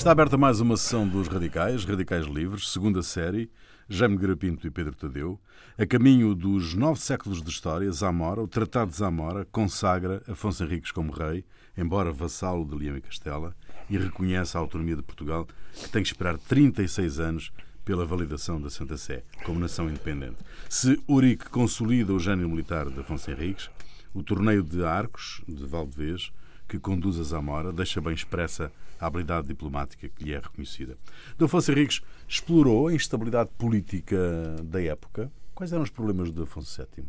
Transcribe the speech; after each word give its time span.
Está 0.00 0.12
aberta 0.12 0.38
mais 0.38 0.62
uma 0.62 0.78
sessão 0.78 1.06
dos 1.06 1.28
Radicais, 1.28 1.84
Radicais 1.84 2.24
Livres, 2.24 2.70
segunda 2.70 3.02
série, 3.02 3.50
Jaime 3.86 4.16
Garapinto 4.16 4.66
e 4.66 4.70
Pedro 4.70 4.94
Tadeu. 4.94 5.38
A 5.76 5.84
caminho 5.84 6.34
dos 6.34 6.72
nove 6.72 6.98
séculos 6.98 7.42
de 7.42 7.50
história, 7.50 7.92
Zamora, 7.92 8.40
o 8.40 8.48
Tratado 8.48 8.92
de 8.92 8.96
Zamora, 8.96 9.46
consagra 9.52 10.22
Afonso 10.26 10.64
Henriques 10.64 10.90
como 10.90 11.12
rei, 11.12 11.44
embora 11.76 12.14
vassalo 12.14 12.64
de 12.64 12.74
Leão 12.74 12.96
e 12.96 13.02
Castela, 13.02 13.54
e 13.90 13.98
reconhece 13.98 14.56
a 14.56 14.60
autonomia 14.60 14.96
de 14.96 15.02
Portugal, 15.02 15.46
que 15.74 15.90
tem 15.90 16.02
que 16.02 16.08
esperar 16.08 16.38
36 16.38 17.20
anos 17.20 17.52
pela 17.84 18.06
validação 18.06 18.58
da 18.58 18.70
Santa 18.70 18.96
Sé, 18.96 19.22
como 19.44 19.60
nação 19.60 19.86
independente. 19.86 20.38
Se 20.70 20.98
Urique 21.06 21.50
consolida 21.50 22.14
o 22.14 22.18
gênio 22.18 22.48
militar 22.48 22.88
de 22.88 23.00
Afonso 23.00 23.30
Henriques, 23.30 23.68
o 24.14 24.22
torneio 24.22 24.62
de 24.62 24.82
Arcos, 24.82 25.42
de 25.46 25.66
Valdevez, 25.66 26.32
que 26.66 26.78
conduz 26.78 27.20
a 27.20 27.22
Zamora, 27.22 27.70
deixa 27.70 28.00
bem 28.00 28.14
expressa 28.14 28.72
a 29.00 29.06
habilidade 29.06 29.48
diplomática 29.48 30.08
que 30.08 30.24
lhe 30.24 30.34
é 30.34 30.38
reconhecida. 30.38 30.96
D. 31.38 31.44
Afonso 31.44 31.72
Henriques 31.72 32.02
explorou 32.28 32.88
a 32.88 32.94
instabilidade 32.94 33.50
política 33.56 34.18
da 34.62 34.82
época. 34.82 35.32
Quais 35.54 35.72
eram 35.72 35.82
os 35.82 35.90
problemas 35.90 36.30
de 36.30 36.42
Afonso 36.42 36.86
VII? 36.96 37.04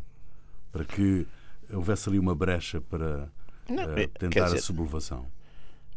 Para 0.71 0.85
que 0.85 1.27
houvesse 1.71 2.09
ali 2.09 2.17
uma 2.17 2.33
brecha 2.33 2.79
para 2.79 3.29
Não, 3.69 3.83
uh, 3.83 4.07
tentar 4.17 4.45
dizer, 4.45 4.57
a 4.57 4.61
sublevação. 4.61 5.29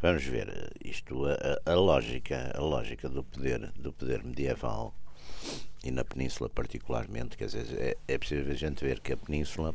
Vamos 0.03 0.25
ver, 0.25 0.73
isto, 0.85 1.25
a, 1.27 1.73
a, 1.73 1.75
lógica, 1.75 2.53
a 2.55 2.61
lógica 2.61 3.09
do 3.09 3.23
poder, 3.23 3.73
do 3.77 3.93
poder 3.93 4.23
medieval 4.25 4.95
e 5.85 5.91
na 5.91 6.05
Península 6.05 6.49
particularmente, 6.49 7.37
quer 7.37 7.47
dizer, 7.47 7.67
é, 7.79 7.97
é 8.09 8.19
preciso 8.19 8.51
a 8.51 8.55
gente 8.55 8.85
ver 8.85 9.01
que 9.01 9.13
a 9.13 9.17
Península, 9.17 9.75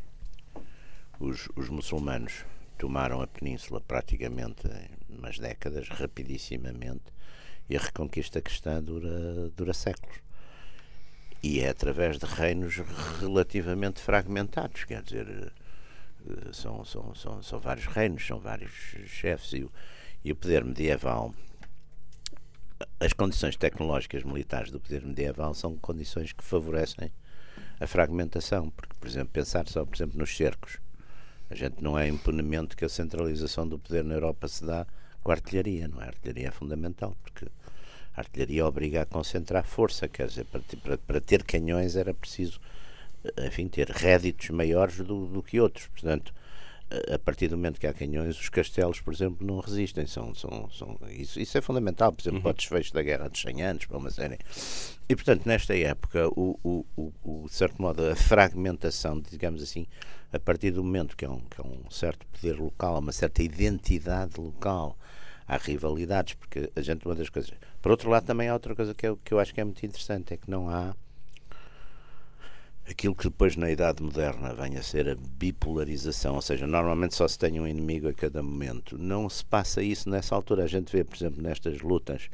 os, 1.20 1.48
os 1.56 1.70
muçulmanos 1.70 2.46
tomaram 2.78 3.22
a 3.22 3.28
Península 3.28 3.82
praticamente 3.82 4.68
umas 5.10 5.40
décadas, 5.40 5.88
rapidissimamente, 5.90 7.14
e 7.70 7.76
a 7.76 7.80
reconquista 7.80 8.42
cristã 8.42 8.82
dura, 8.82 9.50
dura 9.56 9.74
séculos. 9.74 10.18
E 11.42 11.62
é 11.62 11.70
através 11.70 12.18
de 12.18 12.26
reinos 12.26 12.76
relativamente 13.20 14.02
fragmentados, 14.02 14.84
quer 14.84 15.02
dizer, 15.02 15.54
eh, 16.28 16.50
são, 16.52 16.84
são, 16.84 17.16
são, 17.16 17.42
são 17.42 17.60
vários 17.60 17.86
reinos, 17.86 18.26
são 18.26 18.40
vários 18.40 18.72
chefes, 19.08 19.54
e 19.54 19.64
o, 19.64 19.72
e 20.24 20.32
o 20.32 20.36
poder 20.36 20.66
medieval 20.66 21.34
as 23.00 23.14
condições 23.14 23.56
tecnológicas 23.56 24.24
militares 24.24 24.72
do 24.72 24.80
poder 24.80 25.06
medieval 25.06 25.54
são 25.54 25.76
condições 25.78 26.32
que 26.32 26.44
favorecem 26.44 27.12
a 27.80 27.88
fragmentação, 27.88 28.70
porque, 28.70 28.94
por 29.00 29.08
exemplo, 29.08 29.32
pensar 29.32 29.68
só, 29.68 29.86
por 29.86 29.96
exemplo, 29.96 30.18
nos 30.18 30.36
cercos, 30.36 30.78
a 31.50 31.56
gente 31.56 31.82
não 31.82 31.98
é 31.98 32.08
impunemente 32.08 32.76
que 32.76 32.86
a 32.86 32.90
centralização 32.90 33.68
do 33.68 33.80
poder 33.80 34.04
na 34.04 34.16
Europa 34.16 34.48
se 34.48 34.66
dá 34.66 34.86
com 35.30 35.32
a 35.32 35.36
artilharia, 35.36 35.88
não 35.88 36.02
é? 36.02 36.06
A 36.06 36.08
artilharia 36.08 36.48
é 36.48 36.52
fundamental, 36.52 37.16
porque 37.22 37.46
a 38.16 38.20
artilharia 38.20 38.66
obriga 38.66 39.04
a 39.04 39.06
concentrar 39.06 39.64
força, 39.64 40.08
quer 40.08 40.28
dizer, 40.28 40.46
para, 40.46 40.62
para, 40.82 40.98
para 40.98 41.22
ter 41.22 41.44
canhões 41.44 41.96
era 41.96 42.14
preciso, 42.16 42.60
enfim, 43.46 43.68
ter 43.68 43.90
réditos 43.90 44.50
maiores 44.50 44.98
do, 44.98 45.28
do 45.28 45.44
que 45.44 45.60
outros. 45.60 45.86
Portanto, 45.88 46.34
a 47.14 47.20
partir 47.20 47.48
do 47.48 47.56
momento 47.56 47.80
que 47.80 47.86
há 47.86 47.94
canhões, 47.94 48.40
os 48.40 48.50
castelos, 48.50 49.00
por 49.00 49.14
exemplo, 49.14 49.46
não 49.46 49.60
resistem. 49.60 50.08
São, 50.08 50.34
são, 50.34 50.68
são, 50.72 50.98
isso, 51.10 51.40
isso 51.40 51.56
é 51.56 51.62
fundamental, 51.62 52.12
por 52.12 52.24
exemplo, 52.24 52.38
uhum. 52.38 52.44
para 52.44 52.52
o 52.52 52.56
desfecho 52.56 52.92
da 52.92 53.04
Guerra 53.04 53.30
dos 53.30 53.40
100 53.40 53.62
Anos, 53.62 53.86
para 53.86 53.98
uma 54.00 54.10
série. 54.10 54.40
E, 55.08 55.16
portanto, 55.16 55.46
nesta 55.46 55.78
época, 55.78 56.28
o, 56.30 56.60
o, 56.64 57.14
o, 57.24 57.46
de 57.48 57.54
certo 57.54 57.80
modo, 57.80 58.04
a 58.04 58.16
fragmentação, 58.16 59.22
digamos 59.22 59.62
assim, 59.62 59.86
a 60.34 60.40
partir 60.40 60.72
do 60.72 60.84
momento 60.84 61.16
que 61.16 61.26
há 61.26 61.30
um, 61.30 61.42
que 61.42 61.62
há 61.62 61.64
um 61.64 61.92
certo 61.92 62.26
poder 62.26 62.60
local, 62.60 62.98
uma 62.98 63.12
certa 63.12 63.44
identidade 63.44 64.40
local, 64.42 64.98
há 65.50 65.58
rivalidades, 65.58 66.36
porque 66.36 66.72
a 66.76 66.82
gente, 66.82 67.06
uma 67.06 67.16
das 67.16 67.28
coisas. 67.28 67.52
Por 67.82 67.92
outro 67.92 68.10
lado, 68.10 68.26
também 68.26 68.48
há 68.48 68.54
outra 68.54 68.76
coisa 68.76 68.94
que 68.94 69.08
eu, 69.08 69.18
que 69.18 69.34
eu 69.34 69.40
acho 69.40 69.54
que 69.54 69.60
é 69.60 69.64
muito 69.64 69.84
interessante, 69.84 70.36
é 70.36 70.38
que 70.38 70.50
não 70.50 70.70
há 70.70 70.96
aquilo 72.88 73.16
que 73.16 73.24
depois 73.24 73.56
na 73.56 73.70
Idade 73.70 74.02
Moderna 74.02 74.54
vem 74.54 74.78
a 74.78 74.84
ser 74.84 75.10
a 75.10 75.16
bipolarização, 75.16 76.36
ou 76.36 76.42
seja, 76.42 76.68
normalmente 76.68 77.16
só 77.16 77.28
se 77.28 77.38
tem 77.38 77.60
um 77.60 77.68
inimigo 77.68 78.08
a 78.08 78.14
cada 78.14 78.44
momento. 78.44 78.98
Não 78.98 79.28
se 79.28 79.44
passa 79.44 79.82
isso 79.82 80.08
nessa 80.08 80.36
altura. 80.36 80.64
A 80.64 80.68
gente 80.68 80.92
vê, 80.92 81.04
por 81.04 81.16
exemplo, 81.16 81.42
nestas 81.42 81.82
lutas 81.82 82.30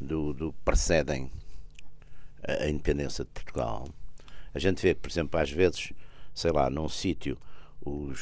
do, 0.00 0.32
do 0.32 0.52
precedem 0.64 1.30
a, 2.42 2.64
a 2.64 2.68
independência 2.68 3.24
de 3.24 3.30
Portugal. 3.30 3.88
A 4.52 4.58
gente 4.58 4.82
vê 4.82 4.94
que, 4.94 5.00
por 5.00 5.10
exemplo, 5.10 5.38
às 5.38 5.50
vezes, 5.50 5.92
sei 6.34 6.50
lá, 6.50 6.68
num 6.68 6.88
sítio 6.88 7.38
o 7.80 8.12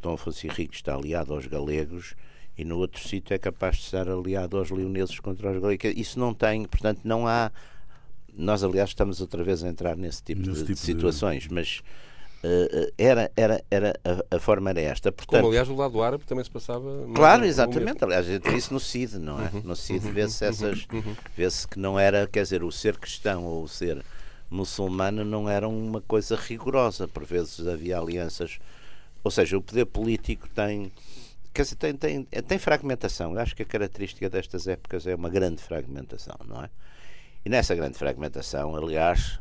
Dom 0.00 0.14
Afonso 0.14 0.46
Henrique 0.46 0.74
está 0.74 0.94
aliado 0.94 1.34
aos 1.34 1.46
galegos 1.46 2.14
e 2.56 2.64
no 2.64 2.78
outro 2.78 3.06
sítio 3.06 3.34
é 3.34 3.38
capaz 3.38 3.76
de 3.76 3.82
estar 3.82 4.08
aliado 4.08 4.56
aos 4.56 4.70
leoneses 4.70 5.20
contra 5.20 5.50
os 5.50 5.60
galegos. 5.60 5.92
Isso 5.96 6.18
não 6.18 6.32
tem, 6.32 6.64
portanto, 6.64 7.00
não 7.04 7.26
há 7.26 7.50
nós, 8.36 8.62
aliás, 8.62 8.90
estamos 8.90 9.20
outra 9.20 9.42
vez 9.42 9.64
a 9.64 9.68
entrar 9.68 9.96
nesse 9.96 10.22
tipo, 10.22 10.40
nesse 10.40 10.60
de, 10.60 10.66
tipo 10.66 10.74
de, 10.74 10.80
situações, 10.80 11.44
de... 11.44 11.54
mas 11.54 11.82
uh, 12.44 12.92
era, 12.98 13.30
era, 13.34 13.64
era 13.70 13.98
a, 14.04 14.36
a, 14.36 14.38
forma 14.38 14.70
era 14.70 14.80
esta. 14.80 15.10
Portanto, 15.10 15.40
Como, 15.40 15.48
aliás, 15.48 15.68
do 15.68 15.74
lado 15.74 16.02
árabe 16.02 16.24
também 16.24 16.44
se 16.44 16.50
passava. 16.50 17.06
Claro, 17.14 17.44
exatamente. 17.44 18.04
Aliás, 18.04 18.26
disse 18.26 18.72
no 18.72 18.78
CID, 18.78 19.18
não 19.18 19.40
é? 19.40 19.50
Uhum, 19.52 19.62
no 19.64 19.76
CID 19.76 20.06
uhum, 20.06 20.12
vê-se 20.12 20.44
uhum, 20.44 20.50
essas. 20.50 20.86
Uhum. 20.92 21.16
Vê-se 21.36 21.66
que 21.66 21.78
não 21.78 21.98
era, 21.98 22.26
quer 22.26 22.42
dizer, 22.42 22.62
o 22.62 22.70
ser 22.70 22.98
cristão 22.98 23.44
ou 23.44 23.64
o 23.64 23.68
ser 23.68 24.04
muçulmano 24.50 25.24
não 25.24 25.48
era 25.48 25.66
uma 25.66 26.00
coisa 26.02 26.36
rigorosa. 26.36 27.08
Por 27.08 27.24
vezes 27.24 27.66
havia 27.66 27.98
alianças. 27.98 28.58
Ou 29.24 29.30
seja, 29.30 29.56
o 29.56 29.62
poder 29.62 29.86
político 29.86 30.48
tem. 30.50 30.92
Quer 31.56 31.62
dizer, 31.62 31.76
tem, 31.76 31.96
tem, 31.96 32.24
tem 32.24 32.58
fragmentação. 32.58 33.32
Eu 33.32 33.40
acho 33.40 33.56
que 33.56 33.62
a 33.62 33.64
característica 33.64 34.28
destas 34.28 34.68
épocas 34.68 35.06
é 35.06 35.14
uma 35.14 35.30
grande 35.30 35.62
fragmentação, 35.62 36.36
não 36.46 36.62
é? 36.62 36.68
E 37.46 37.48
nessa 37.48 37.74
grande 37.74 37.96
fragmentação, 37.96 38.76
aliás, 38.76 39.40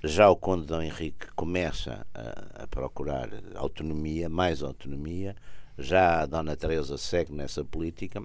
já 0.00 0.30
o 0.30 0.36
Conde 0.36 0.66
Dom 0.66 0.80
Henrique 0.80 1.26
começa 1.34 2.06
a, 2.14 2.62
a, 2.62 2.66
procurar 2.68 3.28
autonomia, 3.56 4.28
mais 4.28 4.62
autonomia, 4.62 5.34
já 5.76 6.20
a 6.20 6.26
Dona 6.26 6.56
Teresa 6.56 6.96
segue 6.96 7.32
nessa 7.32 7.64
política 7.64 8.22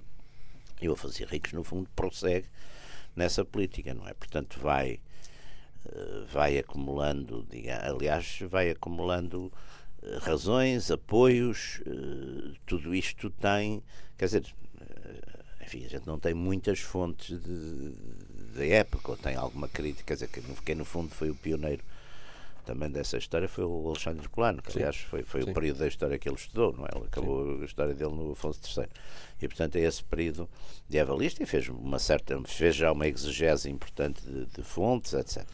e 0.80 0.88
o 0.88 0.92
Afonso 0.92 1.20
Henriques, 1.20 1.52
no 1.52 1.64
fundo, 1.64 1.90
prossegue 1.96 2.46
nessa 3.16 3.44
política, 3.44 3.92
não 3.92 4.06
é? 4.06 4.14
Portanto, 4.14 4.60
vai, 4.60 5.00
eh, 5.84 6.24
vai 6.32 6.58
acumulando, 6.58 7.44
diga, 7.50 7.84
aliás, 7.84 8.38
vai 8.48 8.70
acumulando 8.70 9.52
razões, 10.20 10.90
apoios, 10.90 11.80
eh, 11.86 12.56
tudo 12.66 12.94
isto 12.94 13.30
tem, 13.30 13.82
quer 14.16 14.26
dizer, 14.26 14.54
enfim, 15.60 15.84
a 15.84 15.88
gente 15.88 16.06
não 16.06 16.18
tem 16.18 16.34
muitas 16.34 16.80
fontes 16.80 17.38
da 18.54 18.64
época, 18.64 19.10
ou 19.12 19.16
tem 19.16 19.36
alguma 19.36 19.68
crítica, 19.68 20.04
quer 20.04 20.14
dizer, 20.14 20.28
quem 20.64 20.74
no 20.74 20.84
fundo 20.84 21.10
foi 21.10 21.30
o 21.30 21.34
pioneiro 21.34 21.82
também 22.66 22.90
dessa 22.90 23.16
história 23.16 23.48
foi 23.48 23.64
o 23.64 23.88
Alexandre 23.88 24.28
Colano, 24.28 24.60
que 24.60 24.76
aliás 24.76 24.96
foi, 24.96 25.22
foi 25.22 25.42
o 25.42 25.54
período 25.54 25.78
da 25.78 25.86
história 25.86 26.18
que 26.18 26.28
ele 26.28 26.36
estudou, 26.36 26.72
não 26.72 26.84
é? 26.84 26.88
Ele 26.94 27.06
acabou 27.06 27.56
Sim. 27.56 27.62
a 27.62 27.64
história 27.64 27.94
dele 27.94 28.12
no 28.12 28.32
Afonso 28.32 28.60
III. 28.76 28.88
E 29.40 29.48
portanto 29.48 29.76
é 29.76 29.80
esse 29.82 30.02
período 30.02 30.48
de 30.88 30.98
avalista 30.98 31.42
e 31.42 31.46
fez 31.46 31.68
uma 31.68 32.00
certa, 32.00 32.38
fez 32.44 32.74
já 32.74 32.90
uma 32.90 33.06
exegese 33.06 33.70
importante 33.70 34.20
de, 34.20 34.46
de 34.46 34.62
fontes, 34.62 35.14
etc. 35.14 35.46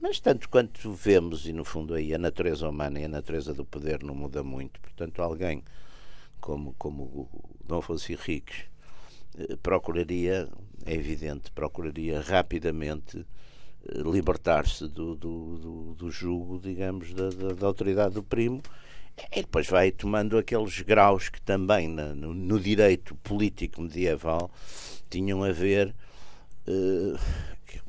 Mas 0.00 0.20
tanto 0.20 0.48
quanto 0.48 0.92
vemos, 0.92 1.46
e 1.46 1.52
no 1.52 1.64
fundo 1.64 1.94
aí 1.94 2.14
a 2.14 2.18
natureza 2.18 2.68
humana 2.68 3.00
e 3.00 3.04
a 3.04 3.08
natureza 3.08 3.54
do 3.54 3.64
poder 3.64 4.02
não 4.02 4.14
muda 4.14 4.42
muito, 4.42 4.80
portanto 4.80 5.22
alguém 5.22 5.64
como, 6.40 6.74
como 6.78 7.02
o 7.02 7.28
Dom 7.64 7.78
Afonso 7.78 8.12
Henriques 8.12 8.64
eh, 9.38 9.56
procuraria 9.62 10.48
é 10.86 10.94
evidente, 10.94 11.50
procuraria 11.50 12.20
rapidamente 12.20 13.18
eh, 13.18 13.98
libertar-se 13.98 14.86
do, 14.86 15.16
do, 15.16 15.56
do, 15.58 15.94
do, 15.94 16.10
jugo, 16.10 16.60
digamos, 16.60 17.12
da, 17.12 17.28
da, 17.30 17.54
da, 17.54 17.66
autoridade 17.66 18.14
do 18.14 18.22
primo 18.22 18.62
e 19.32 19.40
depois 19.40 19.66
vai 19.66 19.90
tomando 19.90 20.38
aqueles 20.38 20.80
graus 20.82 21.28
que 21.28 21.42
também 21.42 21.88
na, 21.88 22.14
no, 22.14 22.32
no, 22.32 22.60
direito 22.60 23.16
político 23.16 23.82
medieval 23.82 24.50
tinham 25.10 25.42
a 25.42 25.50
ver 25.50 25.94
uh, 26.68 27.18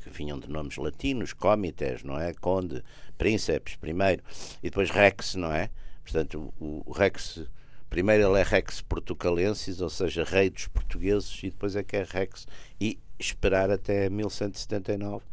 que, 0.07 0.18
vinham 0.18 0.39
de 0.39 0.50
nomes 0.50 0.77
latinos, 0.77 1.33
comites, 1.33 2.04
não 2.04 2.19
é? 2.19 2.33
Conde, 2.33 2.83
príncipes 3.18 3.75
primeiro, 3.75 4.24
e 4.63 4.69
depois 4.69 4.89
rex, 4.89 5.36
não 5.36 5.51
é? 5.51 5.69
Portanto, 6.04 6.54
o, 6.59 6.83
o 6.86 6.92
rex 6.92 7.48
Primeiro 7.89 8.27
ele 8.27 8.42
é 8.42 8.44
Rex 8.44 8.81
Portucalensis, 8.81 9.80
ou 9.80 9.89
seja, 9.89 10.24
rei 10.24 10.50
dos 10.50 10.68
portugueses, 10.68 11.39
e 11.42 11.50
depois 11.50 11.75
é 11.75 11.83
que 11.83 11.95
é 11.95 12.06
Rex. 12.07 12.45
E 12.81 13.00
esperar 13.18 13.71
até 13.71 14.09
1179 14.09 15.24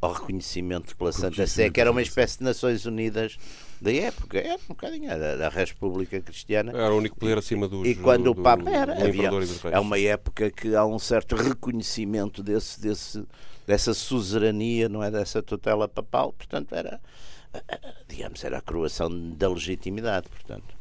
ao 0.00 0.12
reconhecimento 0.12 0.96
pela 0.96 1.12
Santa 1.12 1.46
Sé, 1.46 1.70
que 1.70 1.80
era 1.80 1.90
uma 1.90 2.02
espécie 2.02 2.38
de 2.38 2.44
Nações 2.44 2.84
Unidas 2.84 3.38
da 3.80 3.92
época, 3.92 4.38
era 4.38 4.56
um 4.56 4.68
bocadinho 4.68 5.10
era 5.10 5.36
da 5.36 5.48
República 5.48 6.20
Cristiana. 6.20 6.72
Era 6.72 6.92
o 6.92 6.98
único 6.98 7.18
poder 7.18 7.38
acima 7.38 7.68
dos. 7.68 7.86
E 7.86 7.94
quando 7.94 8.24
do, 8.24 8.32
o 8.32 8.34
Papa 8.34 8.68
era, 8.68 9.02
havia, 9.02 9.30
é 9.70 9.78
uma 9.78 9.98
época 9.98 10.50
que 10.50 10.74
há 10.74 10.84
um 10.84 10.98
certo 10.98 11.36
reconhecimento 11.36 12.42
desse, 12.42 12.80
desse, 12.80 13.24
dessa 13.66 13.94
suzerania, 13.94 14.88
não 14.88 15.02
é? 15.02 15.10
Dessa 15.10 15.42
tutela 15.42 15.88
papal, 15.88 16.32
portanto, 16.32 16.74
era, 16.74 17.00
digamos, 18.08 18.42
era 18.44 18.58
a 18.58 18.60
coroação 18.60 19.10
da 19.30 19.48
legitimidade, 19.48 20.28
portanto. 20.28 20.74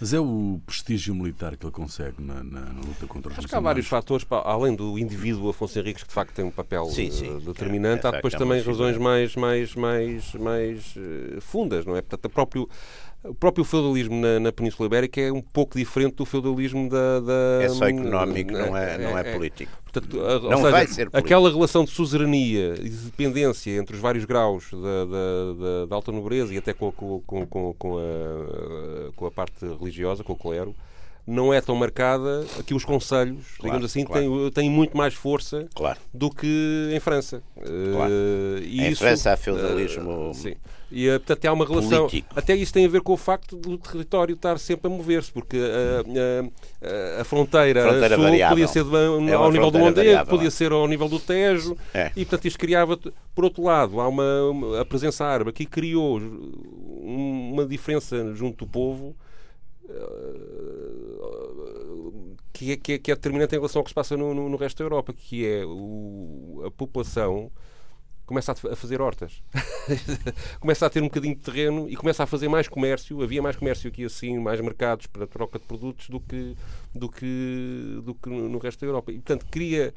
Mas 0.00 0.12
é 0.12 0.18
o 0.18 0.60
prestígio 0.66 1.14
militar 1.14 1.56
que 1.56 1.64
ele 1.64 1.72
consegue 1.72 2.20
na, 2.20 2.42
na, 2.42 2.60
na 2.60 2.80
luta 2.80 3.06
contra 3.06 3.30
os 3.30 3.38
Acho 3.38 3.46
que 3.46 3.54
há 3.54 3.60
vários 3.60 3.86
fatores, 3.86 4.26
além 4.44 4.74
do 4.74 4.98
indivíduo 4.98 5.48
Afonso 5.48 5.78
Henriques, 5.78 6.02
que 6.02 6.08
de 6.08 6.14
facto 6.14 6.34
tem 6.34 6.44
um 6.44 6.50
papel 6.50 6.86
sim, 6.86 7.08
sim. 7.08 7.38
determinante, 7.38 8.04
é, 8.04 8.08
há 8.08 8.12
depois 8.12 8.34
também 8.34 8.60
razões 8.60 8.98
mais, 8.98 9.36
mais, 9.36 9.76
mais, 9.76 10.34
mais 10.34 10.94
fundas, 11.40 11.86
não 11.86 11.94
é? 11.96 12.02
Portanto, 12.02 12.26
a 12.26 12.28
próprio 12.28 12.68
o 13.24 13.34
próprio 13.34 13.64
feudalismo 13.64 14.20
na, 14.20 14.40
na, 14.40 14.52
Península 14.52 14.86
Ibérica 14.86 15.20
é 15.20 15.32
um 15.32 15.40
pouco 15.40 15.78
diferente 15.78 16.16
do 16.16 16.24
feudalismo 16.26 16.88
da. 16.88 17.20
da 17.20 17.62
é 17.62 17.68
só 17.68 17.86
económico, 17.86 18.50
não 18.52 18.76
é, 18.76 18.98
não 18.98 19.16
é, 19.16 19.20
é 19.20 19.32
político. 19.32 19.70
Portanto, 19.84 20.20
a, 20.20 20.40
não 20.40 20.56
seja, 20.56 20.70
vai 20.70 20.86
ser 20.86 21.10
político. 21.10 21.18
Aquela 21.18 21.50
relação 21.50 21.84
de 21.84 21.90
suzerania 21.90 22.74
e 22.80 22.88
de 22.88 22.96
dependência 22.96 23.70
entre 23.78 23.94
os 23.94 24.02
vários 24.02 24.24
graus 24.24 24.70
da, 24.72 25.04
da, 25.04 25.86
da 25.86 25.94
alta 25.94 26.10
nobreza 26.10 26.52
e 26.52 26.58
até 26.58 26.72
com, 26.72 26.90
com, 26.90 27.20
com, 27.20 27.74
com, 27.74 27.98
a, 27.98 29.12
com 29.14 29.26
a 29.26 29.30
parte 29.30 29.64
religiosa, 29.64 30.24
com 30.24 30.32
o 30.32 30.36
clero, 30.36 30.74
não 31.26 31.52
é 31.52 31.60
tão 31.60 31.74
marcada. 31.74 32.44
Aqui 32.58 32.74
os 32.74 32.84
conselhos, 32.84 33.44
claro, 33.56 33.62
digamos 33.62 33.84
assim, 33.84 34.04
claro. 34.04 34.50
têm, 34.50 34.50
têm, 34.50 34.70
muito 34.70 34.96
mais 34.96 35.14
força 35.14 35.68
claro. 35.74 35.98
do 36.12 36.30
que 36.30 36.90
em 36.92 37.00
França. 37.00 37.42
Claro. 37.54 38.12
Uh, 38.12 38.58
em 38.64 38.90
isso, 38.90 39.00
França 39.00 39.32
há 39.32 39.36
feudalismo. 39.36 40.30
Uh, 40.30 40.34
sim. 40.34 40.54
E, 40.90 41.08
uh, 41.08 41.18
portanto, 41.20 41.46
há 41.46 41.52
uma 41.52 41.64
relação. 41.64 42.06
Político. 42.06 42.34
Até 42.36 42.54
isso 42.54 42.72
tem 42.72 42.84
a 42.84 42.88
ver 42.88 43.00
com 43.00 43.12
o 43.12 43.16
facto 43.16 43.56
do 43.56 43.78
território 43.78 44.34
estar 44.34 44.58
sempre 44.58 44.88
a 44.88 44.94
mover-se, 44.94 45.32
porque 45.32 45.56
a, 45.56 47.20
a, 47.20 47.24
fronteira, 47.24 47.82
fronteira 47.82 48.14
sul 48.16 48.24
variável. 48.24 48.56
podia 48.56 48.68
ser 48.68 48.84
de, 48.84 49.30
é 49.30 49.34
ao 49.34 49.50
nível 49.50 49.70
do 49.70 49.78
Mondego, 49.78 50.26
podia 50.26 50.50
ser 50.50 50.72
ao 50.72 50.86
nível 50.86 51.08
do 51.08 51.18
Tejo, 51.18 51.76
é. 51.94 52.10
e, 52.14 52.24
portanto, 52.24 52.46
isto 52.46 52.58
criava. 52.58 52.98
Por 53.34 53.44
outro 53.44 53.62
lado, 53.62 54.00
há 54.00 54.08
uma, 54.08 54.42
uma 54.50 54.80
a 54.80 54.84
presença 54.84 55.24
árabe 55.24 55.52
que 55.52 55.64
criou 55.64 56.18
uma 56.18 57.64
diferença 57.64 58.34
junto 58.34 58.66
do 58.66 58.70
povo 58.70 59.16
que 62.52 62.72
é, 62.72 62.76
que, 62.76 62.92
é, 62.92 62.98
que 62.98 63.10
é 63.10 63.14
determinante 63.14 63.54
em 63.54 63.58
relação 63.58 63.80
ao 63.80 63.84
que 63.84 63.90
se 63.90 63.94
passa 63.94 64.16
no, 64.16 64.34
no, 64.34 64.48
no 64.48 64.56
resto 64.56 64.78
da 64.78 64.84
Europa, 64.84 65.12
que 65.12 65.46
é 65.46 65.64
o, 65.64 66.62
a 66.66 66.70
população 66.70 67.50
começa 68.24 68.52
a 68.52 68.76
fazer 68.76 69.00
hortas, 69.00 69.42
começa 70.58 70.86
a 70.86 70.90
ter 70.90 71.00
um 71.02 71.06
bocadinho 71.06 71.34
de 71.34 71.42
terreno 71.42 71.88
e 71.88 71.96
começa 71.96 72.22
a 72.22 72.26
fazer 72.26 72.48
mais 72.48 72.66
comércio. 72.68 73.22
Havia 73.22 73.42
mais 73.42 73.56
comércio 73.56 73.88
aqui 73.88 74.04
assim, 74.04 74.38
mais 74.38 74.60
mercados 74.60 75.06
para 75.06 75.26
troca 75.26 75.58
de 75.58 75.66
produtos 75.66 76.08
do 76.08 76.18
que, 76.20 76.56
do 76.94 77.10
que, 77.10 78.00
do 78.02 78.14
que 78.14 78.30
no 78.30 78.58
resto 78.58 78.80
da 78.80 78.86
Europa. 78.86 79.12
E, 79.12 79.16
portanto, 79.16 79.46
cria 79.50 79.92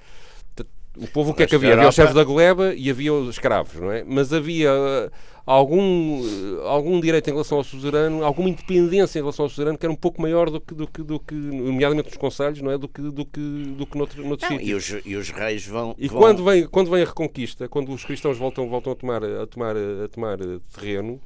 o 0.97 1.07
povo 1.07 1.31
o 1.31 1.33
que 1.33 1.43
é 1.43 1.47
que 1.47 1.55
havia? 1.55 1.73
Havia 1.73 1.89
os 1.89 1.95
chefes 1.95 2.13
da 2.13 2.23
gleba 2.23 2.73
e 2.73 2.89
havia 2.89 3.13
os 3.13 3.29
escravos, 3.29 3.75
não 3.75 3.91
é? 3.91 4.03
Mas 4.03 4.31
havia 4.31 4.71
uh, 4.71 5.11
algum, 5.45 6.21
uh, 6.21 6.61
algum 6.61 6.99
direito 6.99 7.29
em 7.29 7.33
relação 7.33 7.57
ao 7.57 7.63
suzerano, 7.63 8.23
alguma 8.23 8.49
independência 8.49 9.19
em 9.19 9.21
relação 9.21 9.45
ao 9.45 9.49
suzerano 9.49 9.77
que 9.77 9.85
era 9.85 9.91
um 9.91 9.97
pouco 9.97 10.21
maior 10.21 10.49
do 10.49 10.59
que, 10.59 10.73
do 10.73 10.87
que, 10.87 11.03
do 11.03 11.19
que 11.19 11.35
nomeadamente 11.35 12.09
nos 12.09 12.17
conselhos, 12.17 12.61
não 12.61 12.71
é? 12.71 12.77
Do 12.77 12.87
que, 12.87 13.01
do 13.01 13.25
que, 13.25 13.39
do 13.77 13.85
que 13.85 13.97
noutro, 13.97 14.25
noutros 14.25 14.49
não. 14.49 14.59
E 14.59 14.73
os, 14.73 14.95
e 15.05 15.15
os 15.15 15.29
reis 15.29 15.67
vão... 15.67 15.95
E 15.97 16.07
vão... 16.07 16.19
Quando, 16.19 16.43
vem, 16.43 16.67
quando 16.67 16.89
vem 16.89 17.03
a 17.03 17.05
reconquista, 17.05 17.67
quando 17.67 17.91
os 17.91 18.03
cristãos 18.03 18.37
voltam, 18.37 18.67
voltam 18.69 18.93
a, 18.93 18.95
tomar, 18.95 19.23
a, 19.23 19.45
tomar, 19.45 19.75
a 19.77 20.07
tomar 20.07 20.37
terreno, 20.73 21.19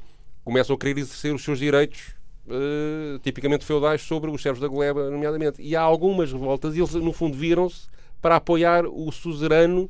começam 0.44 0.75
a 0.75 0.80
querer 0.80 1.00
exercer 1.00 1.33
os 1.33 1.44
seus 1.44 1.60
direitos 1.60 2.18
Uh, 2.51 3.19
tipicamente 3.19 3.63
feudais 3.63 4.01
sobre 4.01 4.31
os 4.31 4.42
servos 4.42 4.60
da 4.60 4.68
gleba, 4.68 5.12
nomeadamente. 5.12 5.62
E 5.62 5.75
há 5.75 5.81
algumas 5.81 6.31
revoltas 6.31 6.75
e 6.75 6.80
eles, 6.80 6.95
no 6.95 7.13
fundo, 7.13 7.38
viram-se 7.38 7.88
para 8.21 8.36
apoiar 8.36 8.86
o 8.86 9.12
suzerano 9.12 9.89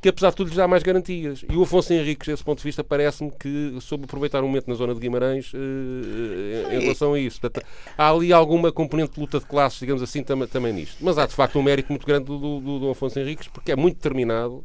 que 0.00 0.10
apesar 0.10 0.30
de 0.30 0.36
tudo 0.36 0.48
lhes 0.48 0.56
dá 0.56 0.68
mais 0.68 0.82
garantias. 0.82 1.44
E 1.50 1.56
o 1.56 1.62
Afonso 1.62 1.92
Henriques, 1.92 2.28
desse 2.28 2.44
ponto 2.44 2.58
de 2.58 2.64
vista, 2.64 2.84
parece-me 2.84 3.30
que 3.30 3.76
soube 3.80 4.04
aproveitar 4.04 4.42
um 4.42 4.46
momento 4.46 4.68
na 4.68 4.74
zona 4.74 4.94
de 4.94 5.00
Guimarães 5.00 5.52
uh, 5.52 6.72
em 6.72 6.80
relação 6.80 7.14
a 7.14 7.18
isso. 7.18 7.40
Portanto, 7.40 7.66
há 7.96 8.10
ali 8.10 8.32
alguma 8.32 8.70
componente 8.70 9.14
de 9.14 9.20
luta 9.20 9.40
de 9.40 9.46
classes, 9.46 9.80
digamos 9.80 10.02
assim, 10.02 10.22
tam 10.22 10.46
também 10.46 10.72
nisto. 10.72 10.98
Mas 11.00 11.18
há 11.18 11.26
de 11.26 11.34
facto 11.34 11.58
um 11.58 11.62
mérito 11.62 11.90
muito 11.90 12.06
grande 12.06 12.26
do, 12.26 12.38
do, 12.38 12.78
do 12.78 12.90
Afonso 12.90 13.18
Henriques, 13.18 13.48
porque 13.48 13.72
é 13.72 13.76
muito 13.76 13.96
determinado. 13.96 14.64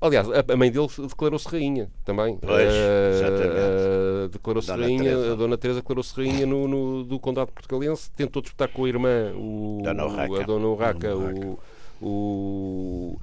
Aliás, 0.00 0.28
a, 0.30 0.56
mãe 0.56 0.70
dele 0.70 0.86
declarou-se 1.08 1.48
rainha 1.48 1.90
também. 2.04 2.38
Pois, 2.38 2.72
uh, 2.72 4.28
declarou-se 4.28 4.70
rainha, 4.70 5.02
Teresa. 5.02 5.32
a 5.32 5.34
Dona 5.34 5.58
Teresa 5.58 5.80
declarou-se 5.80 6.14
rainha 6.16 6.46
no, 6.46 6.68
no, 6.68 7.04
do 7.04 7.18
Condado 7.18 7.50
Portugalense, 7.52 8.10
tentou 8.12 8.40
disputar 8.40 8.68
com 8.68 8.84
a 8.84 8.88
irmã, 8.88 9.32
o, 9.34 9.80
Dona 9.82 10.06
Urraca. 10.06 10.40
a 10.40 10.46
Dona 10.46 10.66
Urraca, 10.68 11.16
o, 11.16 11.58
o, 12.00 13.18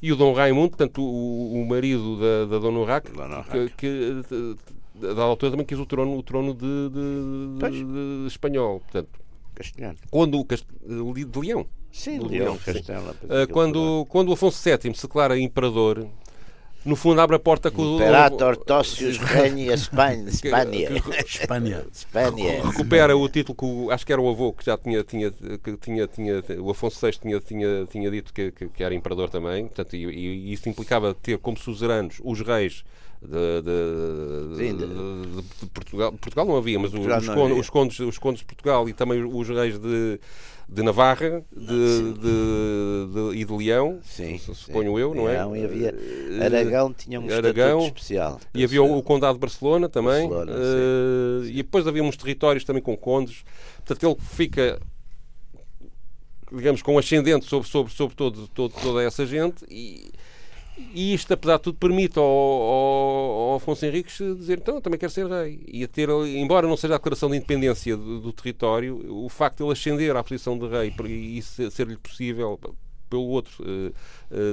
e 0.00 0.12
o 0.12 0.16
Dom 0.16 0.32
Raimundo, 0.32 0.70
portanto, 0.70 1.02
o, 1.02 1.60
o 1.60 1.66
marido 1.66 2.18
da, 2.18 2.46
da 2.46 2.58
Dona 2.58 2.78
Urraca, 2.78 3.10
que, 3.50 3.70
que 3.76 4.56
a 4.98 5.06
dada 5.08 5.22
altura 5.22 5.52
também 5.52 5.66
quis 5.66 5.78
o 5.78 5.86
trono, 5.86 6.16
o 6.16 6.22
trono 6.22 6.54
de, 6.54 6.90
de, 6.90 7.70
de, 7.70 7.84
de 8.22 8.26
espanhol. 8.26 8.80
Portanto, 8.80 9.20
Castelhano. 9.54 9.98
Quando 10.10 10.38
o 10.38 10.44
Cast... 10.44 10.66
de 10.66 11.38
Leão. 11.40 11.66
Sim, 11.90 12.18
de 12.20 12.38
Leão, 12.38 12.56
Castela. 12.56 13.14
Quando, 13.50 14.06
quando 14.08 14.30
o 14.30 14.32
Afonso 14.32 14.62
VII 14.62 14.94
se 14.94 15.02
declara 15.02 15.38
imperador, 15.38 16.06
no 16.84 16.96
fundo 16.96 17.20
abre 17.20 17.36
a 17.36 17.38
porta 17.38 17.70
com 17.70 17.82
o 17.82 17.94
Imperator 17.94 18.56
Tossius 18.56 19.18
Regni 19.18 19.68
Espanha. 19.68 20.28
Espanha. 20.28 21.86
Espanha. 21.92 22.62
Recupera 22.64 23.16
o 23.16 23.28
título 23.28 23.56
que 23.56 23.64
o, 23.64 23.90
acho 23.90 24.04
que 24.04 24.12
era 24.12 24.20
o 24.20 24.28
avô 24.28 24.52
que 24.52 24.64
já 24.64 24.76
tinha 24.76 25.04
tinha 25.04 25.30
que 25.30 25.76
tinha 25.76 26.06
tinha 26.06 26.42
o 26.60 26.70
Afonso 26.70 27.04
VI 27.04 27.12
tinha 27.12 27.40
tinha 27.40 27.86
tinha 27.86 28.10
dito 28.10 28.32
que, 28.32 28.50
que, 28.50 28.68
que 28.68 28.84
era 28.84 28.94
imperador 28.94 29.30
também, 29.30 29.66
portanto 29.66 29.94
e, 29.94 30.04
e, 30.04 30.52
isso 30.52 30.68
implicava 30.68 31.14
ter 31.14 31.38
como 31.38 31.56
suzeranos 31.56 32.20
os 32.22 32.40
reis 32.40 32.84
de, 33.22 33.62
de, 33.62 34.56
Sim, 34.56 34.76
de, 34.76 34.86
de, 34.86 35.68
Portugal. 35.68 36.12
Portugal 36.12 36.44
não 36.44 36.56
havia, 36.56 36.78
mas 36.78 36.92
os, 36.92 36.98
os, 36.98 37.28
condes, 37.28 37.58
os, 37.58 37.70
condes, 37.70 38.00
os 38.00 38.18
condes 38.18 38.40
de 38.40 38.46
Portugal 38.46 38.88
e 38.88 38.92
também 38.92 39.22
os 39.22 39.48
reis 39.48 39.78
de 39.78 40.18
de 40.72 40.82
Navarra 40.82 41.44
de, 41.54 42.12
de, 42.14 43.32
de, 43.32 43.38
e 43.38 43.44
de 43.44 43.52
Leão, 43.52 44.00
sim, 44.02 44.38
suponho 44.38 44.94
sim. 44.94 45.00
eu, 45.00 45.14
não 45.14 45.28
é? 45.28 45.32
Leão, 45.32 45.54
e 45.54 45.64
havia 45.64 45.94
eh, 45.94 46.44
Aragão 46.44 46.94
tinha 46.94 47.20
um 47.20 47.30
Aragão, 47.30 47.86
especial. 47.86 48.40
E 48.54 48.64
havia 48.64 48.82
o, 48.82 48.96
o, 48.96 49.02
Condado 49.02 49.34
de 49.34 49.40
Barcelona 49.40 49.88
também. 49.88 50.28
Barcelona, 50.28 50.52
uh, 50.52 51.44
e 51.44 51.56
depois 51.56 51.86
havia 51.86 52.02
uns 52.02 52.16
territórios 52.16 52.64
também 52.64 52.82
com 52.82 52.96
condes. 52.96 53.44
Portanto, 53.84 54.06
ele 54.06 54.16
fica 54.34 54.80
digamos, 56.50 56.82
com 56.82 56.98
ascendente 56.98 57.46
sobre, 57.46 57.68
sobre, 57.68 57.92
sobre 57.92 58.14
todo, 58.14 58.48
todo, 58.48 58.74
toda 58.82 59.02
essa 59.02 59.26
gente 59.26 59.64
e, 59.70 60.10
e 60.76 61.12
isto, 61.14 61.32
apesar 61.32 61.56
de 61.58 61.62
tudo, 61.64 61.78
permite 61.78 62.18
ao, 62.18 62.24
ao, 62.24 63.50
ao 63.50 63.54
Afonso 63.56 63.84
Henriques 63.84 64.16
dizer 64.38 64.58
então, 64.58 64.80
também 64.80 64.98
quero 64.98 65.12
ser 65.12 65.26
rei. 65.26 65.62
E 65.66 65.84
a 65.84 65.88
ter, 65.88 66.08
embora 66.08 66.66
não 66.66 66.76
seja 66.76 66.94
a 66.94 66.96
declaração 66.96 67.30
de 67.30 67.36
independência 67.36 67.96
do, 67.96 68.20
do 68.20 68.32
território, 68.32 69.00
o 69.12 69.28
facto 69.28 69.58
de 69.58 69.64
ele 69.64 69.72
ascender 69.72 70.16
à 70.16 70.22
posição 70.22 70.58
de 70.58 70.66
rei 70.66 70.94
e 71.06 71.38
isso 71.38 71.70
ser-lhe 71.70 71.96
possível 71.96 72.58
pelo 73.10 73.24
outro 73.24 73.62
uh, 73.62 73.92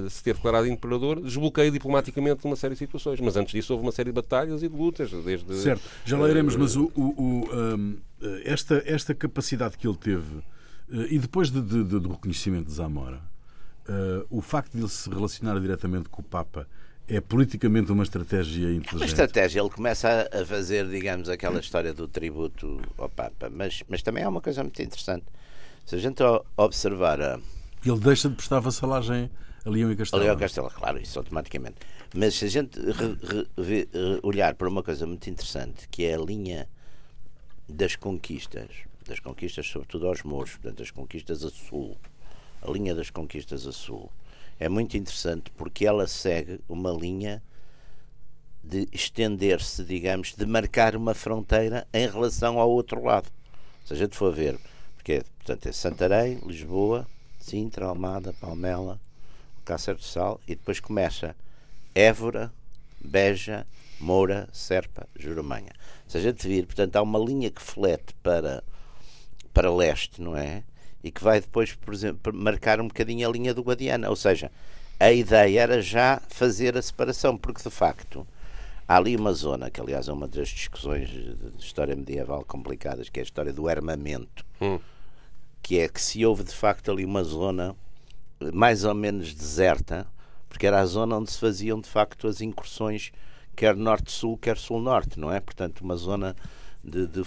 uh, 0.05 0.10
se 0.10 0.22
ter 0.22 0.36
declarado 0.36 0.67
imperador, 0.67 1.22
desbloqueia 1.22 1.72
diplomaticamente 1.72 2.46
uma 2.46 2.58
série 2.58 2.74
de 2.74 2.79
situações. 2.79 3.22
Mas 3.22 3.38
antes 3.38 3.53
disso 3.53 3.72
houve 3.72 3.86
uma 3.86 3.91
série 3.94 4.10
de 4.10 4.15
batalhas 4.15 4.62
e 4.62 4.67
de 4.67 4.75
lutas. 4.75 5.10
Desde, 5.12 5.55
certo, 5.55 5.82
já 6.03 6.17
lá 6.17 6.29
iremos, 6.29 6.55
uh, 6.55 6.60
mas 6.60 6.75
o, 6.75 6.91
o, 6.94 7.01
o 7.01 7.55
um, 7.55 7.98
esta, 8.44 8.84
esta 8.86 9.15
capacidade 9.15 9.77
que 9.77 9.88
ele 9.88 9.98
teve, 9.98 10.44
e 11.10 11.17
depois 11.20 11.50
de, 11.50 11.62
de, 11.62 11.84
de, 11.84 12.00
do 12.00 12.10
reconhecimento 12.10 12.65
de 12.65 12.74
Zamora, 12.74 13.22
uh, 13.89 14.25
o 14.29 14.41
facto 14.41 14.74
de 14.74 14.79
ele 14.79 14.89
se 14.89 15.10
relacionar 15.10 15.60
diretamente 15.60 16.10
com 16.10 16.22
o 16.22 16.25
Papa 16.25 16.67
é 17.08 17.19
politicamente 17.19 17.91
uma 17.91 18.03
estratégia 18.03 18.67
inteligente? 18.67 18.96
Uma 18.96 19.05
estratégia. 19.05 19.60
Ele 19.60 19.69
começa 19.69 20.29
a 20.31 20.46
fazer, 20.46 20.88
digamos, 20.88 21.27
aquela 21.27 21.60
história 21.60 21.93
do 21.93 22.08
tributo 22.08 22.79
ao 22.98 23.10
Papa. 23.10 23.50
Mas, 23.50 23.84
mas 23.88 24.03
também 24.03 24.24
há 24.24 24.29
uma 24.29 24.41
coisa 24.41 24.63
muito 24.63 24.79
interessante. 24.81 25.25
Se 25.86 25.96
a 25.96 25.98
gente 25.98 26.22
observar 26.55 27.19
a... 27.19 27.39
Ele 27.84 28.00
deixa 28.00 28.29
de 28.29 28.36
prestar 28.36 28.60
vassalagem 28.60 29.29
a 29.65 29.69
Leão 29.69 29.91
e 29.91 29.96
Castelo. 29.96 30.22
A 30.22 30.25
Leão 30.25 30.38
e 30.38 30.39
Castelo, 30.39 30.69
claro, 30.69 31.00
isso 31.00 31.17
automaticamente. 31.17 31.77
Mas 32.13 32.36
se 32.36 32.46
a 32.46 32.48
gente 32.48 32.79
re, 32.79 33.48
re, 33.58 33.89
olhar 34.24 34.55
para 34.55 34.67
uma 34.67 34.84
coisa 34.84 35.05
muito 35.05 35.29
interessante, 35.29 35.88
que 35.89 36.05
é 36.05 36.15
a 36.15 36.19
linha 36.19 36.67
das 37.67 37.96
conquistas, 37.96 38.69
das 39.08 39.19
conquistas 39.19 39.67
sobretudo 39.67 40.08
aos 40.08 40.24
mouros, 40.24 40.51
portanto, 40.51 40.81
as 40.81 40.91
conquistas 40.91 41.43
a 41.43 41.50
sul, 41.50 41.98
a 42.62 42.70
linha 42.70 42.94
das 42.96 43.10
conquistas 43.10 43.66
a 43.66 43.72
sul, 43.72 44.12
é 44.60 44.68
muito 44.68 44.98
interessante 44.98 45.51
porque 45.51 45.86
ela 45.86 46.08
segue 46.08 46.60
uma 46.68 46.92
linha 46.92 47.42
de 48.63 48.88
estender-se, 48.92 49.84
digamos, 49.84 50.36
de 50.36 50.46
marcar 50.46 50.96
uma 50.96 51.13
fronteira 51.13 51.88
em 51.94 52.08
relação 52.08 52.60
ao 52.60 52.70
outro 52.70 53.04
lado. 53.04 53.30
Se 53.86 53.94
a 53.94 53.96
gente 53.96 54.16
for 54.16 54.34
ver, 54.34 54.60
porque 54.96 55.24
portanto, 55.38 55.68
é 55.68 55.72
Santarém, 55.72 56.39
Lisboa, 56.46 57.08
Sintra, 57.39 57.86
Almada, 57.86 58.34
Palmela, 58.34 59.00
Cácer 59.66 59.96
do 59.96 60.04
Sal 60.04 60.39
e 60.48 60.56
depois 60.56 60.80
começa 60.80 61.36
Évora, 61.96 62.51
Beja, 63.00 63.66
Moura, 64.00 64.48
Serpa, 64.51 65.08
Jurumanha. 65.16 65.72
Se 66.08 66.18
a 66.18 66.22
gente 66.22 66.48
vir, 66.48 66.66
portanto, 66.66 66.96
há 66.96 67.01
uma 67.01 67.20
linha 67.20 67.50
que 67.50 67.62
flete 67.62 68.13
para, 68.22 68.63
para 69.54 69.74
leste, 69.74 70.22
não 70.22 70.36
é? 70.36 70.63
E 71.03 71.12
que 71.12 71.24
vai 71.24 71.39
depois, 71.41 71.74
por 71.74 71.94
exemplo, 71.94 72.34
marcar 72.34 72.79
um 72.82 72.88
bocadinho 72.88 73.27
a 73.27 73.32
linha 73.32 73.53
do 73.53 73.63
Guadiana. 73.63 74.10
Ou 74.10 74.15
seja, 74.15 74.51
a 75.00 75.12
ideia 75.12 75.62
era 75.62 75.82
já 75.82 76.22
fazer 76.29 76.77
a 76.77 76.82
separação, 76.82 77.38
porque 77.38 77.63
de 77.63 77.70
facto 77.70 78.27
há 78.88 78.98
ali 78.98 79.15
uma 79.15 79.34
zona, 79.34 79.70
que 79.70 79.79
aliás 79.79 80.08
é 80.08 80.12
uma 80.13 80.27
das 80.27 80.50
discussões 80.50 81.10
de 81.10 81.38
história 81.60 81.96
medieval 81.96 82.44
complicadas, 82.44 83.08
que 83.10 83.20
é 83.20 83.22
a 83.22 83.24
história 83.24 83.53
do 83.53 83.68
armamento, 83.70 84.46
Hum. 84.62 84.79
que 85.62 85.79
é 85.79 85.88
que 85.88 86.01
se 86.01 86.25
houve 86.25 86.44
de 86.44 86.53
facto 86.53 86.91
ali 86.91 87.06
uma 87.06 87.24
zona 87.24 87.75
eh, 88.41 88.51
mais 88.51 88.84
ou 88.84 88.94
menos 88.94 89.34
deserta, 89.34 90.06
porque 90.50 90.65
era 90.68 90.79
a 90.82 90.86
zona 90.86 91.18
onde 91.18 91.32
se 91.32 91.39
faziam 91.39 91.79
de 91.79 91.88
facto 91.88 92.27
as 92.27 92.41
incursões, 92.41 93.12
quer 93.56 93.75
norte-sul, 93.75 94.38
quer 94.38 94.58
sul-norte, 94.58 95.20
não 95.20 95.32
é? 95.32 95.39
Portanto, 95.39 95.82
uma 95.82 95.96
zona 95.96 96.36
de, 96.83 97.07
de 97.07 97.21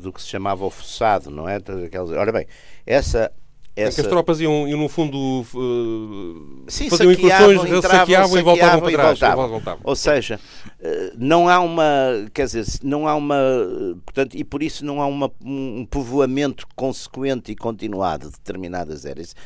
do 0.00 0.12
que 0.12 0.20
se 0.22 0.28
chamava 0.28 0.64
o 0.64 0.70
fossado, 0.70 1.30
não 1.30 1.48
é? 1.48 1.56
Aquelas- 1.56 2.10
Ora 2.10 2.32
bem, 2.32 2.46
essa. 2.84 3.32
É 3.78 3.82
que 3.82 3.88
essa... 3.88 4.00
as 4.00 4.06
tropas 4.06 4.40
iam, 4.40 4.66
iam 4.66 4.80
no 4.80 4.88
fundo, 4.88 5.18
uh, 5.18 6.64
Sim, 6.66 6.88
faziam 6.88 7.12
incursões, 7.12 7.62
entravam, 7.62 7.82
saqueavam 7.82 8.38
e 8.38 8.42
voltavam 8.42 8.80
para 8.80 8.92
trás. 8.92 9.18
voltavam. 9.18 9.48
voltavam. 9.50 9.80
Ou 9.84 9.94
seja, 9.94 10.40
eh, 10.80 11.12
não 11.18 11.46
há 11.46 11.60
uma, 11.60 11.84
quer 12.32 12.46
dizer, 12.46 12.64
não 12.82 13.06
há 13.06 13.14
uma, 13.14 13.36
portanto, 14.02 14.34
e 14.34 14.42
por 14.42 14.62
isso 14.62 14.82
não 14.82 15.02
há 15.02 15.06
uma, 15.06 15.30
um 15.44 15.84
povoamento 15.84 16.66
consequente 16.74 17.52
e 17.52 17.54
continuado 17.54 18.30
de 18.30 18.32
determinadas 18.38 19.04
áreas. 19.04 19.36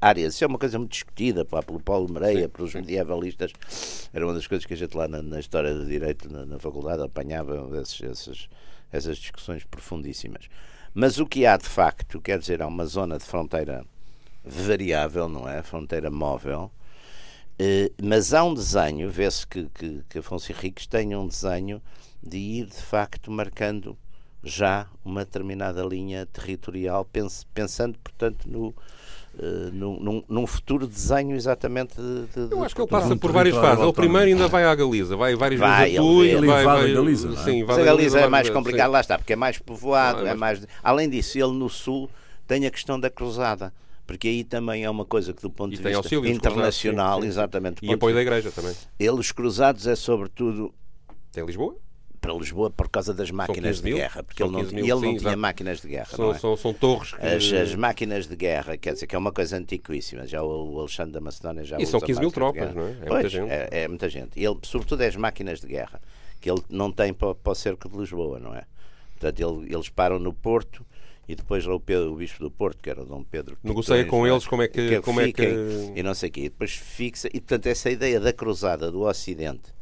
áreas. 0.00 0.34
Isso 0.34 0.44
é 0.44 0.46
uma 0.46 0.58
coisa 0.58 0.78
muito 0.78 0.92
discutida 0.92 1.44
pá, 1.44 1.60
pelo 1.60 1.80
Paulo 1.80 2.08
Mereia, 2.12 2.48
pelos 2.48 2.72
medievalistas. 2.72 3.50
Era 4.14 4.24
uma 4.24 4.34
das 4.34 4.46
coisas 4.46 4.64
que 4.64 4.74
a 4.74 4.76
gente 4.76 4.96
lá 4.96 5.08
na, 5.08 5.20
na 5.20 5.40
História 5.40 5.74
do 5.74 5.84
Direito, 5.84 6.30
na, 6.32 6.46
na 6.46 6.60
faculdade, 6.60 7.02
apanhava 7.02 7.68
esses, 7.82 8.00
esses, 8.02 8.48
essas 8.92 9.18
discussões 9.18 9.64
profundíssimas. 9.64 10.48
Mas 10.92 11.18
o 11.18 11.26
que 11.26 11.46
há 11.46 11.56
de 11.56 11.66
facto, 11.66 12.20
quer 12.20 12.38
dizer, 12.38 12.62
há 12.62 12.66
uma 12.66 12.86
zona 12.86 13.18
de 13.18 13.24
fronteira 13.24 13.84
variável, 14.44 15.28
não 15.28 15.48
é? 15.48 15.62
Fronteira 15.62 16.10
móvel. 16.10 16.70
Eh, 17.58 17.92
mas 18.02 18.32
há 18.32 18.42
um 18.42 18.54
desenho, 18.54 19.10
vê-se 19.10 19.46
que, 19.46 19.68
que, 19.74 20.02
que 20.08 20.18
Afonso 20.18 20.50
Henriques 20.50 20.86
tem 20.86 21.14
um 21.14 21.28
desenho 21.28 21.82
de 22.22 22.38
ir 22.38 22.66
de 22.66 22.82
facto 22.82 23.30
marcando 23.30 23.96
já 24.42 24.86
uma 25.04 25.24
determinada 25.24 25.82
linha 25.82 26.26
territorial, 26.26 27.04
pens- 27.04 27.44
pensando, 27.54 27.98
portanto, 27.98 28.48
no, 28.48 28.74
eh, 29.38 29.70
num, 29.72 30.00
num- 30.00 30.24
num 30.28 30.46
futuro 30.46 30.86
desenho 30.86 31.34
exatamente 31.36 31.94
de, 31.96 32.46
de- 32.48 32.52
Eu 32.52 32.62
acho 32.64 32.74
que 32.74 32.80
ele 32.80 32.88
passa 32.88 33.14
por 33.16 33.30
várias 33.32 33.54
fases. 33.54 33.78
Ele 33.78 33.86
autónomo. 33.86 33.92
primeiro 33.94 34.26
ainda 34.26 34.48
vai 34.48 34.64
à 34.64 34.74
Galiza, 34.74 35.16
vai 35.16 35.34
várias 35.36 35.60
Vai, 35.60 35.90
vezes 35.90 35.98
a 35.98 36.02
ele 36.02 36.14
Tui. 36.14 36.28
Ele 36.28 36.46
vai, 36.46 36.64
vai, 36.64 36.90
a 36.90 36.94
Galiza, 36.94 37.28
é? 37.28 37.36
Sim, 37.36 37.36
Mas 37.36 37.46
invade 37.48 37.80
a 37.80 37.84
Galiza 37.84 38.18
é 38.18 38.20
vai- 38.22 38.30
mais 38.30 38.46
sim. 38.48 38.52
complicado, 38.52 38.90
lá 38.90 39.00
está, 39.00 39.18
porque 39.18 39.32
é 39.32 39.36
mais 39.36 39.58
povoado, 39.58 40.24
Ah, 40.26 40.30
é 40.30 40.34
mais... 40.34 40.66
Além 40.82 41.08
disso, 41.08 41.38
ele 41.38 41.52
no 41.52 41.68
sul 41.68 42.10
tem 42.46 42.66
a 42.66 42.70
questão 42.70 42.98
da 42.98 43.08
cruzada, 43.08 43.72
porque 44.06 44.26
aí 44.26 44.42
também 44.42 44.84
é 44.84 44.90
uma 44.90 45.04
coisa 45.04 45.32
que 45.32 45.40
do 45.40 45.50
ponto 45.50 45.72
E 45.72 45.76
de 45.76 45.82
vista 45.84 46.16
internacional, 46.28 46.60
cruzados, 46.60 47.14
sim, 47.16 47.20
sim. 47.22 47.28
exatamente, 47.28 47.86
E 47.86 47.92
apoio 47.94 48.12
de 48.12 48.18
da 48.18 48.22
igreja 48.22 48.50
também. 48.50 48.74
ele, 48.98 49.10
os 49.20 49.30
cruzados 49.30 49.86
é 49.86 49.94
sobretudo 49.94 50.74
Tem 51.32 51.44
Lisboa? 51.46 51.76
Para 52.20 52.34
Lisboa 52.34 52.70
por 52.70 52.88
causa 52.88 53.14
das 53.14 53.30
máquinas 53.30 53.80
15 53.80 53.82
de 53.82 53.92
guerra, 53.98 54.22
porque 54.22 54.42
ele 54.42 54.52
não, 54.52 54.60
15 54.60 54.74
mil, 54.74 54.84
ele 54.84 54.92
não 54.94 55.00
sim, 55.00 55.16
tinha 55.16 55.36
máquinas 55.36 55.80
de 55.80 55.88
guerra, 55.88 56.06
São, 56.14 56.26
não 56.26 56.34
é? 56.34 56.38
são, 56.38 56.56
são 56.56 56.74
torres 56.74 57.12
que... 57.14 57.26
As, 57.26 57.52
as 57.52 57.74
máquinas 57.74 58.26
de 58.26 58.36
guerra, 58.36 58.76
quer 58.76 58.92
dizer, 58.92 59.06
que 59.06 59.14
é 59.14 59.18
uma 59.18 59.32
coisa 59.32 59.56
antiquíssima. 59.56 60.26
Já 60.26 60.42
o, 60.42 60.74
o 60.74 60.80
Alexandre 60.80 61.12
da 61.12 61.20
Macedónia 61.20 61.64
já 61.64 61.78
E 61.78 61.86
são 61.86 61.98
usa 61.98 62.06
15 62.06 62.20
mil 62.20 62.30
tropas, 62.30 62.74
não 62.74 62.82
é? 62.82 62.90
É 62.90 62.94
muita 62.94 63.06
Pois, 63.08 63.32
gente. 63.32 63.50
É, 63.50 63.68
é 63.70 63.88
muita 63.88 64.08
gente. 64.08 64.30
Ele, 64.38 64.58
sobretudo, 64.62 65.02
é 65.02 65.06
as 65.06 65.16
máquinas 65.16 65.60
de 65.60 65.66
guerra, 65.66 66.00
que 66.40 66.50
ele 66.50 66.62
não 66.68 66.92
tem 66.92 67.12
para, 67.14 67.34
para 67.34 67.52
o 67.52 67.54
cerco 67.54 67.88
de 67.88 67.96
Lisboa, 67.96 68.38
não 68.38 68.54
é? 68.54 68.64
Portanto, 69.18 69.40
ele- 69.40 69.74
eles 69.74 69.88
param 69.88 70.18
no 70.18 70.32
Porto 70.34 70.84
e 71.28 71.34
depois 71.34 71.64
lá 71.64 71.74
o, 71.74 71.80
Pedro, 71.80 72.12
o 72.12 72.16
bispo 72.16 72.40
do 72.42 72.50
Porto, 72.50 72.82
que 72.82 72.90
era 72.90 73.02
o 73.02 73.06
Dom 73.06 73.22
Pedro. 73.22 73.56
Negocia 73.64 74.04
com 74.04 74.26
é? 74.26 74.30
eles 74.30 74.46
como 74.46 74.62
é 74.62 74.68
que- 74.68 75.00
como 75.00 75.20
é 75.20 75.24
que- 75.32 75.42
fiquem 75.46 75.92
E 75.96 76.02
não 76.02 76.12
sei 76.12 76.28
o 76.28 76.32
quê. 76.32 76.40
E 76.40 76.48
depois 76.50 76.72
fixa. 76.72 77.28
E, 77.28 77.40
portanto, 77.40 77.66
essa 77.66 77.90
ideia 77.90 78.18
da 78.20 78.32
cruzada 78.32 78.90
do 78.90 79.02
Ocidente 79.02 79.72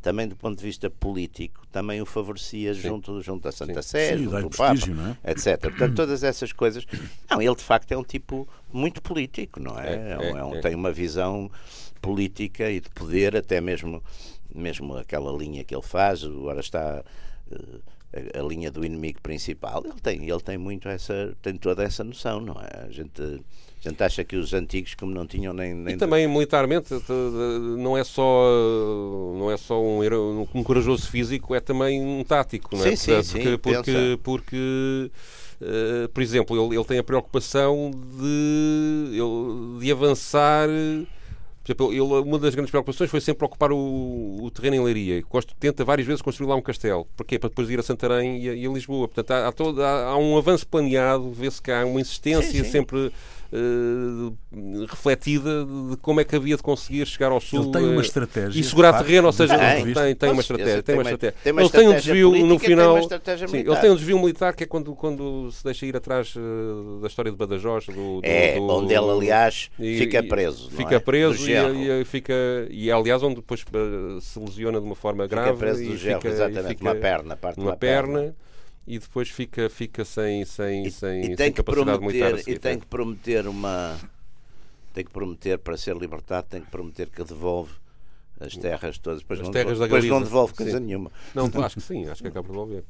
também 0.00 0.28
do 0.28 0.36
ponto 0.36 0.56
de 0.58 0.64
vista 0.64 0.88
político, 0.88 1.66
também 1.72 2.00
o 2.00 2.06
favorecia 2.06 2.72
junto, 2.72 3.20
junto 3.20 3.48
à 3.48 3.52
Santa 3.52 3.82
Sé, 3.82 4.16
Sim, 4.16 4.24
junto 4.24 4.36
ao 4.36 4.50
Papa, 4.50 5.18
é? 5.24 5.30
etc. 5.32 5.60
Portanto, 5.60 5.94
todas 5.94 6.22
essas 6.22 6.52
coisas. 6.52 6.86
Não, 7.30 7.42
ele 7.42 7.54
de 7.54 7.62
facto 7.64 7.90
é 7.92 7.96
um 7.96 8.04
tipo 8.04 8.48
muito 8.72 9.02
político, 9.02 9.58
não 9.60 9.78
é? 9.78 9.86
É, 9.94 10.16
É 10.20 10.24
é, 10.26 10.30
é 10.38 10.44
um- 10.44 10.54
é. 10.54 10.60
Tem 10.60 10.74
uma 10.74 10.92
visão 10.92 11.50
política 12.00 12.70
e 12.70 12.80
de 12.80 12.88
poder, 12.90 13.36
até 13.36 13.60
mesmo, 13.60 14.02
mesmo 14.54 14.96
aquela 14.96 15.32
linha 15.36 15.64
que 15.64 15.74
ele 15.74 15.82
faz, 15.82 16.22
agora 16.24 16.60
está. 16.60 17.04
eh, 17.50 17.80
a, 18.34 18.40
a 18.40 18.42
linha 18.42 18.70
do 18.70 18.84
inimigo 18.86 19.20
principal, 19.20 19.82
ele 19.84 20.00
tem, 20.00 20.28
ele 20.30 20.40
tem 20.40 20.56
muito 20.56 20.88
essa, 20.88 21.36
tem 21.42 21.54
toda 21.56 21.82
essa 21.82 22.02
noção, 22.02 22.40
não 22.40 22.54
é? 22.54 22.86
A 22.86 22.90
gente, 22.90 23.42
a 23.84 23.88
gente 23.88 24.02
acha 24.02 24.24
que 24.24 24.36
os 24.36 24.52
antigos, 24.52 24.94
como 24.94 25.12
não 25.14 25.26
tinham 25.26 25.52
nem, 25.52 25.72
nem 25.72 25.94
E 25.94 25.96
também 25.98 26.26
militarmente 26.26 26.92
não 27.78 27.96
é 27.96 28.02
só 28.04 28.44
não 29.36 29.50
é 29.50 29.56
só 29.56 29.80
um, 29.80 30.46
um 30.54 30.62
corajoso 30.64 31.08
físico, 31.08 31.54
é 31.54 31.60
também 31.60 32.00
um 32.02 32.24
tático, 32.24 32.76
não 32.76 32.84
é? 32.84 32.90
Sim, 32.90 32.96
sim, 32.96 33.06
Portanto, 33.06 33.26
sim, 33.26 33.38
porque, 33.38 33.58
porque, 33.58 33.92
pensa. 33.92 34.18
porque, 34.22 35.10
eh, 35.60 36.08
por 36.12 36.22
exemplo, 36.22 36.56
ele, 36.66 36.76
ele 36.76 36.84
tem 36.84 36.98
a 36.98 37.04
preocupação 37.04 37.90
de, 37.92 39.10
ele- 39.16 39.80
de 39.80 39.92
avançar. 39.92 40.68
Por 41.64 41.72
exemplo, 41.72 41.92
ele, 41.92 42.00
uma 42.28 42.38
das 42.38 42.54
grandes 42.54 42.70
preocupações 42.70 43.10
foi 43.10 43.20
sempre 43.20 43.44
ocupar 43.44 43.70
o, 43.70 44.38
o 44.42 44.50
terreno 44.50 44.76
em 44.76 44.80
Leiria. 44.84 45.22
Costa 45.24 45.52
tenta 45.60 45.84
várias 45.84 46.06
vezes 46.06 46.22
construir 46.22 46.48
lá 46.48 46.56
um 46.56 46.62
castelo. 46.62 47.06
Porquê? 47.14 47.38
Para 47.38 47.50
depois 47.50 47.68
ir 47.68 47.78
a 47.78 47.82
Santarém 47.82 48.42
e 48.42 48.48
a, 48.48 48.54
e 48.54 48.66
a 48.66 48.70
Lisboa. 48.70 49.06
Portanto, 49.06 49.32
há, 49.32 49.48
há 49.48 49.52
todo- 49.52 49.82
há- 49.82 50.04
há 50.06 50.16
um 50.16 50.38
avanço 50.38 50.66
planeado, 50.66 51.30
vê-se 51.30 51.60
que 51.60 51.70
há 51.70 51.84
uma 51.84 52.00
insistência 52.00 52.42
Sim, 52.42 52.64
sim. 52.64 52.70
sempre 52.70 53.12
eh, 53.52 54.32
refletida 54.88 55.64
de 55.64 55.96
como 55.98 56.20
é 56.20 56.24
que 56.24 56.36
havia 56.36 56.56
de 56.56 56.62
conseguir 56.62 57.06
chegar 57.06 57.32
ao 57.32 57.40
sul 57.40 57.62
Ele 57.62 57.72
tem 57.72 57.82
uma 57.84 58.00
eh, 58.02 58.04
estratégia, 58.04 58.60
e 58.60 58.64
segurar 58.64 58.92
facto, 58.92 59.06
terreno, 59.06 59.26
ou 59.26 59.32
seja, 59.32 59.58
tem, 59.58 59.92
tem, 59.94 60.14
tem 60.14 60.30
uma 60.30 60.40
estratégia, 60.40 60.82
tem 60.82 60.94
uma 60.94 61.04
tem 61.04 61.12
uma- 61.12 61.16
estratégia. 61.16 61.36
tem 61.42 61.52
uma 61.52 61.60
Eles 61.62 61.70
têm 61.72 61.80
um 61.88 61.94
estratégia 61.94 62.12
desvio 62.30 62.46
no 62.46 62.58
final. 62.58 62.98
estratégia 62.98 63.48
Sim, 63.48 63.52
militar. 63.52 63.70
eles 63.72 63.80
têm 63.80 63.90
um 63.90 63.96
desvio 63.96 64.18
militar 64.18 64.54
que 64.54 64.64
é 64.64 64.66
quando, 64.66 64.94
quando 64.94 65.50
se 65.52 65.64
deixa 65.64 65.86
ir 65.86 65.96
atrás 65.96 66.34
eh, 66.36 67.00
da 67.00 67.06
história 67.06 67.30
de 67.30 67.36
Badajoz, 67.36 67.86
do, 67.86 67.92
do- 67.92 68.20
É, 68.22 68.54
do- 68.56 68.62
onde 68.68 68.94
ele, 68.94 69.10
aliás, 69.10 69.70
e- 69.78 69.98
fica 69.98 70.22
preso. 70.22 70.64
não 70.70 70.76
Fica 70.76 70.94
é? 70.96 70.98
preso 70.98 71.48
e, 71.50 72.00
e, 72.00 72.04
fica 72.04 72.34
e 72.70 72.90
é 72.90 72.92
aliás 72.92 73.22
onde 73.22 73.36
depois 73.36 73.64
se 74.20 74.38
lesiona 74.38 74.78
de 74.80 74.86
uma 74.86 74.94
forma 74.94 75.26
grave 75.26 75.48
Fica 75.52 75.58
preso 75.58 75.82
e 75.82 75.86
do 75.88 75.98
fica, 75.98 76.28
e 76.28 76.30
exatamente. 76.32 76.68
fica 76.68 76.82
uma 76.84 76.94
perna, 76.94 77.36
parte 77.36 77.58
uma 77.58 77.70
uma 77.70 77.76
perna, 77.76 78.34
e 78.88 78.98
depois 78.98 79.28
fica, 79.28 79.68
fica 79.68 80.02
sem, 80.02 80.46
sem, 80.46 80.86
E, 80.86 80.90
sem, 80.90 81.20
e 81.20 81.24
sem 81.26 81.36
tem 81.36 81.52
que 81.52 81.62
capacidade 81.62 81.98
prometer, 81.98 82.48
e 82.48 82.58
tem 82.58 82.78
que 82.78 82.86
prometer 82.86 83.46
uma. 83.46 83.98
Tem 84.94 85.04
que 85.04 85.10
prometer 85.10 85.58
para 85.58 85.76
ser 85.76 85.94
libertado, 85.94 86.46
tem 86.48 86.62
que 86.62 86.70
prometer 86.70 87.08
que 87.08 87.22
devolve 87.22 87.74
as 88.40 88.56
terras 88.56 88.98
todas. 88.98 89.20
Depois, 89.20 89.40
As 89.40 89.46
não, 89.46 89.52
terras 89.52 89.78
da 89.78 89.84
devolve, 89.86 90.02
depois 90.02 90.20
não 90.20 90.22
devolve 90.22 90.54
coisa 90.54 90.78
Sim. 90.78 90.84
nenhuma. 90.84 91.10
Não, 91.34 91.50
acho 91.64 91.74
que 91.76 91.80
sim, 91.82 92.06
acho 92.08 92.22
que 92.22 92.28
acaba 92.28 92.46
de 92.46 92.52
devolver. 92.52 92.84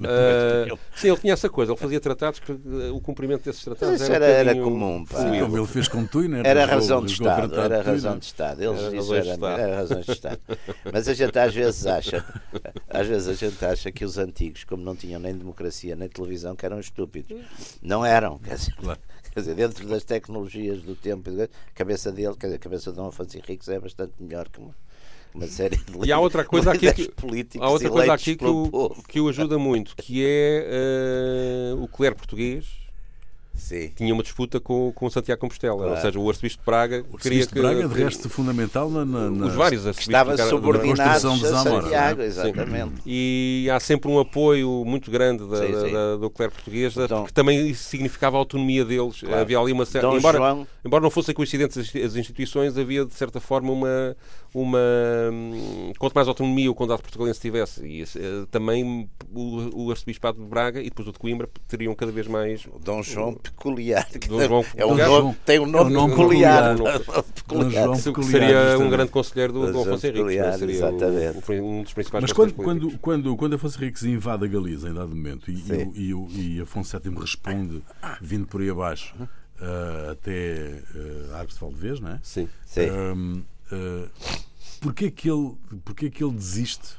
Nenhuma. 0.00 0.78
sim, 0.96 1.08
ele 1.08 1.16
tinha 1.18 1.32
essa 1.32 1.48
coisa, 1.48 1.72
ele 1.72 1.78
fazia 1.80 2.00
tratados 2.00 2.40
que 2.40 2.52
eh, 2.52 2.90
o 2.92 3.00
cumprimento 3.00 3.44
desses 3.44 3.62
tratados 3.64 4.00
era, 4.02 4.24
era- 4.26 4.48
um 4.50 4.50
era 4.56 4.62
comum, 4.62 5.04
pá. 5.04 5.22
ele 5.36 5.66
fez 5.66 5.88
com 5.88 6.04
Tui, 6.06 6.28
né? 6.28 6.42
Era 6.44 6.64
razão 6.66 7.04
de 7.04 7.12
Estado, 7.12 7.48
tratado 7.48 7.74
era 7.74 7.82
razão 7.82 8.18
de 8.18 8.24
Estado. 8.24 8.62
Eles, 8.62 8.80
Era 8.80 8.96
isso 8.96 8.96
razões 8.96 9.22
de 9.22 9.28
era, 9.28 9.34
Estado. 9.34 9.60
era 9.60 9.76
razões 9.76 10.06
de 10.06 10.12
Estado. 10.12 10.40
Mas 10.92 11.08
a 11.08 11.14
gente 11.14 11.38
às 11.38 11.54
vezes 11.54 11.86
acha, 11.86 12.24
às 12.88 13.06
vezes 13.06 13.28
a 13.28 13.34
gente 13.34 13.64
acha 13.64 13.92
que 13.92 14.04
os 14.04 14.18
antigos, 14.18 14.64
como 14.64 14.82
não 14.82 14.96
tinham 14.96 15.20
nem 15.20 15.34
democracia 15.34 15.94
nem 15.96 16.08
televisão, 16.08 16.54
que 16.56 16.66
eram 16.66 16.80
estúpidos. 16.80 17.36
Não 17.82 18.04
eram, 18.04 18.38
quer 18.38 18.54
dizer, 18.56 18.74
Claro. 18.76 19.00
Quer 19.30 19.40
dizer 19.40 19.54
dentro 19.54 19.86
das 19.86 20.04
tecnologias 20.04 20.82
do 20.82 20.94
tempo, 20.94 21.30
a 21.30 21.48
cabeça 21.74 22.10
dele, 22.10 22.34
quer 22.38 22.46
dizer, 22.46 22.56
a 22.56 22.58
cabeça 22.58 22.90
de 22.90 22.96
Dom 22.96 23.08
Afonso 23.08 23.36
Henriques 23.36 23.68
é 23.68 23.78
bastante 23.78 24.12
melhor 24.18 24.48
que 24.48 24.60
uma, 24.60 24.74
uma 25.34 25.46
série 25.46 25.76
de 25.76 26.06
E 26.06 26.12
há 26.12 26.18
outra 26.18 26.44
coisa 26.44 26.72
aqui 26.72 26.92
que, 26.92 27.08
políticos 27.12 27.66
há 27.66 27.70
outra 27.70 27.90
coisa 27.90 28.12
aqui 28.12 28.36
que 28.36 28.44
o, 28.44 28.90
que 29.08 29.20
o 29.20 29.28
ajuda 29.28 29.58
muito, 29.58 29.94
que 29.96 30.24
é 30.24 30.66
eh, 30.66 31.74
o 31.78 31.86
clero 31.88 32.16
português 32.16 32.66
Sim. 33.60 33.90
tinha 33.94 34.12
uma 34.12 34.22
disputa 34.22 34.58
com, 34.58 34.90
com 34.94 35.08
Santiago 35.10 35.40
Compostela, 35.40 35.74
ou 35.74 35.82
Claro. 35.84 36.00
seja, 36.00 36.18
o 36.18 36.28
arcebispo 36.28 36.58
de 36.60 36.64
Praga 36.64 37.04
O 37.10 37.16
queria 37.18 37.38
Arcebispo 37.42 37.54
de 37.54 37.60
Braga, 37.60 37.88
de 37.88 38.02
resto, 38.02 38.28
fundamental 38.30 38.90
na, 38.90 39.04
na, 39.04 39.30
na- 39.30 39.46
os 39.46 39.54
vários 39.54 39.82
Que 39.82 39.88
arcebispos 39.88 40.06
estava 40.34 40.36
subordinado 40.48 40.96
construção 41.20 41.38
de 41.38 41.46
a 41.46 41.48
Zamora, 41.50 41.82
Santiago, 41.82 42.22
é? 42.22 42.26
exatamente. 42.26 42.92
e 43.06 43.68
há 43.72 43.78
sempre 43.78 44.10
um 44.10 44.18
apoio 44.18 44.84
muito 44.84 45.10
grande 45.10 45.46
da, 45.48 45.56
Sim, 45.58 45.72
da- 45.72 45.80
sim. 45.80 45.92
da- 45.92 46.16
do 46.16 46.30
clero 46.30 46.52
português, 46.52 46.94
da- 46.94 47.04
Então- 47.04 47.18
porque 47.22 47.34
também 47.34 47.68
isso 47.68 47.84
significava 47.84 48.36
a 48.36 48.40
autonomia 48.40 48.84
deles. 48.84 49.20
Claro. 49.20 49.40
Havia 49.40 49.58
ali 49.58 49.72
uma 49.72 49.84
certa. 49.86 50.08
Dom 50.08 50.16
Embora, 50.16 50.38
João- 50.38 50.66
embora 50.84 51.02
não 51.02 51.10
fossem 51.10 51.34
coincidentes 51.34 51.76
as 51.94 52.16
instituições, 52.16 52.76
havia 52.78 53.04
de 53.04 53.14
certa 53.14 53.40
forma 53.40 53.70
uma. 53.72 54.16
Uma 54.52 54.78
hum, 55.32 55.92
quanto 55.98 56.12
mais 56.14 56.26
autonomia 56.28 56.70
o 56.70 56.74
Condado 56.74 57.02
Portugalense 57.02 57.40
tivesse, 57.40 57.86
e 57.86 58.02
eh, 58.02 58.46
também 58.50 59.08
o, 59.32 59.84
o 59.86 59.90
Arcebispado 59.90 60.38
de 60.42 60.46
Braga 60.48 60.80
e 60.80 60.84
depois 60.84 61.06
o 61.08 61.12
de 61.12 61.18
Coimbra 61.18 61.48
teriam 61.68 61.94
cada 61.94 62.10
vez 62.12 62.26
mais. 62.26 62.64
O 62.66 62.78
Dom 62.78 63.02
João 63.02 63.34
Peculiar. 63.34 64.06
Dom 64.28 64.40
João 64.42 64.64
é 64.76 64.84
um 64.84 64.88
Peculiar. 64.96 65.08
nome, 65.08 65.36
tem 65.44 65.58
um 65.60 65.66
nome, 65.66 65.94
É 65.94 65.98
um 65.98 66.00
nome 66.00 66.14
peculiar. 66.16 66.76
peculiar. 66.76 66.98
Nome 67.06 67.24
peculiar. 67.34 67.86
Dom 67.86 67.94
João 67.94 67.96
que 67.96 68.02
peculiar, 68.04 68.30
seria 68.30 68.78
um 68.78 68.90
grande 68.90 69.10
conselheiro 69.10 69.52
do 69.52 69.60
Dom 69.72 69.82
Afonso 69.82 70.06
Henriques, 70.06 70.12
Peculiar, 70.12 70.50
não 70.52 70.58
seria 70.58 70.74
exatamente. 70.74 71.50
o- 71.52 71.64
um 71.64 71.82
dos 71.82 71.92
principais 71.92 72.22
Mas 72.22 72.32
quando, 72.32 72.52
quando, 72.54 72.98
quando, 72.98 73.36
quando 73.36 73.54
Afonso 73.54 73.78
Henriques 73.82 74.02
invade 74.04 74.44
a 74.44 74.48
Galiza, 74.48 74.88
em 74.88 74.94
dado 74.94 75.14
momento, 75.14 75.50
e, 75.50 75.54
e, 75.94 76.12
e, 76.12 76.56
e 76.56 76.60
Afonso 76.60 76.98
VII 76.98 77.14
responde, 77.20 77.82
vindo 78.20 78.46
por 78.46 78.60
aí 78.60 78.70
abaixo, 78.70 79.14
ah, 79.60 80.08
até 80.12 80.82
uh, 80.94 81.34
Arcos 81.34 81.54
de 81.54 81.60
Valdevez, 81.60 82.00
não 82.00 82.10
é? 82.12 82.18
Sim. 82.22 82.48
Sim. 82.64 82.88
Ahm, 82.88 83.42
ah, 83.72 84.08
porquê, 84.80 85.10
que 85.10 85.30
ele, 85.30 85.54
porquê 85.84 86.10
que 86.10 86.22
ele 86.22 86.34
desiste? 86.34 86.98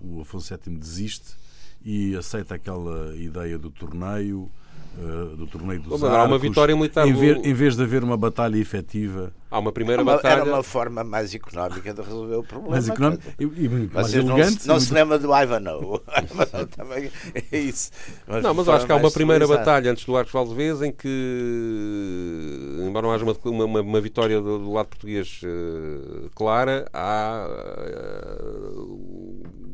O 0.00 0.20
Afonso 0.20 0.56
VII 0.56 0.76
desiste 0.76 1.36
e 1.84 2.16
aceita 2.16 2.56
aquela 2.56 3.14
ideia 3.16 3.56
do 3.58 3.70
torneio, 3.70 4.50
uh, 4.98 5.36
do 5.36 5.46
torneio 5.46 5.80
dos 5.80 6.00
Bom, 6.00 6.06
há 6.06 6.24
uma 6.24 6.38
vitória 6.38 6.74
militar 6.74 7.06
em, 7.06 7.12
ver- 7.12 7.40
em 7.44 7.54
vez 7.54 7.76
de 7.76 7.82
haver 7.82 8.02
uma 8.04 8.16
batalha 8.16 8.56
efetiva, 8.58 9.32
Há 9.50 9.58
uma 9.60 9.72
primeira 9.72 10.02
Uma- 10.02 10.16
batalha. 10.16 10.42
Era 10.42 10.44
uma 10.44 10.62
forma 10.62 11.02
mais 11.02 11.34
económica 11.34 11.94
de 11.94 12.02
resolver 12.02 12.34
o 12.36 12.42
problema. 12.42 12.72
mais 12.72 12.86
económica 12.86 13.22
e, 13.40 13.44
e 13.44 13.68
mais 13.90 14.12
não, 14.12 14.20
elegante. 14.36 14.60
se- 14.62 14.68
não 14.68 14.76
e 14.76 14.80
se 14.82 14.92
lembra 14.92 15.18
do 15.18 15.34
Ivanhoe. 15.34 16.00
Também 16.76 17.10
é 17.50 17.58
isso. 17.58 17.90
Não, 18.26 18.52
mas 18.52 18.64
de 18.66 18.70
eu 18.70 18.76
acho 18.76 18.84
que 18.84 18.92
há 18.92 18.96
uma 18.96 19.10
primeira 19.10 19.46
civilizada. 19.46 19.64
batalha 19.70 19.90
antes 19.92 20.04
do 20.04 20.14
Arcos 20.18 20.34
Valdevez 20.34 20.82
em 20.82 20.92
que, 20.92 22.78
embora 22.86 23.06
não 23.06 23.14
haja 23.14 23.24
uma, 23.24 23.34
uma- 23.44 23.64
uma- 23.64 23.80
uma 23.80 24.00
vitória 24.02 24.38
do, 24.38 24.58
do 24.58 24.70
lado 24.72 24.86
português 24.88 25.40
eh, 25.44 26.28
clara, 26.34 26.86
há, 26.92 27.46
eh, 27.48 28.42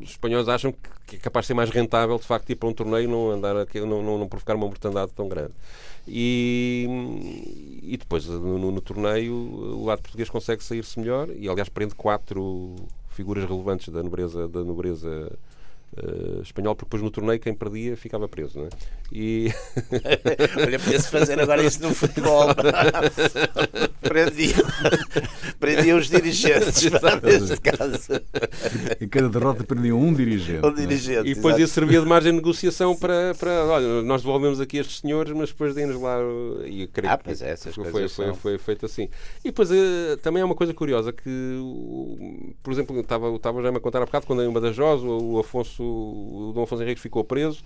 os 0.04 0.11
espanhóis 0.11 0.49
acham 0.49 0.73
que- 1.06 1.16
é 1.16 1.18
capaz 1.18 1.44
de 1.44 1.49
ser 1.49 1.54
mais 1.54 1.70
rentável 1.70 2.16
de 2.18 2.25
facto 2.25 2.50
ir 2.50 2.56
para 2.56 2.68
um 2.68 2.73
torneio 2.73 3.04
e 3.04 3.06
não, 3.06 3.30
andar 3.30 3.56
aqui, 3.56 3.80
não, 3.80 4.02
não, 4.02 4.18
não 4.18 4.28
provocar 4.28 4.54
uma 4.54 4.66
mortandade 4.66 5.12
tão 5.12 5.28
grande. 5.28 5.52
E, 6.06 7.80
e 7.82 7.96
depois 7.96 8.26
no, 8.26 8.58
no- 8.58 8.70
no 8.73 8.80
torneio 8.80 9.34
o 9.34 9.84
lado 9.84 10.02
português 10.02 10.28
consegue 10.30 10.62
sair-se 10.62 10.99
melhor 10.99 11.28
e 11.30 11.49
aliás 11.49 11.68
prende 11.68 11.94
quatro 11.94 12.75
figuras 13.11 13.44
relevantes 13.49 13.88
da 13.88 14.02
nobreza, 14.02 14.49
da 14.49 14.62
nobreza 14.64 15.32
eh, 15.97 16.41
espanhola, 16.43 16.75
porque 16.75 16.87
depois 16.87 17.03
no 17.03 17.11
torneio 17.11 17.39
quem 17.41 17.55
perdia 17.55 17.97
ficava 17.97 18.29
preso, 18.29 18.59
não 18.59 18.67
é? 18.67 18.69
E 19.13 19.49
Olha, 20.57 20.79
podia-se 20.79 21.11
fazer 21.11 21.41
agora 21.41 21.63
isso 21.63 21.83
no 21.83 21.95
futebol. 21.95 22.49
prendia, 24.01 24.55
prendia 25.59 25.97
os 25.97 26.09
dirigentes, 26.09 26.83
neste 27.23 27.61
caso. 27.61 28.21
Em 29.01 29.09
cada 29.09 29.29
derrota 29.29 29.65
perdiam 29.65 30.01
um 30.01 30.13
dirigente. 30.13 30.63
Não 30.63 30.71
é? 30.71 30.75
dirigente. 30.75 31.29
E 31.29 31.35
depois 31.35 31.55
exato. 31.55 31.65
isso 31.65 31.75
servia 31.75 32.01
de 32.01 32.07
margem 32.07 32.33
de 32.33 32.37
negociação 32.37 32.97
para, 32.97 33.35
para 33.35 33.65
olha, 33.67 34.03
nós 34.03 34.23
devolvemos 34.23 34.61
aqui 34.61 34.79
estes 34.79 35.01
senhores, 35.01 35.33
mas 35.33 35.51
depois 35.51 35.75
deem-nos 35.75 36.01
lá. 36.01 36.19
E 36.67 36.87
creio 36.89 37.13
Ah, 37.13 37.19
que 37.19 37.25
pois 37.25 37.43
é, 37.43 37.51
essas 37.51 37.75
foi, 37.75 37.91
coisas 37.91 38.13
foi, 38.15 38.27
são. 38.27 38.35
foi 38.35 38.59
feito 38.59 38.87
assim. 38.87 39.09
E 39.45 39.49
depois 39.49 39.71
eh, 39.71 40.17
também 40.23 40.43
é 40.43 40.45
uma 40.45 40.55
coisa 40.55 40.75
curiosa 40.75 41.13
que, 41.13 41.59
por 42.63 42.73
exemplo, 42.73 42.99
estava, 43.01 43.35
estava 43.35 43.63
já 43.63 43.69
a 43.69 43.81
contar 43.81 44.03
há 44.03 44.07
bocado, 44.07 44.27
quando 44.27 44.43
em 44.43 44.53
Badajoz 44.53 45.03
o 45.03 45.39
Afonso, 45.39 45.83
o 45.85 46.53
Dom 46.55 46.62
Afonso 46.62 46.83
Henriques 46.83 47.03
ficou 47.03 47.23
preso. 47.25 47.59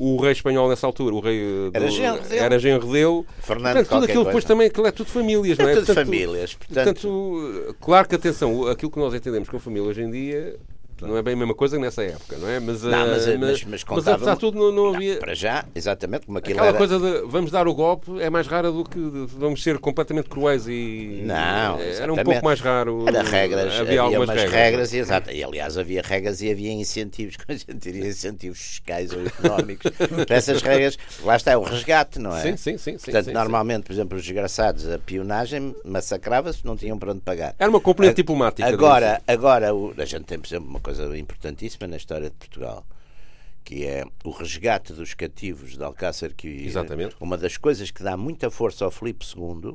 O 0.00 0.16
rei 0.20 0.30
espanhol 0.30 0.68
nessa 0.68 0.86
altura, 0.86 1.12
o 1.16 1.18
rei 1.18 1.40
eh, 1.40 1.70
Era 1.74 1.86
do- 1.86 1.90
Genro 1.90 2.22
dele. 2.22 2.40
era 2.40 2.58
Genro 2.60 2.86
dele. 2.92 3.24
Fernando 3.40 3.74
Portanto, 3.74 3.88
tudo 3.88 4.04
aquilo 4.04 4.24
depois 4.26 4.44
também, 4.44 4.66
aquilo 4.68 4.86
é 4.86 4.92
tudo 4.92 5.10
famílias, 5.10 5.58
É 5.58 5.62
não 5.64 5.68
é? 5.70 5.74
tudo 5.74 5.86
Portanto, 5.86 6.04
famílias, 6.06 6.54
portanto- 6.54 6.84
Portanto, 7.00 7.76
claro 7.80 8.08
que 8.08 8.14
atenção, 8.14 8.66
aquilo 8.68 8.92
que 8.92 8.98
nós 9.00 9.12
entendemos 9.12 9.48
como 9.48 9.60
família 9.60 9.88
hoje 9.88 10.02
em 10.02 10.10
dia 10.10 10.56
não 11.06 11.16
é 11.16 11.22
bem 11.22 11.34
a 11.34 11.36
mesma 11.36 11.54
coisa 11.54 11.76
que 11.76 11.82
nessa 11.82 12.02
época, 12.02 12.36
não 12.38 12.48
é? 12.48 12.58
Mas, 12.60 12.82
Não, 12.82 12.90
mas- 12.90 13.08
mas, 13.08 13.26
mas- 13.26 13.38
mas 13.38 13.64
mas 13.64 13.84
contava- 13.84 14.16
apesar 14.16 14.34
de 14.34 14.40
tudo, 14.40 14.58
não, 14.58 14.72
não 14.72 14.94
havia. 14.94 15.16
Para 15.18 15.34
já, 15.34 15.64
exatamente 15.74 16.26
como 16.26 16.38
aquilo 16.38 16.54
Aquela 16.58 16.68
era. 16.68 16.78
coisa 16.78 16.98
de 16.98 17.26
vamos 17.28 17.50
dar 17.50 17.68
o 17.68 17.74
golpe 17.74 18.20
é 18.20 18.28
mais 18.30 18.46
rara 18.46 18.70
do 18.72 18.84
que 18.84 18.98
vamos 19.36 19.62
ser 19.62 19.78
completamente 19.78 20.28
cruéis 20.28 20.66
e. 20.66 21.22
Não, 21.24 21.34
era 21.36 21.72
um 21.76 21.80
exatamente. 21.88 22.24
pouco 22.24 22.44
mais 22.44 22.60
raro. 22.60 23.04
Era 23.08 23.22
regras, 23.22 23.66
havia, 23.74 23.80
havia, 23.82 24.00
algumas 24.00 24.28
umas 24.28 24.36
regras. 24.40 24.52
regras, 24.54 24.92
e, 24.92 24.98
exato. 24.98 25.30
E 25.30 25.44
aliás 25.44 25.78
havia 25.78 26.02
regras 26.02 26.40
e 26.42 26.50
havia 26.50 26.72
incentivos, 26.72 27.36
que 27.38 27.44
a 27.52 27.54
gente 27.54 27.74
diria 27.76 28.06
incentivos 28.06 28.58
fiscais 28.58 29.12
ou 29.12 29.24
económicos. 29.24 29.90
para 30.26 30.36
essas 30.36 30.62
regras, 30.62 30.98
lá 31.24 31.36
está, 31.36 31.52
é 31.52 31.56
o 31.56 31.62
resgate, 31.62 32.18
não 32.18 32.36
é? 32.36 32.42
Sim, 32.42 32.56
sim, 32.56 32.78
sim. 32.78 32.92
sim, 32.98 33.04
Portanto, 33.04 33.26
sim, 33.26 33.32
normalmente, 33.32 33.84
por 33.84 33.92
exemplo, 33.92 34.16
os 34.18 34.24
desgraçados, 34.24 34.88
a 34.88 34.98
pionagem 34.98 35.74
massacrava-se, 35.84 36.64
não 36.64 36.76
tinham 36.76 36.98
para 36.98 37.12
onde 37.12 37.20
pagar. 37.20 37.54
Era 37.58 37.70
uma 37.70 37.80
componente 37.80 38.12
A- 38.12 38.16
diplomática. 38.16 38.68
Agora, 38.68 39.20
agora 39.26 39.74
o- 39.74 39.92
a 39.96 40.04
gente 40.04 40.24
tem, 40.24 40.38
por 40.38 40.46
exemplo, 40.46 40.68
uma 40.68 40.80
coisa 40.88 41.18
importantíssima 41.18 41.86
na 41.86 41.98
história 41.98 42.30
de 42.30 42.36
Portugal, 42.36 42.86
que 43.62 43.84
é 43.84 44.04
o 44.24 44.30
resgate 44.30 44.94
dos 44.94 45.12
cativos 45.12 45.76
de 45.76 45.84
Alcácer 45.84 46.34
Quibir. 46.34 46.66
Exatamente. 46.66 47.14
Uma 47.20 47.36
das 47.36 47.58
coisas 47.58 47.90
que 47.90 48.02
dá 48.02 48.16
muita 48.16 48.50
força 48.50 48.86
ao 48.86 48.90
Filipe 48.90 49.26
II 49.26 49.74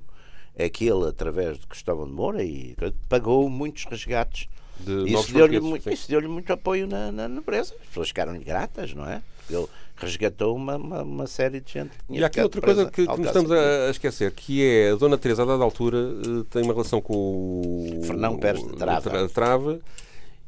é 0.55 0.69
que 0.69 0.85
ele, 0.85 1.07
através 1.07 1.59
de 1.59 1.67
Cristóvão 1.67 2.07
de 2.07 2.13
Moura, 2.13 2.43
e, 2.43 2.75
pagou 3.07 3.47
muitos 3.47 3.85
resgates. 3.85 4.47
De 4.79 5.13
Isso 5.13 5.31
deu-lhe 5.31 5.59
muito, 5.59 5.87
deu-lhe 6.09 6.27
muito 6.27 6.51
apoio 6.51 6.87
na, 6.87 7.11
na 7.11 7.27
nobreza. 7.27 7.75
As 7.79 7.87
pessoas 7.89 8.07
ficaram-lhe 8.07 8.43
gratas, 8.43 8.93
não 8.95 9.07
é? 9.07 9.21
Porque 9.37 9.55
ele 9.55 9.67
resgatou 9.95 10.55
uma, 10.55 10.77
uma, 10.77 11.03
uma 11.03 11.27
série 11.27 11.61
de 11.61 11.73
gente. 11.73 11.91
que 11.91 12.05
tinha 12.07 12.21
E 12.21 12.23
há 12.23 12.27
aqui 12.27 12.41
outra 12.41 12.59
coisa 12.59 12.85
que, 12.87 13.05
que 13.05 13.17
nos 13.17 13.27
estamos 13.27 13.51
a, 13.51 13.87
a 13.87 13.89
esquecer, 13.91 14.31
que 14.31 14.63
é 14.63 14.91
a 14.91 14.95
Dona 14.95 15.17
Teresa, 15.17 15.43
a 15.43 15.45
dada 15.45 15.63
altura, 15.63 15.97
eh, 15.97 16.43
tem 16.49 16.63
uma 16.63 16.73
relação 16.73 16.99
com 16.99 17.13
o. 17.13 18.01
Fernão 18.03 18.39
Pérez 18.39 18.63
de 18.63 18.75
Trava. 18.75 19.29
Trava 19.29 19.79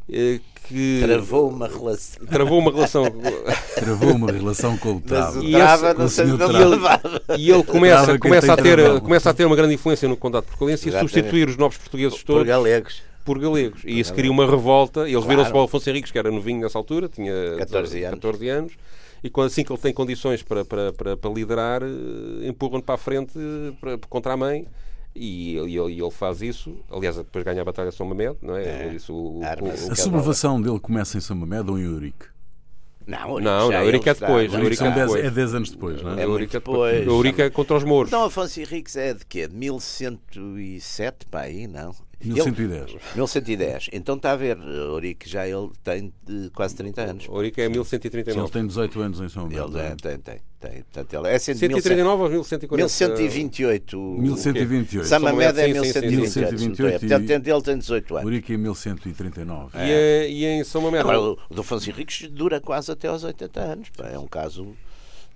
que 0.08 1.02
Travou 1.04 1.50
uma 1.50 1.68
relação. 1.68 2.26
travou 2.26 2.60
uma 2.60 2.72
relação. 2.72 3.04
Travou 3.76 4.12
uma 4.16 4.32
relação 4.32 4.78
com 4.78 4.94
o 4.94 5.02
Trava. 5.02 5.44
E 5.44 5.52
Trava 5.52 5.90
esse- 5.90 5.98
não 6.00 6.06
o 6.06 6.10
sei 6.10 6.26
não 6.26 6.38
Trava. 6.38 6.66
levava. 6.66 7.22
E 7.38 7.52
ele 7.52 7.64
começa, 7.64 8.18
começa, 8.18 8.54
a 8.54 8.58
ter, 8.58 8.78
travão. 8.78 9.00
começa 9.00 9.30
a 9.30 9.34
ter 9.34 9.46
uma 9.46 9.56
grande 9.56 9.74
influência 9.76 10.08
no 10.10 10.18
Condado 10.18 10.46
Portugalense 10.46 10.90
e 10.90 10.96
a 10.96 11.00
substituir 11.00 11.48
os 11.50 11.58
novos 11.58 11.78
portugueses 11.78 12.18
Por 12.20 12.26
todos 12.26 12.48
galegos. 12.48 13.02
por 13.24 13.38
galegos. 13.40 13.82
E 13.86 14.00
isso 14.00 14.14
cria 14.14 14.32
uma 14.32 14.46
revolta. 14.50 15.02
Eles 15.02 15.14
Claro. 15.14 15.28
viram-se 15.30 15.50
para 15.52 15.58
o 15.58 15.62
Alfonso 15.62 15.90
Henriques, 15.90 16.12
que 16.12 16.18
era 16.18 16.32
novinho 16.32 16.62
nessa 16.62 16.78
altura, 16.78 17.08
tinha 17.10 17.34
14 17.60 18.04
anos. 18.04 18.16
14 18.16 18.50
anos. 18.50 18.74
E 19.24 19.30
quando, 19.30 19.48
assim 19.48 19.64
que 19.64 19.72
ele 19.72 19.82
tem 19.82 19.92
condições 19.94 20.44
para, 20.44 20.64
para, 20.64 20.94
para, 20.94 21.18
para 21.18 21.32
liderar, 21.32 21.82
eh, 21.82 22.48
empurram-no 22.48 22.84
para 22.84 22.94
a 22.96 22.98
frente 22.98 23.32
eh, 23.36 23.72
para- 23.82 23.98
contra 24.08 24.34
a 24.34 24.38
mãe. 24.38 24.68
E 25.16 25.56
ele, 25.56 25.80
ele- 25.80 26.02
ele 26.02 26.12
faz 26.12 26.42
isso. 26.42 26.76
Aliás, 26.92 27.16
depois 27.16 27.44
ganha 27.46 27.62
a 27.62 27.66
Batalha 27.66 27.90
de 27.90 27.96
São 27.96 28.06
Mamede, 28.06 28.36
não 28.42 28.56
é? 28.58 28.88
É. 28.90 28.94
Isso, 28.94 29.14
o- 29.14 29.40
o- 29.40 29.42
o- 29.42 29.92
A 29.92 29.96
sublevação 29.96 30.62
dele 30.62 30.80
começa 30.80 31.18
em 31.18 31.22
São 31.22 31.36
Mamede 31.38 31.72
ou 31.72 31.80
em 31.80 31.84
Eurique? 31.84 32.26
Não, 33.08 33.40
Não, 33.40 33.70
não, 33.72 33.84
Eurico 33.84 34.10
é 34.10 34.12
está- 34.14 34.26
depois, 34.26 34.52
São 34.52 34.60
é 34.62 34.68
está- 34.70 34.90
dez- 34.90 35.06
depois. 35.12 35.26
é 35.26 35.30
10 35.30 35.54
anos 35.54 35.70
depois, 35.70 36.02
não 36.02 36.14
é? 36.18 36.22
É 36.22 36.24
Eurica, 36.26 36.54
depois. 36.60 37.06
Eurica 37.08 37.44
é 37.44 37.50
contra 37.52 37.78
os 37.78 37.84
mouros. 37.84 38.10
Dom 38.12 38.24
Afonso 38.26 38.60
Henriques 38.60 38.96
é 38.96 39.14
de 39.14 39.24
quê? 39.26 39.48
De 39.48 39.56
1107, 39.56 41.26
pá, 41.30 41.42
aí 41.42 41.68
não. 41.68 41.94
1110. 42.24 42.90
Ele, 42.90 43.00
1110. 43.16 43.90
Então 43.94 44.16
está 44.16 44.32
a 44.32 44.36
ver, 44.36 44.58
Eurico 44.58 45.28
já 45.28 45.48
ele 45.48 45.70
tem 45.84 46.14
de 46.26 46.50
quase 46.52 46.76
30 46.76 47.02
anos. 47.02 47.26
Eurica 47.26 47.62
é 47.62 47.66
Ele 47.66 47.74
1139. 47.74 48.52
tem 48.52 48.66
18 48.68 49.02
anos 49.02 49.20
em 49.20 49.30
São 49.30 49.44
Mamede. 49.44 49.62
Ele 49.62 49.80
é? 49.80 49.90
tem, 49.90 49.96
tem, 49.98 50.18
tem. 50.20 50.42
tem. 50.60 50.84
Portanto, 50.84 51.14
ele 51.14 51.28
é 51.34 51.40
139 51.40 52.24
ou 52.24 52.30
1140? 52.30 52.76
1128. 52.76 53.98
1128. 54.20 55.08
São 55.08 55.20
Mamede 55.20 55.60
é 55.60 55.66
Sim, 55.68 55.74
sim, 55.74 55.84
sim, 55.84 55.92
sim. 55.94 56.08
1128. 56.08 56.58
se 56.58 56.66
não 56.66 56.72
estou 56.72 56.86
a 56.86 56.90
erro. 56.90 57.00
1128 57.00 57.00
Portanto, 57.00 57.30
ele 57.30 57.62
tem 57.64 57.78
18 57.78 58.16
anos. 58.16 58.26
Eurique 58.26 58.54
em 58.54 58.58
1139. 58.58 59.78
E, 59.78 59.92
é- 59.92 60.30
e 60.30 60.46
em 60.46 60.64
São 60.64 60.82
Mamede? 60.82 61.02
Agora, 61.02 61.20
o 61.20 61.38
Dom 61.54 61.62
Afonso 61.62 61.90
Henriques 61.90 62.30
dura 62.30 62.60
quase 62.62 62.92
até 62.92 63.08
aos 63.08 63.24
80 63.24 63.60
anos. 63.60 63.88
É 64.12 64.18
um 64.20 64.28
caso, 64.28 64.68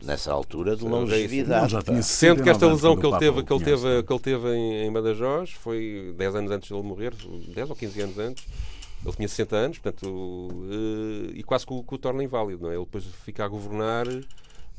nessa 0.04 0.32
altura, 0.32 0.76
de 0.76 0.86
longevidade. 0.86 1.74
Não, 1.74 1.82
já 1.82 2.02
Sendo 2.02 2.44
que 2.44 2.50
esta 2.50 2.66
69 2.68 2.74
lesão 2.76 2.98
que 2.98 3.06
ele 3.06 3.18
teve, 3.18 3.44
que 3.44 3.54
ele 3.54 3.64
teve, 3.64 4.04
que 4.04 4.14
ele 4.14 4.20
teve 4.20 4.48
em, 4.56 4.86
em 4.88 4.92
Badajoz 4.92 5.52
foi 5.52 6.14
10 6.18 6.36
anos 6.36 6.52
antes 6.52 6.68
de 6.70 6.74
ele 6.74 6.84
morrer, 6.84 7.14
10 7.54 7.70
ou 7.70 7.76
15 7.76 8.02
anos 8.02 8.18
antes. 8.20 8.46
Ele 9.06 9.16
tinha 9.16 9.28
60 9.30 9.56
anos, 9.56 9.78
portanto, 9.78 10.50
eh, 10.70 11.32
e 11.36 11.44
quase 11.44 11.66
que 11.66 11.74
o, 11.74 11.82
que 11.84 11.96
o 11.96 11.98
torna 11.98 12.22
inválido, 12.22 12.64
não 12.64 12.70
é? 12.70 12.76
Ele 12.76 12.84
depois 12.84 13.06
fica 13.24 13.46
a 13.46 13.48
governar 13.48 14.06
de 14.08 14.26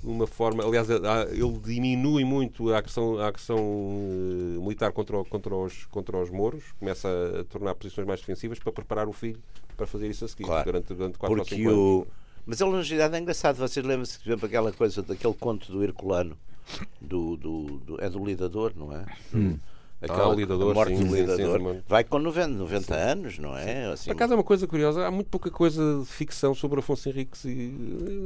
uma 0.02 0.26
forma. 0.26 0.62
Aliás, 0.62 0.88
ele 0.90 1.58
diminui 1.64 2.22
muito 2.22 2.70
a 2.70 2.78
agressão, 2.78 3.18
a 3.18 3.28
agressão 3.28 3.58
eh, 3.58 4.58
militar 4.60 4.92
contra, 4.92 5.24
contra, 5.24 5.54
os, 5.54 5.86
contra 5.86 6.18
os 6.18 6.30
mouros, 6.30 6.64
começa 6.78 7.08
a 7.40 7.44
tornar 7.44 7.74
posições 7.74 8.06
mais 8.06 8.20
defensivas 8.20 8.58
para 8.58 8.72
preparar 8.72 9.08
o 9.08 9.12
filho 9.12 9.40
para 9.74 9.86
fazer 9.86 10.08
isso 10.10 10.26
a 10.26 10.28
seguir, 10.28 10.44
Claro. 10.44 10.64
durante, 10.64 10.92
durante 10.92 11.18
4 11.18 11.32
ou 11.38 11.42
Porque 11.42 11.54
5 11.56 11.68
anos. 11.70 11.80
o. 11.80 12.06
Mas 12.50 12.60
a 12.60 12.66
longevidade 12.66 13.14
é 13.14 13.18
engraçado. 13.20 13.56
Vocês 13.56 13.84
lembram-se, 13.86 14.18
por 14.18 14.28
exemplo, 14.28 14.46
aquela 14.46 14.72
coisa 14.72 15.02
daquele 15.02 15.34
conto 15.34 15.70
do 15.70 15.82
Herculano, 15.84 16.36
do, 17.00 17.36
do, 17.36 17.62
do- 17.86 18.04
é 18.04 18.10
do 18.10 18.24
Lidador, 18.24 18.72
não 18.76 18.92
é? 18.92 19.04
Aquela, 20.02 20.22
Ah, 20.24 20.28
o 20.30 20.34
Lidador, 20.34 20.70
a 20.70 20.74
morte 20.74 20.96
sim, 20.96 21.04
do 21.04 21.14
Lidador. 21.14 21.58
sim, 21.60 21.72
sim. 21.74 21.82
Vai 21.86 22.02
com 22.04 22.18
90, 22.18 22.48
90 22.54 22.94
anos, 22.94 23.38
não 23.38 23.56
é? 23.56 23.84
Assim, 23.92 24.06
Por 24.06 24.12
acaso 24.16 24.32
é 24.32 24.36
uma 24.36 24.42
coisa 24.42 24.66
curiosa, 24.66 25.06
há 25.06 25.10
muito 25.10 25.28
pouca 25.28 25.50
coisa 25.50 26.00
de 26.00 26.06
ficção 26.06 26.54
sobre 26.54 26.78
Afonso 26.80 27.08
Henriques 27.08 27.44
e 27.44 27.50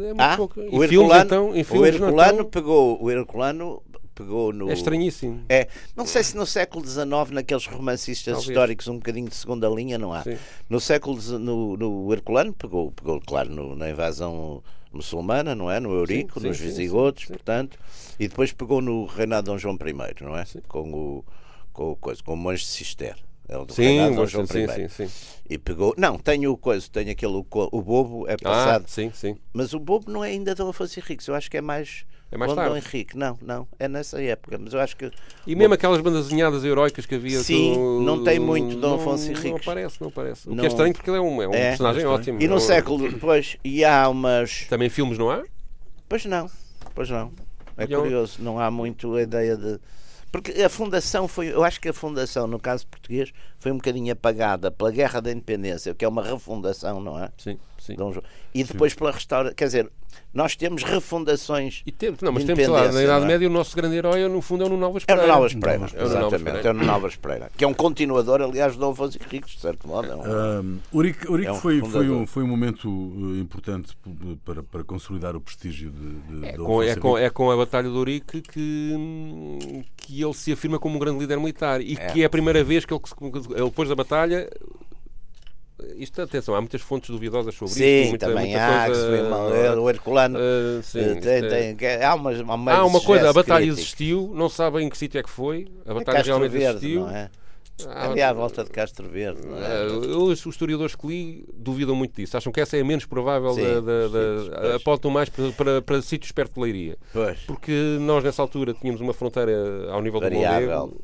é 0.04 0.06
muito 0.14 0.20
ah, 0.20 0.36
pouca. 0.36 0.60
O 0.60 0.64
filmes, 0.64 0.90
Herculano, 0.92 1.24
então, 1.24 1.54
em 1.56 1.60
o 1.60 1.64
filmes 1.64 1.98
não 2.00 2.06
Herculano 2.08 2.30
estão- 2.32 2.44
pegou, 2.50 3.02
o 3.02 3.10
Herculano 3.10 3.82
pegou 4.14 4.52
no. 4.52 4.70
é 4.70 4.74
estranhíssimo. 4.74 5.44
É, 5.48 5.68
não 5.96 6.06
sei 6.06 6.22
se 6.22 6.36
no 6.36 6.46
século 6.46 6.86
XIX, 6.86 7.04
naqueles 7.32 7.66
romancistas 7.66 8.32
Talvez. 8.34 8.48
históricos 8.48 8.88
um 8.88 8.96
bocadinho 8.96 9.28
de 9.28 9.34
segunda 9.34 9.68
linha, 9.68 9.98
não 9.98 10.12
há. 10.12 10.22
Sim. 10.22 10.36
No 10.68 10.80
século 10.80 11.20
XIX, 11.20 11.38
no, 11.40 11.76
no 11.76 12.12
Herculano, 12.12 12.52
pegou, 12.52 12.90
pegou 12.92 13.20
claro, 13.20 13.50
no- 13.50 13.74
na 13.76 13.90
invasão 13.90 14.62
muçulmana, 14.92 15.54
não 15.54 15.70
é? 15.70 15.80
No 15.80 15.92
Eurico, 15.92 16.40
sim, 16.40 16.46
nos 16.48 16.56
sim, 16.56 16.64
visigodos, 16.64 17.24
portanto, 17.24 17.78
e 18.18 18.28
depois 18.28 18.52
pegou 18.52 18.80
no 18.80 19.04
reinado 19.06 19.46
de 19.46 19.50
Dom 19.52 19.58
João 19.58 19.74
I, 19.74 20.22
não 20.24 20.36
é? 20.36 20.44
Sim. 20.44 20.60
Com 20.68 20.92
o, 20.92 21.24
com 21.72 21.90
o 21.92 21.96
coisa, 21.96 22.22
com 22.22 22.34
o 22.34 22.36
monge 22.36 22.62
de 22.62 22.68
Cister. 22.70 23.16
É 23.46 23.58
o 23.58 23.64
do 23.66 23.74
Sim, 23.74 23.82
reinado 23.82 24.10
de 24.12 24.16
Dom 24.16 24.26
João 24.26 24.46
sim, 24.46 24.64
I. 24.64 24.88
sim, 24.88 25.06
sim. 25.06 25.10
E 25.50 25.58
pegou, 25.58 25.94
não, 25.98 26.16
tenho 26.18 26.50
o 26.52 26.56
coisa, 26.56 26.88
tenho 26.90 27.10
aquele, 27.10 27.32
o, 27.34 27.82
bobo 27.82 28.26
é 28.26 28.34
Ah, 28.34 28.38
passado, 28.42 28.84
sim, 28.88 29.10
sim. 29.12 29.36
mas 29.52 29.74
o 29.74 29.78
bobo 29.80 30.10
não 30.10 30.24
é 30.24 30.28
ainda 30.30 30.54
Dom 30.54 30.68
Afonso 30.70 30.98
Henriques, 30.98 31.26
eu 31.26 31.34
acho 31.34 31.50
que 31.50 31.56
é 31.58 31.60
mais 31.60 32.06
É 32.32 32.36
mais 32.36 32.50
Onde 32.50 32.60
tarde. 32.60 32.70
Dom 32.72 32.76
Henrique, 32.88 33.16
não, 33.16 33.38
não, 33.40 33.68
é 33.78 33.86
nessa 33.86 34.20
época, 34.20 34.58
mas 34.58 34.72
eu 34.74 34.80
acho 34.80 34.96
que 34.96 35.08
E 35.46 35.54
mesmo 35.54 35.74
aquelas 35.74 36.00
bandas 36.00 36.24
desenhadas 36.24 36.64
heroicas 36.64 37.06
que 37.06 37.14
havia. 37.14 37.38
Sim, 37.40 37.74
do- 37.74 38.00
não 38.00 38.24
tem 38.24 38.40
muito 38.40 38.74
Dom 38.76 38.88
não- 38.88 38.94
Afonso 38.96 39.30
Não 39.30 39.38
Henriques. 39.38 39.60
aparece, 39.62 40.00
não 40.00 40.08
aparece. 40.08 40.48
O 40.48 40.50
que 40.50 40.56
Não- 40.56 40.64
é 40.64 40.66
estranho 40.66 40.92
porque 40.94 41.10
ele 41.10 41.18
é 41.18 41.20
um, 41.20 41.42
é 41.42 41.46
um 41.48 41.54
É, 41.54 41.68
personagem 41.68 42.02
é 42.02 42.06
ótimo. 42.08 42.42
e 42.42 42.48
no 42.48 42.56
É 42.56 42.60
século 42.60 43.08
depois, 43.08 43.56
e 43.62 43.84
há 43.84 44.08
umas. 44.08 44.66
Também 44.68 44.88
filmes, 44.88 45.16
não 45.16 45.30
há? 45.30 45.44
Pois 46.08 46.24
não, 46.24 46.50
pois 46.94 47.08
não. 47.08 47.30
É 47.76 47.84
E 47.88 47.96
um- 47.96 48.00
curioso, 48.00 48.38
não 48.42 48.58
há 48.58 48.68
muito 48.70 49.14
a 49.14 49.22
ideia 49.22 49.56
de. 49.56 49.78
Porque 50.32 50.50
a 50.60 50.68
fundação 50.68 51.28
foi. 51.28 51.46
Eu 51.52 51.62
acho 51.62 51.80
que 51.80 51.88
a 51.88 51.92
fundação, 51.92 52.48
no 52.48 52.58
caso 52.58 52.84
português, 52.88 53.32
foi 53.60 53.70
um 53.70 53.76
bocadinho 53.76 54.12
apagada 54.12 54.68
pela 54.72 54.90
Guerra 54.90 55.20
da 55.20 55.30
Independência, 55.30 55.94
que 55.94 56.04
é 56.04 56.08
uma 56.08 56.22
refundação, 56.24 57.00
não 57.00 57.22
é? 57.22 57.28
Sim, 57.38 57.56
sim. 57.86 57.94
Dom 57.96 58.12
João. 58.12 58.24
E 58.54 58.62
depois 58.64 58.94
pela 58.94 59.10
restauração. 59.12 59.54
Quer 59.54 59.64
dizer, 59.66 59.90
nós 60.32 60.54
temos 60.56 60.82
refundações. 60.82 61.82
E 61.84 61.90
temos, 61.92 62.20
não, 62.20 62.32
mas 62.32 62.44
de 62.44 62.54
temos 62.54 62.68
lá, 62.68 62.90
na 62.92 63.02
Idade 63.02 63.24
é? 63.24 63.28
Média, 63.28 63.48
o 63.48 63.52
nosso 63.52 63.74
grande 63.76 63.96
herói, 63.96 64.26
no 64.28 64.40
fundo, 64.40 64.62
é 64.64 64.66
o 64.66 64.70
Nuno 64.70 64.84
Alves 64.86 65.04
É 65.06 65.12
o 65.12 65.16
Pereira. 65.16 65.26
Nuno 65.26 65.42
Alves 65.42 65.54
Pereira, 65.54 65.84
É 65.94 66.02
exatamente. 66.04 66.44
Pereira. 66.44 66.68
É 66.68 66.70
o 66.70 66.74
Nuno 66.74 66.90
Alves 66.92 67.16
Pereira, 67.16 67.50
que 67.56 67.64
é 67.64 67.66
um 67.68 67.74
continuador, 67.74 68.40
aliás, 68.40 68.74
do 68.74 68.80
Dom 68.80 68.90
Afonso 68.92 69.18
Henriques, 69.20 69.54
de 69.54 69.60
certo 69.60 69.86
modo. 69.88 70.10
É 70.10 70.14
um- 70.16 70.60
Um, 70.60 70.78
Urique, 70.92 71.30
Urique 71.30 71.48
É 71.48 71.52
um 71.52 71.56
foi, 71.56 71.80
foi, 71.80 72.08
um, 72.10 72.26
foi 72.26 72.42
um 72.42 72.46
momento 72.48 72.88
uh, 72.88 73.36
importante 73.38 73.96
para, 74.44 74.62
para 74.62 74.84
consolidar 74.84 75.34
o 75.36 75.40
prestígio 75.40 75.90
de, 75.90 76.38
de, 76.40 76.46
É 76.46 76.52
de 76.52 76.58
com, 76.58 76.82
é, 76.82 76.96
com, 76.96 77.18
é 77.18 77.30
com 77.30 77.50
a 77.50 77.56
Batalha 77.56 77.88
de 77.90 77.96
Ourique 77.96 78.40
que, 78.40 79.84
que 79.96 80.22
ele 80.22 80.34
se 80.34 80.52
afirma 80.52 80.78
como 80.78 80.96
um 80.96 80.98
grande 80.98 81.18
líder 81.18 81.38
militar 81.38 81.80
e 81.80 81.94
É. 81.98 82.06
que 82.12 82.22
é 82.22 82.26
a 82.26 82.30
primeira 82.30 82.62
vez 82.62 82.84
que 82.84 82.92
ele, 82.94 83.00
se- 83.04 83.52
ele 83.52 83.64
depois 83.64 83.88
da 83.88 83.94
batalha. 83.94 84.48
Isto, 85.96 86.22
atenção, 86.22 86.54
há 86.54 86.60
muitas 86.60 86.80
fontes 86.80 87.10
duvidosas 87.10 87.54
sobre 87.54 87.74
Sim, 87.74 87.84
isto. 88.02 88.08
muita- 88.10 88.26
também 88.28 88.44
muita 88.46 88.82
há, 88.82 88.86
coisa, 88.86 89.28
mal. 89.28 89.54
É, 89.54 89.74
o 89.76 89.90
Herculano. 89.90 90.38
ah, 90.38 90.82
sim, 90.82 91.00
eh, 91.00 91.14
tem, 91.16 91.32
é- 91.32 91.74
tem- 91.74 92.02
há, 92.04 92.14
umas, 92.14 92.38
há, 92.38 92.42
uma 92.54 92.72
Há 92.72 92.84
uma 92.84 93.00
coisa, 93.00 93.28
a 93.30 93.32
batalha 93.32 93.58
crítico. 93.64 93.80
existiu, 93.80 94.32
não 94.34 94.48
sabem 94.48 94.86
em 94.86 94.88
que 94.88 94.96
sítio 94.96 95.18
é 95.18 95.22
que 95.22 95.30
foi. 95.30 95.66
A 95.84 95.90
É 95.90 95.94
batalha 95.94 96.16
Castro 96.18 96.26
realmente 96.38 96.52
Verde, 96.52 96.76
existiu. 96.78 97.00
não 97.00 97.10
é? 97.10 97.28
Ali 97.92 98.22
à 98.22 98.32
volta 98.32 98.62
de 98.62 98.70
Castro 98.70 99.08
Verde, 99.08 99.40
é? 99.48 99.50
Ah, 99.50 99.92
os, 99.92 100.46
os 100.46 100.54
historiadores 100.54 100.94
que 100.94 101.04
li 101.08 101.44
duvidam 101.56 101.96
muito 101.96 102.14
disso. 102.14 102.36
Acham 102.36 102.52
que 102.52 102.60
essa 102.60 102.76
é 102.76 102.80
a 102.80 102.84
menos 102.84 103.04
provável 103.04 103.52
Sim, 103.52 103.62
da, 103.64 103.80
da, 103.80 104.08
sim, 104.44 104.50
da- 104.50 104.76
apontam 104.76 105.10
mais 105.10 105.28
para, 105.28 105.50
para, 105.50 105.82
para 105.82 106.00
sítios 106.00 106.30
perto 106.30 106.54
de 106.54 106.60
Leiria. 106.60 106.96
Pois. 107.12 107.36
Porque 107.40 107.72
nós 108.00 108.22
nessa 108.22 108.40
altura 108.40 108.74
tínhamos 108.74 109.00
uma 109.00 109.12
fronteira 109.12 109.90
ao 109.90 110.00
nível 110.00 110.20
Variável. 110.20 110.60
do 110.60 110.72
Mondego, 110.86 111.00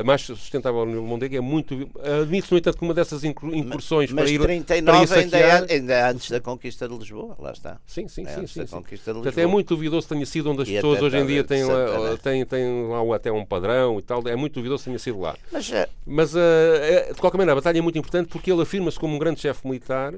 a 0.00 0.04
mais 0.04 0.22
sustentável 0.22 0.84
do 0.86 1.02
Mondego 1.02 1.36
é 1.36 1.40
muito. 1.40 1.74
Admite-se, 2.22 2.52
no 2.52 2.58
entanto, 2.58 2.78
que 2.78 2.84
uma 2.84 2.94
dessas 2.94 3.24
incur- 3.24 3.54
incursões 3.54 4.10
Mas 4.12 4.24
para 4.24 4.30
ir, 4.32 4.40
39 4.40 5.06
para 5.06 5.18
ir 5.18 5.22
ainda, 5.22 5.36
é, 5.38 5.50
saquear. 5.50 5.66
ainda 5.70 5.92
é 5.94 6.02
antes 6.10 6.30
da 6.30 6.40
conquista 6.40 6.88
de 6.88 6.96
Lisboa, 6.96 7.36
lá 7.38 7.52
está. 7.52 7.80
Sim, 7.86 8.08
sim, 8.08 8.24
É 8.26 8.34
sim. 8.34 8.46
sim, 8.46 8.66
sim. 8.66 8.66
conquista 8.66 9.12
de 9.12 9.20
Portanto, 9.20 9.38
é 9.38 9.46
muito 9.46 9.74
duvidoso 9.74 10.06
que 10.08 10.14
tenha 10.14 10.26
sido 10.26 10.50
onde 10.50 10.62
as 10.62 10.68
E 10.68 10.74
pessoas 10.74 11.02
hoje 11.02 11.16
em 11.18 11.26
dia 11.26 11.44
têm 11.44 11.64
lá, 11.64 11.86
Santana. 11.86 12.16
têm, 12.18 12.44
têm 12.46 12.88
lá 12.88 13.16
até 13.16 13.30
um 13.32 13.44
padrão 13.44 13.98
e 13.98 14.02
tal. 14.02 14.26
É 14.26 14.36
muito 14.36 14.54
duvidoso 14.54 14.82
que 14.84 14.90
tenha 14.90 14.98
sido 14.98 15.20
lá. 15.20 15.36
Mas 15.52 15.70
é, 15.72 15.88
Mas, 16.06 16.34
eh, 16.36 17.12
de 17.14 17.20
qualquer 17.20 17.38
maneira, 17.38 17.52
a 17.52 17.56
batalha 17.56 17.78
é 17.78 17.82
muito 17.82 17.98
importante 17.98 18.28
porque 18.28 18.50
ele 18.52 18.62
afirma-se 18.62 18.98
como 18.98 19.14
um 19.14 19.18
grande 19.18 19.40
chefe 19.40 19.66
militar 19.66 20.14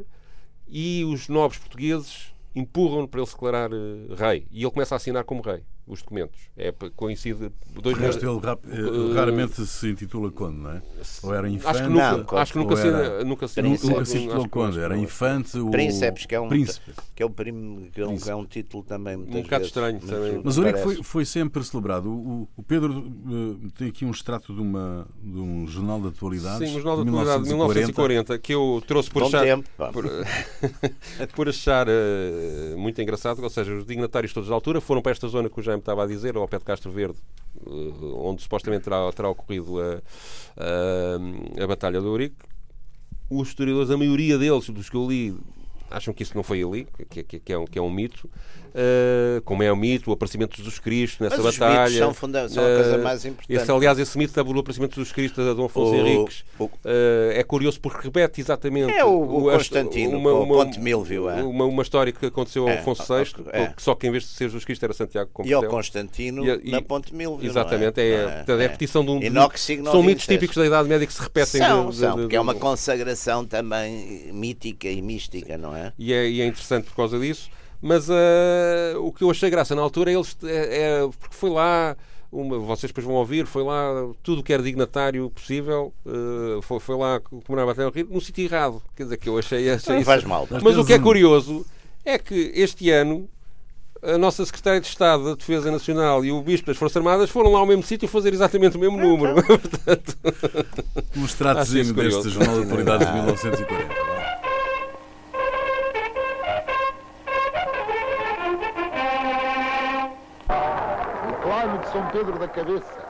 e 0.68 1.04
os 1.04 1.28
nobres 1.28 1.58
portugueses 1.58 2.32
empurram-no 2.54 3.08
para 3.08 3.20
ele 3.20 3.26
se 3.26 3.32
declarar 3.34 3.70
eh, 3.72 4.14
rei. 4.16 4.46
E 4.50 4.62
ele 4.62 4.70
começa 4.70 4.94
a 4.94 4.96
assinar 4.96 5.24
como 5.24 5.40
rei 5.42 5.62
os 5.86 6.00
documentos. 6.00 6.38
É, 6.56 6.72
coincide. 6.94 7.50
Dois 7.82 7.96
De 7.96 8.02
resto, 8.02 8.24
ele 8.28 8.38
rap- 8.40 8.64
Uh, 8.66 9.12
raramente 9.14 9.64
se 9.66 9.88
intitula 9.90 10.30
Conde, 10.30 10.58
não 10.58 10.70
é? 10.70 10.82
Ou 11.22 11.34
era 11.34 11.48
infante, 11.48 11.68
Acho 11.76 11.82
que 11.82 11.88
nunca, 11.88 12.16
Não, 12.32 12.38
acho 12.38 12.52
que 12.52 12.58
nunca 12.58 12.76
se, 12.76 12.86
era- 12.86 13.24
nunca 13.24 13.48
se, 13.48 13.60
Príncipe. 13.60 13.88
nunca 13.92 14.04
se 14.04 14.18
intitulou 14.18 14.48
Conde, 14.48 14.78
era 14.80 14.96
infante 14.96 15.58
ou 15.58 15.70
Príncipes, 15.70 16.26
que 16.26 16.34
é 16.34 16.40
um, 16.40 16.48
príncipe. 16.48 16.92
que 17.14 17.22
é, 17.22 17.26
o 17.26 17.30
prim, 17.30 17.90
que 17.92 18.00
é, 18.00 18.06
um, 18.06 18.16
que 18.16 18.30
é 18.30 18.34
um 18.34 18.44
título 18.46 18.82
também 18.84 19.16
Um 19.16 19.24
bocado 19.24 19.48
vezes, 19.48 19.66
estranho 19.66 19.98
mas 20.00 20.10
também. 20.10 20.40
Mas 20.44 20.58
o 20.58 20.62
parece. 20.62 20.82
foi, 20.84 21.02
foi 21.02 21.24
sempre 21.24 21.62
celebrado. 21.64 22.08
O, 22.10 22.48
o 22.56 22.62
Pedro 22.62 23.12
eh, 23.64 23.68
tem 23.76 23.88
aqui 23.88 24.04
um 24.04 24.10
extrato 24.10 24.54
de, 24.54 24.60
uma, 24.60 25.06
de 25.22 25.38
um 25.38 25.66
jornal 25.66 26.00
de 26.00 26.08
atualidades. 26.08 26.68
Sim, 26.68 26.76
o 26.76 26.80
Jornal 26.80 26.98
da 26.98 27.02
de 27.02 27.08
Atualidade 27.10 27.42
de 27.44 27.48
1940, 27.48 28.38
que 28.38 28.54
eu 28.54 28.82
trouxe 28.86 29.10
por 29.10 29.22
Bom 29.22 29.28
achar, 29.28 29.42
tempo, 29.42 29.68
por, 29.92 30.04
por 31.34 31.48
achar 31.48 31.86
eh, 31.88 32.74
muito 32.76 33.00
engraçado, 33.02 33.42
ou 33.42 33.50
seja, 33.50 33.74
os 33.74 33.84
dignatários 33.84 34.32
todos 34.32 34.48
da 34.48 34.54
altura 34.54 34.80
foram 34.80 35.02
para 35.02 35.12
esta 35.12 35.26
zona 35.28 35.48
que 35.50 35.58
o 35.58 35.62
Jaime 35.72 35.80
estava 35.82 36.04
a 36.04 36.06
dizer, 36.06 36.37
ao 36.37 36.46
pé 36.48 36.58
de 36.58 36.64
Castro 36.64 36.90
Verde, 36.90 37.18
eh, 37.66 37.70
onde 38.14 38.42
supostamente 38.42 38.85
terá, 38.85 39.11
terá 39.12 39.28
ocorrido 39.28 39.80
a, 39.80 40.00
a, 40.56 41.64
a 41.64 41.66
Batalha 41.66 42.00
do 42.00 42.08
Ourique. 42.11 42.37
Os 43.30 43.48
historiadores, 43.48 43.90
a 43.90 43.96
maioria 43.96 44.37
deles, 44.38 44.68
dos 44.68 44.90
que 44.90 44.96
eu 44.96 45.08
li, 45.08 45.37
acham 45.90 46.12
que 46.12 46.22
isso 46.22 46.37
não 46.37 46.42
foi 46.42 46.62
ali, 46.62 46.87
que, 47.11 47.22
que- 47.22 47.40
que 47.40 47.52
é, 47.52 47.58
um, 47.58 47.64
que 47.66 47.78
é 47.78 47.82
um 47.82 47.90
mito. 47.90 48.28
Eh, 48.74 49.40
como 49.44 49.62
é 49.62 49.70
um 49.72 49.76
mito, 49.76 50.08
o 50.11 50.12
aparecimento 50.14 50.52
de 50.52 50.58
Jesus 50.58 50.78
Cristo 50.78 51.22
nessa 51.22 51.37
Mas 51.37 51.46
os 51.46 51.58
batalha. 51.58 51.82
mitos 51.85 51.98
são, 51.98 52.14
funda- 52.14 52.48
são 52.48 52.62
a 52.64 52.74
coisa 52.76 52.94
Eh, 52.94 52.98
mais 52.98 53.24
importante. 53.24 53.61
Esse, 53.61 53.70
aliás, 53.70 53.98
esse 53.98 54.16
mito 54.16 54.42
do 54.44 54.58
aparecimento 54.61 54.90
de 54.90 54.96
Jesus 54.96 55.12
Cristo 55.12 55.40
a 55.42 55.52
Dom 55.52 55.66
Afonso 55.66 55.92
O- 55.92 55.94
Henriques 55.96 56.44
o- 56.58 56.70
eh, 56.85 57.35
é 57.37 57.42
curioso 57.44 57.78
porque 57.80 58.06
repete 58.06 58.40
exatamente 58.40 58.90
É 58.92 59.04
o- 59.04 59.42
o 59.42 59.50
a- 59.50 59.52
Constantino, 59.52 60.22
com 60.22 60.42
o 60.42 60.46
Ponte 60.48 60.80
Milvio, 60.80 61.28
é. 61.28 61.42
uma, 61.42 61.64
uma 61.66 61.82
história 61.82 62.12
que 62.12 62.24
aconteceu 62.24 62.62
ao 62.64 62.70
É, 62.70 62.78
Afonso 62.78 63.02
é. 63.14 63.24
VI, 63.24 63.74
que 63.76 63.82
só 63.82 63.94
que 63.94 64.06
em 64.06 64.11
vez 64.11 64.22
de 64.24 64.30
ser 64.30 64.44
Jesus 64.44 64.64
Cristo 64.64 64.82
era 64.85 64.94
Santiago 64.94 65.30
E 65.30 65.35
Compostela. 65.35 65.64
ao 65.66 65.70
Constantino 65.70 66.44
E 66.46 66.50
a- 66.50 66.58
e- 66.62 66.70
na 66.70 66.80
Ponte 66.80 67.14
Milvio. 67.14 67.46
Exatamente, 67.48 67.96
não 67.96 68.02
é, 68.02 68.06
é, 68.06 68.44
é 68.48 68.52
a 68.52 68.56
repetição 68.56 69.04
de 69.04 69.11
um. 69.11 69.20
São 69.85 70.02
mitos 70.02 70.26
típicos 70.26 70.56
da 70.56 70.66
Idade 70.66 70.88
Média 70.88 71.06
que 71.06 71.12
se 71.12 71.20
repetem. 71.22 71.61
São, 71.61 71.92
são, 71.92 72.16
porque 72.16 72.37
é 72.37 72.40
uma 72.40 72.54
consagração 72.54 73.44
também 73.44 74.32
mítica 74.32 74.88
e 74.88 75.02
mística, 75.02 75.58
não 75.58 75.76
é? 75.76 75.92
e 75.98 76.12
é, 76.12 76.28
e 76.28 76.40
é 76.40 76.46
interessante 76.46 76.85
por 76.85 76.96
causa 76.96 77.18
disso. 77.18 77.50
Mas 77.82 78.08
eh, 78.08 78.94
o 78.96 79.10
que 79.12 79.24
eu 79.24 79.30
achei 79.30 79.50
graça 79.50 79.74
na 79.74 79.82
altura 79.82 80.12
eles, 80.12 80.36
é, 80.44 81.00
é- 81.02 81.08
porque 81.18 81.34
foi 81.34 81.50
lá, 81.50 81.96
uma- 82.30 82.58
vocês 82.60 82.90
depois 82.90 83.04
vão 83.04 83.16
ouvir, 83.16 83.44
foi 83.44 83.64
lá 83.64 84.08
tudo 84.22 84.40
o 84.40 84.42
que 84.44 84.52
era 84.52 84.62
dignatário 84.62 85.28
possível, 85.30 85.92
eh, 86.06 86.60
foi, 86.62 86.78
foi 86.78 86.96
lá 86.96 87.18
comemorar 87.18 87.64
a 87.64 87.66
Batalha 87.66 87.90
do 87.90 87.94
Rio, 87.94 88.06
no 88.08 88.20
sítio 88.20 88.44
errado. 88.44 88.80
Quer 88.94 89.02
dizer, 89.02 89.16
que 89.16 89.28
eu 89.28 89.36
achei, 89.36 89.68
achei 89.68 89.96
isso- 89.96 90.04
faz 90.06 90.22
mal. 90.22 90.46
Mas 90.62 90.78
o 90.78 90.84
que 90.84 90.92
é 90.92 90.96
um- 90.96 91.02
curioso 91.02 91.66
é 92.04 92.16
que 92.18 92.52
este 92.54 92.88
ano 92.90 93.28
a 94.00 94.16
nossa 94.18 94.44
Secretária 94.44 94.80
de 94.80 94.86
Estado 94.88 95.24
da 95.24 95.34
Defesa 95.34 95.70
Nacional 95.70 96.24
e 96.24 96.32
o 96.32 96.40
Bispo 96.42 96.66
das 96.68 96.76
Forças 96.76 96.96
Armadas 96.96 97.30
foram 97.30 97.52
lá 97.52 97.58
ao 97.60 97.66
mesmo 97.66 97.82
sítio 97.84 98.08
fazer 98.08 98.32
exatamente 98.32 98.76
o 98.76 98.80
mesmo 98.80 98.96
número. 98.96 99.34
Portanto, 99.44 100.16
Um 101.16 101.22
Acho 101.22 101.24
extratozinho 101.24 101.92
deste 101.94 102.28
jornal 102.30 102.56
de 102.60 102.62
atualidades 102.66 103.06
de 103.06 103.12
1940. 103.14 104.12
De 111.82 111.88
São 111.88 112.06
Pedro 112.08 112.38
da 112.38 112.48
Cabeça, 112.48 113.04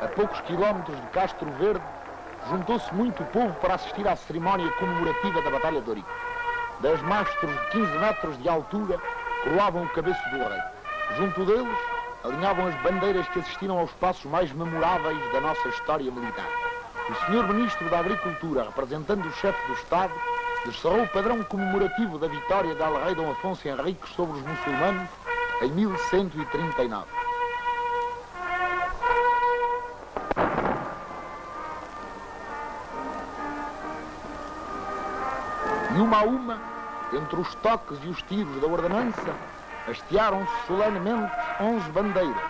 a 0.00 0.08
poucos 0.08 0.40
quilómetros 0.42 0.98
de 1.00 1.06
Castro 1.08 1.50
Verde, 1.52 1.84
juntou-se 2.48 2.92
muito 2.94 3.22
povo 3.24 3.52
para 3.60 3.74
assistir 3.74 4.06
à 4.08 4.16
cerimónia 4.16 4.70
comemorativa 4.72 5.42
da 5.42 5.50
Batalha 5.50 5.80
de 5.80 5.88
Ourique. 5.88 6.08
Dez 6.80 7.00
mastros 7.02 7.52
de 7.52 7.70
15 7.70 7.98
metros 7.98 8.38
de 8.42 8.48
altura 8.48 8.98
coroavam 9.44 9.84
o 9.84 9.88
cabeço 9.90 10.22
do 10.30 10.38
rei. 10.38 10.62
Junto 11.16 11.44
deles, 11.44 11.78
alinhavam 12.24 12.66
as 12.66 12.74
bandeiras 12.76 13.28
que 13.28 13.40
assistiram 13.40 13.78
aos 13.78 13.92
passos 13.92 14.24
mais 14.24 14.50
memoráveis 14.52 15.18
da 15.32 15.40
nossa 15.40 15.68
história 15.68 16.10
militar. 16.10 16.48
O 17.08 17.26
senhor 17.26 17.46
Ministro 17.46 17.88
da 17.90 17.98
Agricultura, 18.00 18.64
representando 18.64 19.26
o 19.26 19.32
chefe 19.32 19.66
do 19.66 19.74
Estado, 19.74 20.12
descerrou 20.64 21.02
o 21.02 21.08
padrão 21.08 21.42
comemorativo 21.44 22.18
da 22.18 22.26
vitória 22.26 22.74
da 22.74 22.88
Rei 23.04 23.14
Dom 23.14 23.30
Afonso 23.30 23.68
Henriques 23.68 24.10
sobre 24.14 24.38
os 24.38 24.42
muçulmanos 24.42 25.08
em 25.60 25.70
1139. 25.70 27.23
E 35.94 36.00
uma 36.00 36.18
a 36.18 36.24
uma, 36.24 36.58
entre 37.12 37.40
os 37.40 37.54
toques 37.56 37.98
e 38.02 38.08
os 38.08 38.20
tiros 38.22 38.60
da 38.60 38.66
ordenança, 38.66 39.32
hastearam-se 39.88 40.66
solenemente 40.66 41.32
onze 41.60 41.88
bandeiras, 41.90 42.42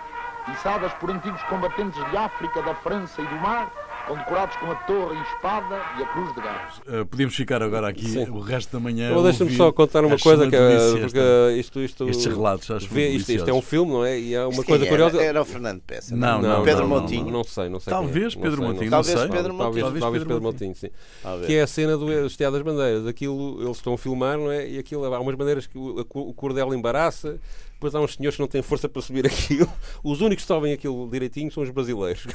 içadas 0.48 0.92
por 0.94 1.11
antigos 1.11 1.42
combatentes 1.44 2.02
de 2.11 2.16
África, 2.16 2.62
da 2.62 2.74
França 2.76 3.20
e 3.20 3.26
do 3.26 3.37
mar, 3.37 3.68
condecorados 4.07 4.57
com 4.57 4.71
a 4.71 4.75
torre 4.75 5.17
e 5.19 5.23
espada 5.23 5.81
e 5.99 6.03
a 6.03 6.07
cruz 6.07 6.35
de 6.35 6.40
gás. 6.40 6.79
Uh, 6.87 7.07
podíamos 7.07 7.35
ficar 7.35 7.62
agora 7.62 7.88
aqui 7.88 8.07
Sim. 8.07 8.29
o 8.31 8.38
resto 8.40 8.73
da 8.73 8.81
manhã. 8.81 9.14
Ou 9.14 9.23
deixa-me 9.23 9.55
só 9.57 9.73
contar 9.73 10.05
uma 10.05 10.19
coisa 10.19 10.49
que 10.49 10.55
é, 10.57 10.69
delícia, 10.69 11.01
porque 11.01 11.19
esta- 11.19 11.53
isto, 11.59 11.81
isto 11.81 12.09
estes 12.11 12.27
relatos, 12.27 12.71
acho 12.71 12.88
vê, 12.88 13.03
muito 13.09 13.17
isto, 13.21 13.33
isto 13.33 13.49
é 13.49 13.53
um 13.53 13.62
filme, 13.62 13.93
não 13.93 14.05
é? 14.05 14.19
E 14.19 14.37
há 14.37 14.43
uma 14.43 14.51
Isto 14.51 14.64
coisa 14.64 14.85
quem 14.85 14.90
curiosa. 14.90 15.17
Era, 15.17 15.25
era 15.27 15.43
o 15.43 15.45
Fernando 15.45 15.81
Peça. 15.87 16.14
Não, 16.17 16.40
Não, 16.43 16.59
não, 16.59 16.64
Pedro 16.64 16.83
não, 16.87 17.01
Montinho. 17.01 17.25
não, 17.25 17.31
Não 17.33 17.45
sei, 17.45 17.69
não 17.69 17.81
sei. 17.81 17.90
Talvez 17.93 18.35
quem 18.35 18.43
é. 18.43 18.45
Pedro 18.45 18.61
não 18.61 18.67
sei, 18.69 18.75
Montinho, 18.75 18.90
Talvez 18.90 19.19
sei. 19.21 19.29
Pedro 19.29 19.57
Talvez, 19.57 19.85
Montinho. 19.85 20.01
talvez 20.01 20.25
Pedro 20.25 20.43
Montinho. 20.43 20.75
Sim. 20.75 20.90
Talvez. 21.23 21.47
Que 21.47 21.55
é 21.57 21.62
a 21.62 21.67
cena 21.67 21.97
do 21.97 22.27
Esteado 22.27 22.55
das 22.57 22.62
Bandeiras. 22.62 23.07
Aquilo, 23.07 23.62
eles 23.62 23.77
estão 23.77 23.95
a 23.95 23.99
filmar, 23.99 24.37
não 24.38 24.51
é? 24.51 24.69
E 24.69 24.79
aquilo, 24.79 25.05
há 25.12 25.21
umas 25.21 25.35
bandeiras 25.35 25.67
que 25.67 25.77
o, 25.79 26.01
o 26.14 26.35
cordel 26.35 26.75
embaraça, 26.75 27.38
depois 27.85 27.94
há 27.94 28.01
uns 28.01 28.14
senhores 28.14 28.37
que 28.37 28.40
não 28.40 28.49
têm 28.49 28.62
força 28.62 28.88
para 28.88 29.03
subir 29.03 29.27
aquilo. 29.27 29.70
Os 30.03 30.20
únicos 30.23 30.44
que 30.44 30.49
sobem 30.49 30.73
aquilo 30.73 31.09
direitinho 31.11 31.53
são 31.53 31.62
os 31.62 31.70
brasileiros. 31.70 32.27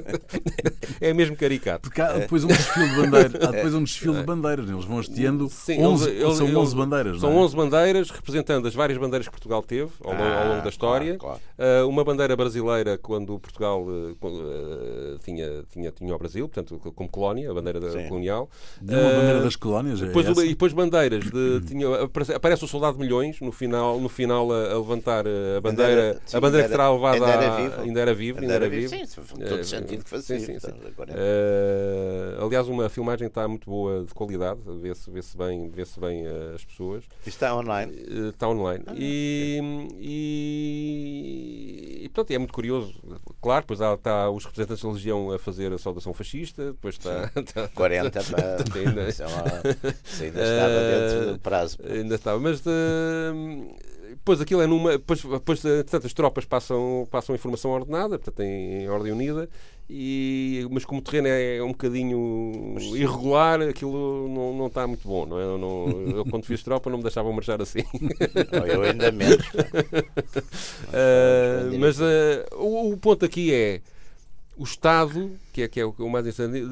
é 1.00 1.12
mesmo 1.12 1.36
caricato. 1.36 1.82
Porque 1.88 2.00
há 2.00 2.12
depois 2.14 2.44
um 2.44 2.48
desfile 2.48 2.88
de 2.88 2.96
bandeiras. 2.96 3.34
Há 3.34 3.50
depois 3.50 3.74
um 3.74 3.84
desfile 3.84 4.14
de 4.14 4.22
bandeiras. 4.24 4.70
Eles 4.70 4.84
vão 4.84 4.98
hasteando 4.98 5.48
Sim, 5.50 5.82
11, 5.82 6.08
eles- 6.08 6.22
eles- 6.22 6.36
são 6.36 6.46
eles- 6.46 6.58
11 6.58 6.76
bandeiras. 6.76 7.20
São 7.20 7.30
é? 7.30 7.34
11 7.34 7.56
bandeiras 7.56 8.10
representando 8.10 8.66
as 8.66 8.74
várias 8.74 8.98
bandeiras 8.98 9.26
que 9.26 9.32
Portugal 9.32 9.62
teve 9.62 9.90
ao 10.02 10.12
longo, 10.12 10.22
ao 10.22 10.48
longo 10.48 10.62
da 10.62 10.68
história. 10.68 11.16
claro, 11.18 11.40
Uh, 11.58 11.88
uma 11.88 12.02
bandeira 12.02 12.34
brasileira 12.34 12.98
quando 12.98 13.38
Portugal 13.38 13.84
uh, 13.84 14.16
uh, 14.20 15.18
tinha, 15.24 15.64
tinha, 15.72 15.92
tinha 15.92 16.14
o 16.14 16.18
Brasil, 16.18 16.48
portanto, 16.48 16.80
como 16.94 17.08
colónia, 17.08 17.50
a 17.50 17.54
bandeira 17.54 17.80
Sim. 17.90 18.08
colonial. 18.08 18.50
De 18.80 18.92
uma 18.94 19.02
bandeira 19.10 19.40
das 19.42 19.54
colónias. 19.56 20.02
É 20.02 20.06
depois, 20.06 20.26
e 20.26 20.48
depois 20.48 20.72
bandeiras 20.72 21.24
de, 21.24 21.60
tinha, 21.66 22.02
aparece, 22.02 22.32
aparece 22.34 22.64
o 22.64 22.68
soldado 22.68 22.96
de 22.96 23.02
milhões 23.04 23.40
no 23.40 23.52
final, 23.52 24.00
no 24.00 24.08
final 24.08 24.48
a, 24.70 24.72
a 24.74 24.78
levantar 24.78 25.26
uh, 25.26 25.56
a 25.56 25.60
bandeira, 25.60 26.20
sim, 26.26 26.36
a 26.36 26.40
bandeira 26.40 26.68
que 26.68 26.74
era- 26.74 26.90
levado 26.92 27.14
ainda 27.24 27.30
era 27.30 27.56
vivo. 27.56 27.80
ainda 27.82 28.00
era 28.00 28.14
vivo, 28.14 28.40
ainda 28.40 28.54
era 28.54 28.68
vivo. 28.68 28.88
Sim, 28.88 29.04
todo 29.38 29.58
Eh, 29.60 29.64
sentido 29.64 30.04
que 30.04 30.10
fazia. 30.10 30.38
sim, 30.40 30.46
sim, 30.46 30.58
sim. 30.60 30.70
Uh, 30.70 32.44
aliás, 32.44 32.68
uma 32.68 32.88
filmagem 32.88 33.26
está 33.28 33.46
muito 33.48 33.68
boa 33.68 34.04
de 34.04 34.14
qualidade, 34.14 34.60
vê-se 34.80 35.10
vê-se 35.10 35.36
bem, 35.36 35.68
vê 35.68 35.82
bem 36.00 36.24
as 36.54 36.64
pessoas. 36.64 37.04
Isto 37.20 37.28
está 37.28 37.54
online. 37.56 37.92
Uh, 37.92 38.28
Está 38.30 38.48
online. 38.48 38.84
e, 38.96 39.60
e, 40.72 42.04
e, 42.04 42.08
portanto, 42.08 42.30
é 42.34 42.38
muito 42.38 42.52
curioso. 42.52 42.94
Claro, 43.40 43.62
depois 43.62 43.80
há, 43.80 43.94
está 43.94 44.30
os 44.30 44.44
representantes 44.44 44.82
da 44.84 44.90
Legião 44.90 45.30
a 45.32 45.38
fazer 45.38 45.72
a 45.72 45.78
saudação 45.78 46.12
fascista, 46.14 46.66
depois 46.72 46.94
está. 46.96 47.30
está- 47.36 47.68
40 47.68 48.22
para. 48.24 48.56
Ainda- 48.56 48.90
ainda 48.90 49.08
estava 49.08 49.50
dentro 49.50 51.32
do 51.32 51.38
prazo. 51.40 51.78
Ainda 51.88 52.14
estava, 52.14 52.40
mas 52.40 52.60
de... 52.60 52.70
Depois 54.12 54.40
aquilo 54.40 54.62
é 54.62 54.66
numa. 54.66 54.92
Depois, 54.92 55.22
depois 55.22 55.60
portanto, 55.60 56.06
as 56.06 56.12
tropas 56.12 56.44
passam, 56.44 57.06
passam 57.10 57.34
informação 57.34 57.70
ordenada, 57.70 58.18
portanto, 58.18 58.40
em, 58.40 58.82
em 58.82 58.88
ordem 58.88 59.12
unida, 59.12 59.48
e, 59.90 60.66
mas 60.70 60.84
como 60.84 61.00
o 61.00 61.04
terreno 61.04 61.28
é 61.28 61.62
um 61.62 61.68
bocadinho 61.68 62.76
irregular, 62.94 63.60
aquilo 63.62 64.28
não, 64.28 64.54
não 64.54 64.66
está 64.68 64.86
muito 64.86 65.06
bom, 65.06 65.26
não 65.26 65.38
é? 65.38 65.42
Eu, 65.42 65.58
não, 65.58 66.16
eu 66.16 66.24
quando 66.24 66.44
fiz 66.44 66.62
tropa 66.62 66.88
não 66.88 66.98
me 66.98 67.02
deixavam 67.02 67.32
marchar 67.32 67.60
assim. 67.60 67.82
Não, 68.52 68.66
eu 68.66 68.82
ainda 68.82 69.10
menos. 69.12 69.46
Ah, 70.92 71.70
mas 71.78 72.00
ah, 72.00 72.46
o, 72.56 72.92
o 72.92 72.96
ponto 72.96 73.24
aqui 73.24 73.52
é 73.52 73.80
o 74.56 74.64
Estado, 74.64 75.30
que 75.52 75.62
é, 75.62 75.68
que 75.68 75.80
é 75.80 75.84
o, 75.84 75.94
o 75.98 76.10
mais 76.10 76.26
interessante, 76.26 76.66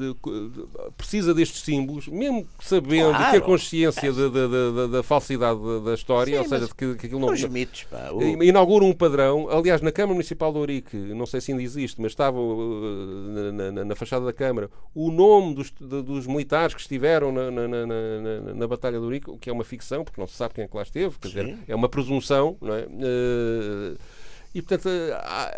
precisa 0.95 1.33
destes 1.33 1.61
símbolos, 1.63 2.07
mesmo 2.07 2.47
sabendo, 2.59 3.09
Claro. 3.09 3.31
ter 3.31 3.41
consciência 3.41 4.13
da, 4.13 4.27
da, 4.29 4.47
da- 4.47 4.71
da- 4.71 4.87
da 4.87 5.03
falsidade 5.03 5.59
da, 5.83 5.93
história, 5.93 6.33
Sim, 6.37 6.39
ou 6.43 6.45
seja, 6.47 6.67
que, 6.75 6.95
que 6.95 7.05
aquilo 7.07 7.19
não. 7.19 7.29
Os 7.33 7.43
mitos, 7.45 7.83
pá. 7.85 8.11
O- 8.11 8.43
Inaugura 8.43 8.85
um 8.85 8.93
padrão. 8.93 9.47
Aliás, 9.49 9.81
na 9.81 9.91
Câmara 9.91 10.13
Municipal 10.13 10.51
de 10.51 10.59
Ourique, 10.59 10.95
não 10.95 11.25
sei 11.25 11.41
se 11.41 11.51
ainda 11.51 11.63
existe, 11.63 11.99
mas 12.01 12.11
estava 12.11 12.37
uh, 12.39 13.51
na, 13.53 13.71
na- 13.71 13.85
na 13.85 13.95
fachada 13.95 14.25
da 14.25 14.33
Câmara 14.33 14.69
o 14.93 15.11
nome 15.11 15.55
dos, 15.55 15.71
de- 15.71 16.01
dos 16.03 16.27
militares 16.27 16.73
que 16.75 16.81
estiveram 16.81 17.31
na, 17.31 17.49
na, 17.49 18.67
Batalha 18.67 18.99
de 18.99 19.03
Ourique, 19.03 19.29
o 19.29 19.37
que 19.37 19.49
é 19.49 19.53
uma 19.53 19.63
ficção, 19.63 20.03
porque 20.03 20.19
não 20.21 20.27
se 20.27 20.35
sabe 20.35 20.53
quem 20.53 20.63
é 20.63 20.67
que 20.67 20.75
lá 20.77 20.83
esteve, 20.83 21.15
quer 21.19 21.27
dizer, 21.27 21.57
é 21.67 21.75
uma 21.75 21.89
presunção, 21.89 22.55
não 22.61 22.73
é? 22.73 22.83
Uh, 22.83 23.97
e, 24.53 24.61
portanto, 24.61 24.89
a, 25.13 25.51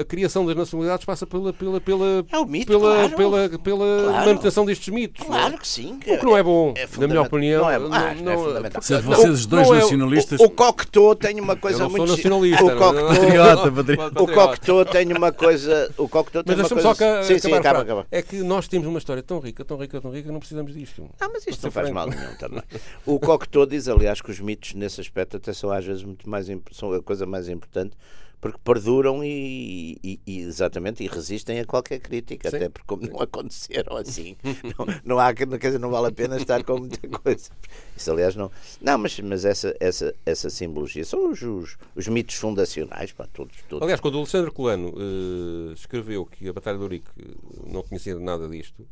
a 0.00 0.04
criação 0.04 0.46
das 0.46 0.56
nacionalidades 0.56 1.04
passa 1.04 1.26
pela, 1.26 1.52
pela, 1.52 1.80
pela, 1.80 2.24
É 2.30 2.38
o 2.38 2.46
mito, 2.46 2.66
pela, 2.68 3.08
claro. 3.08 3.16
pela, 3.16 3.58
pela 3.58 4.02
Claro. 4.04 4.26
manutenção 4.26 4.64
destes 4.64 4.88
mitos. 4.94 5.22
é? 5.22 5.26
Claro 5.26 5.58
que 5.58 5.66
sim. 5.68 5.96
O 5.96 5.98
que 6.18 6.24
não 6.24 6.36
é 6.36 6.42
bom, 6.42 6.72
É 6.76 6.86
na 6.98 7.08
minha 7.08 7.22
opinião. 7.22 7.62
Não 7.62 7.70
é, 7.70 7.74
ah, 7.76 8.14
não 8.14 8.32
é 8.32 8.36
fundamental. 8.36 8.82
Não, 8.90 9.02
vocês 9.02 9.46
dois 9.46 9.68
não 9.68 9.74
é- 9.74 9.78
nacionalistas. 9.80 10.40
O, 10.40 10.44
o 10.44 10.50
Cocteau 10.50 11.14
tem 11.14 11.40
uma 11.40 11.56
coisa 11.56 11.88
muito. 11.88 12.06
nacionalista. 12.06 12.64
O 12.64 12.68
não- 12.70 12.78
Cocteau, 12.78 14.24
o 14.24 14.26
Cocteau 14.32 14.84
tem 14.84 15.12
uma 15.12 15.32
coisa. 15.32 15.92
O 15.98 16.08
Cocteau 16.08 16.42
tem 16.44 16.56
Mas 16.56 16.70
uma 16.72 16.80
deixa-me 16.80 16.82
coisa. 16.82 16.88
só 16.88 16.94
ca- 16.94 17.22
sim, 17.24 17.38
sim, 17.38 17.52
acaba, 17.52 17.80
acaba. 17.80 18.06
É 18.10 18.22
que 18.22 18.36
nós 18.42 18.68
temos 18.68 18.86
uma 18.88 18.98
história 18.98 19.22
tão 19.22 19.40
rica, 19.40 19.64
tão 19.64 19.76
rica, 19.76 20.00
tão 20.00 20.10
rica, 20.10 20.26
que 20.28 20.32
não 20.32 20.38
precisamos 20.40 20.72
disto. 20.72 21.08
Ah, 21.20 21.28
mas 21.32 21.46
isto 21.46 21.62
não 21.64 21.70
faz 21.70 21.90
mal 21.90 22.06
nenhum 22.06 22.34
também. 22.38 22.62
O 23.04 23.18
Cocteau 23.20 23.66
diz, 23.66 23.88
aliás, 23.88 24.20
que 24.20 24.30
os 24.30 24.40
mitos 24.40 24.74
nesse 24.74 25.00
aspecto 25.00 25.36
até 25.36 25.52
são 25.52 25.70
às 25.70 25.84
vezes 25.84 26.02
muito 26.04 26.28
mais 26.30 26.46
são 26.72 26.92
a 26.92 27.02
coisa 27.02 27.26
mais 27.26 27.48
importante 27.48 27.94
porque 28.42 28.58
perduram 28.64 29.22
e, 29.22 29.96
e- 30.02 30.20
e, 30.26 30.40
exatamente 30.40 31.04
e 31.04 31.06
resistem 31.06 31.60
a 31.60 31.64
qualquer 31.64 32.00
crítica, 32.00 32.50
Sim. 32.50 32.56
até 32.56 32.68
porque 32.68 32.86
como 32.88 33.02
não 33.08 33.20
aconteceram 33.22 33.96
assim, 33.96 34.36
não, 34.76 34.86
não 35.04 35.18
há 35.20 35.32
quer 35.32 35.46
dizer, 35.46 35.78
não 35.78 35.90
vale 35.90 36.08
a 36.08 36.12
pena 36.12 36.36
estar 36.36 36.64
com 36.64 36.76
muita 36.76 37.06
coisa. 37.08 37.50
Isso 37.96 38.10
aliás 38.10 38.34
não. 38.34 38.50
Não, 38.80 38.98
mas, 38.98 39.18
mas 39.20 39.44
essa, 39.44 39.72
essa, 39.78 40.12
essa 40.26 40.50
simbologia 40.50 41.04
são 41.04 41.30
os, 41.30 41.40
os, 41.40 41.76
os 41.94 42.08
mitos 42.08 42.34
fundacionais, 42.34 43.12
pá, 43.12 43.28
todos, 43.32 43.56
todos. 43.68 43.80
Aliás, 43.84 44.00
quando 44.00 44.16
o 44.16 44.18
Alexandre 44.18 44.50
Colano 44.50 44.92
eh, 44.98 45.72
escreveu 45.74 46.26
que 46.26 46.48
a 46.48 46.52
Batalha 46.52 46.78
de 46.78 46.82
Ourique 46.82 47.08
eh, 47.16 47.24
não 47.72 47.84
conhecia 47.84 48.18
nada 48.18 48.48
disto, 48.48 48.84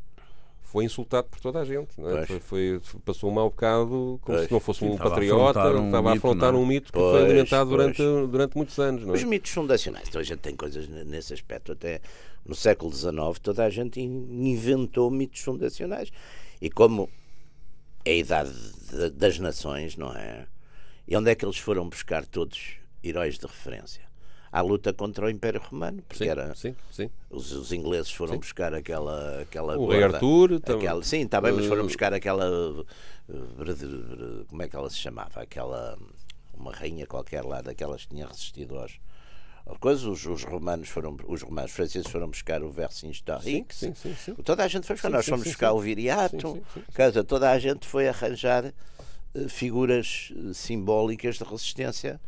foi 0.71 0.85
insultado 0.85 1.27
por 1.29 1.41
toda 1.41 1.59
a 1.61 1.65
gente. 1.65 2.01
não 2.01 2.17
é? 2.17 2.27
Foi, 2.27 2.39
foi- 2.41 2.81
passou 3.05 3.29
um 3.31 3.35
mau 3.35 3.51
bocado, 3.51 4.19
como 4.23 4.37
Pois. 4.39 4.47
se 4.47 4.53
não 4.53 4.61
fosse 4.61 4.85
um 4.85 4.93
Estava 4.93 5.09
a 5.09 5.13
patriota, 5.13 5.59
afrontar 5.61 5.77
um 5.83 5.87
estava 5.87 6.11
a 6.11 6.13
afrontar 6.13 6.53
não 6.53 6.59
é? 6.61 6.63
um 6.63 6.67
mito 6.67 6.87
que 6.93 6.99
Pois, 6.99 7.11
foi 7.11 7.25
alimentado 7.25 7.71
pois. 7.71 7.97
durante, 7.97 8.31
durante 8.31 8.57
muitos 8.57 8.79
anos. 8.79 9.03
Não 9.05 9.15
é? 9.15 9.17
Os 9.17 9.25
mitos 9.25 9.51
fundacionais. 9.51 10.09
Então 10.09 10.21
a 10.21 10.25
gente 10.25 10.39
tem 10.39 10.55
coisas 10.55 10.87
nesse 10.89 11.33
aspecto. 11.35 11.73
Até 11.73 12.01
no 12.47 12.55
século 12.55 12.93
XIX 12.95 13.39
toda 13.43 13.65
a 13.65 13.71
gente 13.71 14.01
in- 14.01 14.51
inventou 14.51 15.11
mitos 15.11 15.41
fundacionais. 15.41 16.11
E 16.63 16.71
como 16.71 17.09
é 18.05 18.13
a 18.13 18.17
idade 18.17 18.53
de- 18.91 19.11
das 19.11 19.39
nações, 19.39 19.97
não 19.97 20.13
é? 20.15 20.47
E 21.09 21.17
onde 21.17 21.31
é 21.31 21.35
que 21.35 21.45
eles 21.45 21.59
foram 21.59 21.89
buscar 21.89 22.25
todos 22.25 22.75
heróis 23.03 23.39
de 23.39 23.47
referência? 23.47 24.03
À 24.53 24.61
luta 24.63 24.93
contra 24.93 25.27
o 25.27 25.31
Império 25.31 25.61
Romano, 25.61 26.03
porque 26.09 26.25
Sim, 26.25 26.31
era, 26.31 26.55
sim, 26.57 26.75
sim. 26.91 27.11
os, 27.31 27.53
os 27.53 27.73
ingleses 27.73 28.11
foram 28.11 28.37
buscar 28.39 28.75
aquela, 28.75 29.43
aquela 29.43 29.77
O 29.77 29.87
Rei 29.87 30.01
gorda, 30.01 30.17
Arthur, 30.17 30.55
aquela, 30.57 31.03
sim, 31.05 31.23
está 31.23 31.41
bem, 31.41 31.53
mas 31.53 31.67
foram 31.67 31.83
Eh, 31.83 31.87
buscar 31.87 32.13
aquela 32.13 32.85
verde- 33.57 34.45
como 34.49 34.63
é 34.63 34.69
que 34.69 34.77
ela 34.77 34.91
se 34.91 34.97
chamava? 34.97 35.41
Aquela 35.43 35.97
uma 36.53 36.73
rainha 36.73 37.07
qualquer 37.07 37.45
lá 37.45 37.63
daquelas 37.63 38.03
que 38.03 38.09
tinha 38.15 38.27
resistido 38.27 38.77
aos 38.79 38.99
coisas, 39.79 40.05
os, 40.05 40.27
os 40.27 40.43
romanos 40.43 40.89
foram 40.89 41.17
os 41.29 41.43
romanos 41.43 41.71
franceses 41.71 42.11
foram 42.11 42.29
buscar 42.29 42.63
o 42.63 42.71
Vercingetorix 42.71 43.77
Sim, 43.77 43.95
sim, 43.95 44.15
sim. 44.17 44.35
toda 44.45 44.65
a 44.65 44.69
gente 44.69 44.87
foi 44.87 44.97
buscar, 44.97 45.09
Sim, 45.09 45.15
nós 45.15 45.25
sim, 45.25 45.31
fomos 45.31 45.45
sim, 45.45 45.51
buscar 45.51 45.71
sim. 45.71 45.77
o 45.77 45.81
Viriato 45.81 46.49
Sim, 46.49 46.53
sim, 46.55 46.65
sim, 46.75 46.85
sim. 46.91 47.03
dizer, 47.09 47.25
toda 47.25 47.51
a 47.51 47.59
gente 47.59 47.87
foi 47.87 48.09
arranjar 48.09 48.65
eh, 49.35 49.49
figuras 49.49 50.33
eh, 50.37 50.53
simbólicas 50.53 51.37
de 51.39 51.45
resistência 51.45 52.21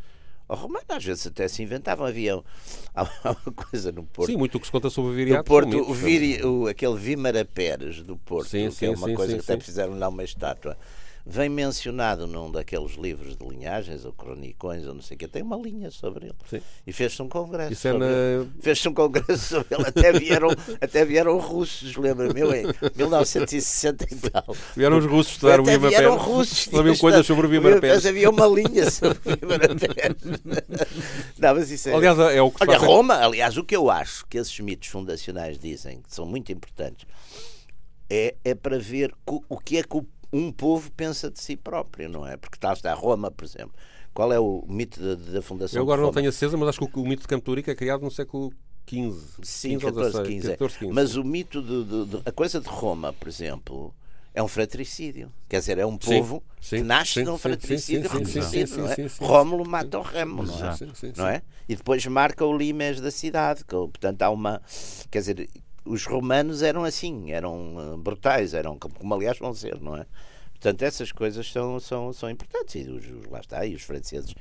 ao 0.48 0.56
romano, 0.56 0.84
às 0.88 1.04
vezes 1.04 1.26
até 1.26 1.48
se 1.48 1.62
inventavam 1.62 2.06
havia 2.06 2.34
há 2.94 3.02
uma 3.24 3.52
coisa 3.54 3.92
no 3.92 4.04
Porto. 4.04 4.30
Sim, 4.30 4.36
muito 4.36 4.56
o 4.56 4.60
que 4.60 4.66
se 4.66 4.72
conta 4.72 4.90
sobre 4.90 5.12
o 5.12 5.14
Viriato. 5.14 5.44
Porto, 5.44 5.72
são 5.72 5.90
o 5.90 5.94
Viri, 5.94 6.44
o, 6.44 6.66
aquele 6.66 6.96
Vímara 6.96 7.44
Pérez 7.44 8.02
do 8.02 8.16
Porto, 8.16 8.50
Sim, 8.50 8.68
que 8.68 8.74
sim, 8.74 8.86
é 8.86 8.90
uma 8.90 9.08
sim, 9.08 9.14
coisa 9.14 9.34
que 9.34 9.40
até 9.40 9.58
fizeram 9.60 9.98
lá 9.98 10.08
uma 10.08 10.24
estátua, 10.24 10.76
vem 11.24 11.48
mencionado 11.48 12.26
num 12.26 12.50
daqueles 12.50 12.92
livros 12.96 13.36
de 13.36 13.46
linhagens, 13.48 14.04
ou 14.04 14.12
cronicões, 14.12 14.86
ou 14.86 14.94
não 14.94 15.02
sei 15.02 15.14
o 15.14 15.18
que, 15.18 15.28
tem 15.28 15.42
uma 15.42 15.56
linha 15.56 15.90
sobre 15.90 16.26
ele. 16.26 16.34
Sim. 16.50 16.60
E 16.86 16.92
fez-se 16.92 17.22
um 17.22 17.28
congresso. 17.28 17.72
Isso 17.72 17.88
é 17.88 17.92
na-. 17.92 18.46
Fez-se 18.60 18.88
um 18.88 18.94
congresso 18.94 19.38
sobre 19.38 19.68
ele, 19.76 19.86
até 19.86 20.12
vieram, 20.12 20.48
até 20.80 21.04
vieram 21.04 21.38
russos, 21.38 21.96
lembra-me, 21.96 22.40
em 22.40 22.66
1960 22.96 24.06
e 24.10 24.16
tal. 24.30 24.56
Vieram 24.76 24.98
os 24.98 25.06
russos 25.06 25.32
estudar 25.34 25.60
o 25.60 25.64
Vima 25.64 25.88
vieram 25.88 26.16
Pérez. 26.16 26.26
russos. 26.26 26.64
Sabiam 26.64 26.82
tinha 26.84 26.98
coisas 26.98 27.26
sobre 27.26 27.46
o 27.46 27.48
Vima 27.48 27.70
Pérez. 27.80 27.94
Mas 27.96 28.06
havia 28.06 28.28
uma 28.30 28.46
linha 28.46 28.90
sobre 28.90 29.18
o 29.18 29.36
Vímara 29.36 29.68
Pérez. 29.76 30.16
Não, 31.38 31.54
mas 31.54 31.70
isso 31.70 31.88
é... 31.88 31.94
Aliás, 31.94 32.18
é 32.18 32.42
o 32.42 32.50
que 32.50 32.62
Olha, 32.68 32.78
Roma, 32.78 33.14
aliás, 33.14 33.56
o 33.56 33.64
que 33.64 33.76
eu 33.76 33.90
acho 33.90 34.26
que 34.26 34.38
esses 34.38 34.58
mitos 34.60 34.88
fundacionais 34.88 35.58
dizem, 35.58 36.00
que 36.02 36.14
são 36.14 36.26
muito 36.26 36.50
importantes, 36.52 37.06
é, 38.10 38.34
é 38.44 38.54
para 38.54 38.78
ver 38.78 39.14
o 39.48 39.58
que 39.58 39.78
é 39.78 39.82
que 39.82 39.96
o- 39.96 40.06
um 40.32 40.50
povo 40.50 40.90
pensa 40.92 41.30
de 41.30 41.40
si 41.40 41.56
próprio, 41.56 42.08
não 42.08 42.26
é? 42.26 42.36
Porque 42.36 42.56
está, 42.56 42.72
está 42.72 42.94
Roma, 42.94 43.30
por 43.30 43.44
exemplo. 43.44 43.72
Qual 44.14 44.32
é 44.32 44.38
o 44.38 44.64
mito 44.68 45.00
da, 45.00 45.14
da 45.14 45.42
fundação 45.42 45.78
Eu 45.78 45.82
agora 45.84 46.02
não 46.02 46.12
tenho 46.12 46.28
a 46.28 46.32
certeza, 46.32 46.56
mas 46.56 46.68
acho 46.70 46.78
que 46.86 46.98
o, 46.98 47.02
o 47.02 47.06
mito 47.08 47.22
de 47.22 47.28
Campo 47.28 47.54
é 47.58 47.74
criado 47.74 48.02
no 48.02 48.10
século 48.10 48.52
XV. 48.88 49.12
Sim, 49.42 49.78
15 49.78 49.86
ou 49.86 49.92
14, 49.92 50.12
16, 50.12 50.28
15. 50.28 50.46
é. 50.46 50.50
14, 50.52 50.78
15. 50.78 50.92
Mas 50.92 51.16
o 51.16 51.24
mito, 51.24 51.62
de, 51.62 51.84
de- 51.84 52.04
de- 52.06 52.22
a 52.26 52.32
coisa 52.32 52.60
de 52.60 52.68
Roma, 52.68 53.12
por 53.12 53.26
exemplo, 53.28 53.94
é 54.34 54.42
um 54.42 54.48
fratricídio. 54.48 55.32
Quer 55.48 55.60
dizer, 55.60 55.78
é 55.78 55.86
um 55.86 55.96
povo 55.96 56.42
sim, 56.60 56.76
que 56.76 56.82
nasce 56.82 57.24
sim, 57.24 57.28
um 57.28 57.32
sim, 57.36 57.38
fratricídio 57.38 58.10
sim, 58.10 58.18
reconhecido, 58.18 58.76
não 58.78 58.88
é? 58.88 58.96
Rómulo 59.20 59.68
mata 59.68 59.98
o 59.98 60.02
Remo, 60.02 60.42
não 60.42 60.52
é? 60.52 60.56
Exato. 60.56 60.78
Sim, 60.78 60.90
sim, 60.94 61.06
não 61.16 61.26
sim. 61.26 61.30
é? 61.30 61.42
E 61.68 61.76
depois 61.76 62.04
marca 62.06 62.44
o 62.44 62.56
limes 62.56 63.00
da 63.00 63.10
cidade. 63.10 63.64
Que, 63.64 63.74
portanto, 63.74 64.22
há 64.22 64.30
uma. 64.30 64.60
Quer 65.10 65.18
dizer, 65.20 65.50
os 65.84 66.04
romanos 66.06 66.62
eram 66.62 66.84
assim, 66.84 67.32
eram 67.32 67.94
eh, 67.94 67.96
brutais, 67.98 68.54
eram 68.54 68.78
como, 68.78 68.94
como 68.94 69.14
aliás 69.14 69.38
vão 69.38 69.54
ser, 69.54 69.80
não 69.80 69.96
é? 69.96 70.06
Portanto, 70.52 70.82
essas 70.82 71.10
coisas 71.10 71.50
são, 71.50 71.80
são, 71.80 72.12
são 72.12 72.30
importantes. 72.30 72.74
E 72.86 72.88
os, 72.88 73.04
lá 73.28 73.40
está, 73.40 73.66
e 73.66 73.74
os 73.74 73.82
franceses, 73.82 74.32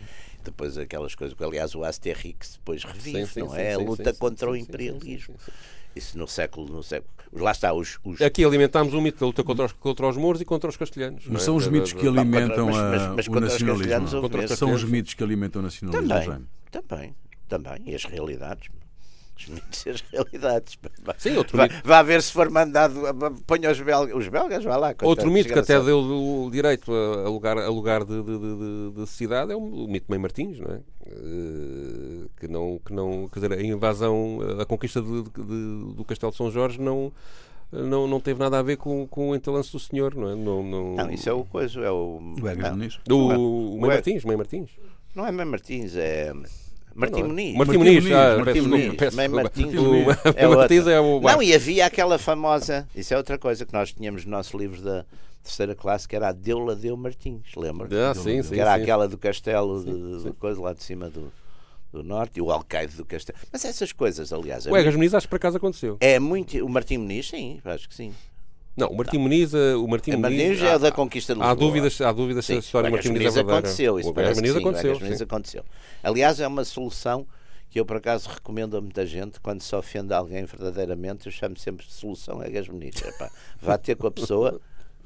depois 0.43 0.77
aquelas 0.77 1.15
coisas 1.15 1.35
que, 1.35 1.43
aliás, 1.43 1.73
o 1.73 1.83
Asterix 1.83 2.53
depois 2.57 2.83
revive, 2.83 3.25
Sim, 3.25 3.25
sim, 3.25 3.39
não 3.39 3.49
sim, 3.49 3.57
é? 3.57 3.73
a 3.73 3.77
sim, 3.77 3.85
luta 3.85 4.13
sim, 4.13 4.19
contra 4.19 4.45
sim, 4.47 4.51
o 4.51 4.55
sim, 4.55 4.61
sim, 4.61 4.69
imperialismo. 4.69 5.35
sim, 5.43 5.51
sim, 5.51 5.51
Isso 5.95 6.17
no 6.19 6.27
século, 6.27 6.71
no 6.71 6.83
século. 6.83 7.11
Lá 7.33 7.51
está, 7.51 7.73
os. 7.73 7.97
os 8.03 8.21
Aqui 8.21 8.43
alimentámos 8.45 8.93
um 8.93 9.01
mito 9.01 9.19
da 9.19 9.25
luta 9.25 9.43
contra 9.43 9.65
os, 9.65 9.71
contra 9.73 10.07
os 10.07 10.17
mouros 10.17 10.41
e 10.41 10.45
contra 10.45 10.69
os 10.69 10.77
castelhanos. 10.77 11.25
Mas 11.27 11.41
é? 11.41 11.45
são 11.45 11.55
os 11.55 11.67
mitos 11.67 11.91
que 11.93 12.07
alimentam 12.07 12.67
mas- 12.67 12.75
mas- 12.75 13.01
a- 13.01 13.13
mas 13.15 13.27
o 13.27 13.31
contra 13.31 13.47
os 13.47 13.53
castelhanos 13.53 14.13
nacionalismo. 14.13 14.43
os. 14.43 14.59
São 14.59 14.73
os 14.73 14.83
mitos 14.83 15.13
que 15.15 15.23
alimentam 15.23 15.59
o 15.61 15.63
nacionalismo, 15.63 16.07
Também, 16.09 16.45
também, 16.69 17.15
também. 17.49 17.81
E 17.87 17.95
as 17.95 18.03
realidades. 18.05 18.69
Os 19.43 19.47
mitos 19.49 19.85
e 19.85 19.89
as 19.89 20.01
realidades. 20.01 20.77
Sim, 21.17 21.37
outro 21.37 21.57
Vá, 21.57 21.63
mito. 21.63 21.75
vá 21.83 22.01
ver 22.03 22.21
se 22.21 22.31
for 22.31 22.49
mandado. 22.49 22.95
Ponha 23.47 23.71
os 23.71 23.79
belgas. 23.79 24.15
Os 24.15 24.27
belgas, 24.27 24.63
vá 24.63 24.77
lá. 24.77 24.95
Outro 25.03 25.29
mito 25.31 25.51
que 25.51 25.59
até 25.59 25.79
deu 25.81 25.99
o 25.99 26.49
direito 26.51 26.91
a, 26.93 27.29
lugar, 27.29 27.57
a 27.57 27.69
lugar 27.69 28.03
de, 28.03 28.21
de, 28.23 28.37
de- 28.39 28.91
de 29.01 29.07
cidade 29.07 29.51
é 29.51 29.55
o, 29.55 29.59
o 29.59 29.87
mito 29.87 30.05
de 30.05 30.09
Mãe 30.09 30.19
Martins, 30.19 30.59
não 30.59 30.71
é? 30.75 30.79
Eh, 31.07 32.27
que 32.39 32.47
não, 32.47 32.79
que 32.85 32.93
não, 32.93 33.27
quer 33.27 33.39
dizer, 33.41 33.53
a 33.53 33.61
invasão, 33.63 34.39
a 34.59 34.65
conquista 34.65 35.01
de- 35.01 35.23
de- 35.23 35.93
do 35.95 36.03
Castelo 36.07 36.31
de 36.31 36.37
São 36.37 36.49
Jorge 36.51 36.79
não, 36.79 37.11
não, 37.71 38.07
não 38.07 38.19
teve 38.19 38.39
nada 38.39 38.59
a 38.59 38.61
ver 38.61 38.77
com, 38.77 39.07
com 39.07 39.29
o 39.29 39.35
entalance 39.35 39.71
do 39.71 39.79
senhor, 39.79 40.15
não 40.15 40.29
é? 40.29 40.35
Não, 40.35 40.63
não, 40.63 40.95
Não, 40.95 41.11
isso 41.11 41.29
é 41.29 41.33
o 41.33 41.43
coisa. 41.45 41.79
É 41.81 41.89
o. 41.91 42.17
O 42.17 42.35
não, 42.39 42.71
Muniz. 42.71 42.99
do, 43.05 43.17
não 43.17 43.31
é- 43.31 43.37
o 43.37 43.77
Mãe. 43.79 43.89
Martins, 43.91 44.25
Mãe 44.25 44.37
Martins. 44.37 44.69
não 45.15 45.25
é 45.27 45.31
Mãe 45.31 45.45
Martins, 45.45 45.95
é. 45.95 46.33
Martim? 46.95 47.23
Muniz. 47.23 47.55
Martim 47.55 47.77
Martim 47.77 47.77
Muniz, 47.77 48.11
ah, 48.11 48.35
Martim 48.37 48.53
peço 48.53 48.69
Muniz. 48.69 48.95
peço. 48.95 49.17
Martins. 49.31 49.73
Mãe 49.73 50.05
É. 50.35 50.47
Martins 50.55 50.87
é 50.87 50.99
o. 50.99 51.19
Não, 51.21 51.41
e 51.41 51.53
havia 51.53 51.85
aquela 51.85 52.17
famosa. 52.17 52.87
Isso 52.95 53.13
é 53.13 53.17
outra 53.17 53.37
coisa 53.37 53.65
que 53.65 53.73
nós 53.73 53.91
tínhamos 53.93 54.25
no 54.25 54.31
nosso 54.31 54.57
livro 54.57 54.81
da 54.81 55.05
terceira 55.43 55.73
classe, 55.75 56.07
que 56.07 56.15
era 56.15 56.29
a 56.29 56.31
Deula 56.31 56.75
Deu 56.75 56.95
Martins, 56.95 57.47
lembra? 57.57 57.87
Ah, 58.11 58.13
sim, 58.13 58.43
sim, 58.43 58.53
que 58.53 58.59
era 58.59 58.75
sim. 58.75 58.81
aquela 58.83 59.07
do 59.07 59.17
castelo 59.17 59.83
de, 59.83 60.23
de 60.23 60.31
coisa 60.33 60.61
lá 60.61 60.71
de 60.73 60.83
cima 60.83 61.09
do, 61.09 61.31
do 61.91 62.03
norte 62.03 62.37
e 62.37 62.41
o 62.41 62.51
alcaide 62.51 62.95
do 62.95 63.03
castelo. 63.05 63.39
Mas 63.51 63.65
essas 63.65 63.91
coisas, 63.91 64.31
aliás, 64.31 64.67
é, 64.67 64.71
O 64.71 64.75
Egas 64.77 64.93
muito, 64.93 64.97
Muniz 64.97 65.13
acho 65.15 65.25
que 65.27 65.29
por 65.31 65.37
acaso 65.37 65.57
aconteceu. 65.57 65.97
é 65.99 66.19
muito. 66.19 66.63
O 66.63 66.69
Martim 66.69 66.97
Muniz, 66.97 67.29
sim, 67.29 67.59
acho 67.65 67.89
que 67.89 67.95
sim. 67.95 68.13
Não, 68.75 68.87
o 68.87 68.95
Martim 68.97 69.17
Muniz, 69.17 69.53
eh, 69.53 69.75
o 69.75 69.87
Martim 69.87 70.11
Muniz. 70.15 70.41
Muniz 70.43 70.61
é 70.61 70.71
há- 70.71 70.77
da 70.77 70.91
conquista 70.91 71.35
de 71.35 71.41
Há 71.41 71.49
Lisboa. 71.51 71.67
dúvidas, 71.67 72.01
há 72.01 72.11
dúvidas 72.11 72.45
se 72.45 72.53
Sim, 72.53 72.57
a 72.57 72.59
história 72.59 72.87
o 72.87 72.89
do 72.89 72.93
Martim 72.93 73.09
Muniz 73.09 73.21
é 73.21 73.29
verdadeira. 73.31 73.57
aconteceu, 73.59 73.99
isso 73.99 74.09
O 74.09 74.13
Muniz 74.15 74.37
sim, 74.37 74.57
aconteceu. 74.59 74.89
Egas 74.91 75.01
Muniz 75.03 75.17
sim. 75.17 75.23
aconteceu. 75.23 75.65
Aliás, 76.01 76.39
é 76.39 76.47
uma 76.47 76.63
solução 76.63 77.27
que 77.69 77.79
eu 77.79 77.85
por 77.85 77.97
acaso 77.97 78.29
recomendo 78.29 78.75
a 78.77 78.81
muita 78.81 79.05
gente 79.05 79.39
quando 79.39 79.61
se 79.61 79.75
ofende 79.75 80.13
alguém 80.13 80.45
verdadeiramente, 80.45 81.25
eu 81.25 81.31
chamo 81.31 81.57
sempre 81.57 81.85
de 81.85 81.93
solução 81.93 82.41
Egas 82.43 82.67
Muniz. 82.69 82.95
Vá 83.61 83.77
ter 83.77 83.95
com 83.95 84.07
a 84.07 84.11
pessoa, 84.11 84.59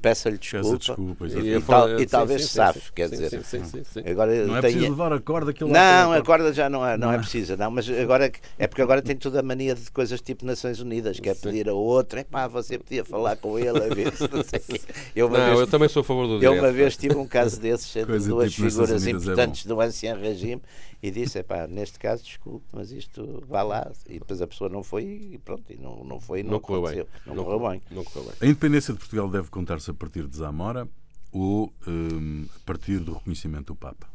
peça-lhe 0.06 0.38
Peça 0.38 0.60
desculpa, 0.78 1.26
desculpa, 1.26 1.26
e, 1.26 1.56
e 1.56 1.60
tal- 1.60 1.90
e 1.90 1.98
sim, 1.98 2.06
talvez 2.06 2.42
sim, 2.42 2.48
safe, 2.48 2.78
sim, 2.80 2.86
quer 2.94 3.08
dizer. 3.08 3.30
sim, 3.30 3.42
sim, 3.42 3.64
sim, 3.64 3.82
sim. 3.84 4.02
Agora 4.08 4.32
Não 4.46 4.56
é 4.56 4.60
tenho- 4.60 4.72
preciso 4.74 4.90
levar 4.90 5.12
a 5.12 5.18
corda 5.20 5.52
lá 5.60 5.68
não, 6.04 6.12
a 6.12 6.22
corda 6.22 6.52
já 6.52 6.70
não 6.70 6.86
é, 6.86 6.96
não 6.96 7.08
é 7.08 7.12
Não 7.12 7.14
é. 7.14 7.18
precisa, 7.18 7.56
não, 7.56 7.70
mas 7.72 7.88
agora 7.90 8.30
é 8.58 8.66
porque 8.68 8.82
agora 8.82 9.02
tem 9.02 9.16
toda 9.16 9.40
a 9.40 9.42
mania 9.42 9.74
de 9.74 9.90
coisas 9.90 10.20
tipo 10.20 10.46
Nações 10.46 10.80
Unidas, 10.80 11.18
que 11.18 11.28
é 11.28 11.34
pedir 11.34 11.68
a 11.68 11.72
outro, 11.74 12.20
é 12.20 12.24
pá, 12.24 12.46
você 12.46 12.78
podia 12.78 13.04
falar 13.04 13.36
com 13.36 13.58
ele 13.58 13.78
a 13.84 13.92
ver 13.94 14.12
se 14.14 14.22
não 14.32 14.44
sei 14.44 14.60
quê. 14.60 14.80
Eu 15.14 15.28
Não, 15.28 15.44
vez 15.44 15.58
eu 15.60 15.66
também 15.66 15.88
sou 15.88 16.02
a 16.02 16.04
favor 16.04 16.26
do 16.28 16.34
eu 16.34 16.38
direto. 16.38 16.58
uma 16.60 16.72
vez 16.72 16.96
tive 16.96 17.16
um 17.16 17.26
caso 17.26 17.60
desses 17.60 17.94
entre 17.96 18.18
duas 18.20 18.52
tipo 18.52 18.70
figuras 18.70 19.06
é 19.06 19.10
importantes 19.10 19.66
do 19.66 19.80
ancião 19.80 20.20
regime 20.20 20.62
e 21.02 21.10
disse, 21.10 21.42
pá, 21.42 21.66
neste 21.66 21.98
caso, 21.98 22.24
desculpe, 22.24 22.64
mas 22.72 22.90
isto 22.90 23.42
vá 23.46 23.62
lá. 23.62 23.90
E 24.08 24.18
depois 24.18 24.40
a 24.42 24.46
pessoa 24.46 24.68
não 24.70 24.82
foi 24.82 25.04
e 25.04 25.38
pronto, 25.44 25.64
e 25.72 25.76
não, 25.76 26.02
não 26.04 26.18
foi 26.20 26.42
não, 26.42 26.52
Não 26.52 26.60
correu 26.60 26.82
bem. 26.82 27.00
aconteceu. 27.00 27.34
Não, 27.34 27.44
correu 27.44 27.70
bem. 27.70 27.82
Não 27.90 28.04
correu 28.04 28.24
bem. 28.24 28.34
A 28.40 28.46
independência 28.46 28.92
de 28.94 28.98
Portugal 28.98 29.28
deve 29.28 29.48
contar-se 29.50 29.90
a 29.90 29.94
partir 29.94 30.26
de 30.26 30.36
Zamora 30.36 30.88
ou 31.32 31.72
hum, 31.86 32.46
a 32.56 32.58
partir 32.66 32.98
do 32.98 33.12
reconhecimento 33.14 33.66
do 33.66 33.76
Papa? 33.76 34.08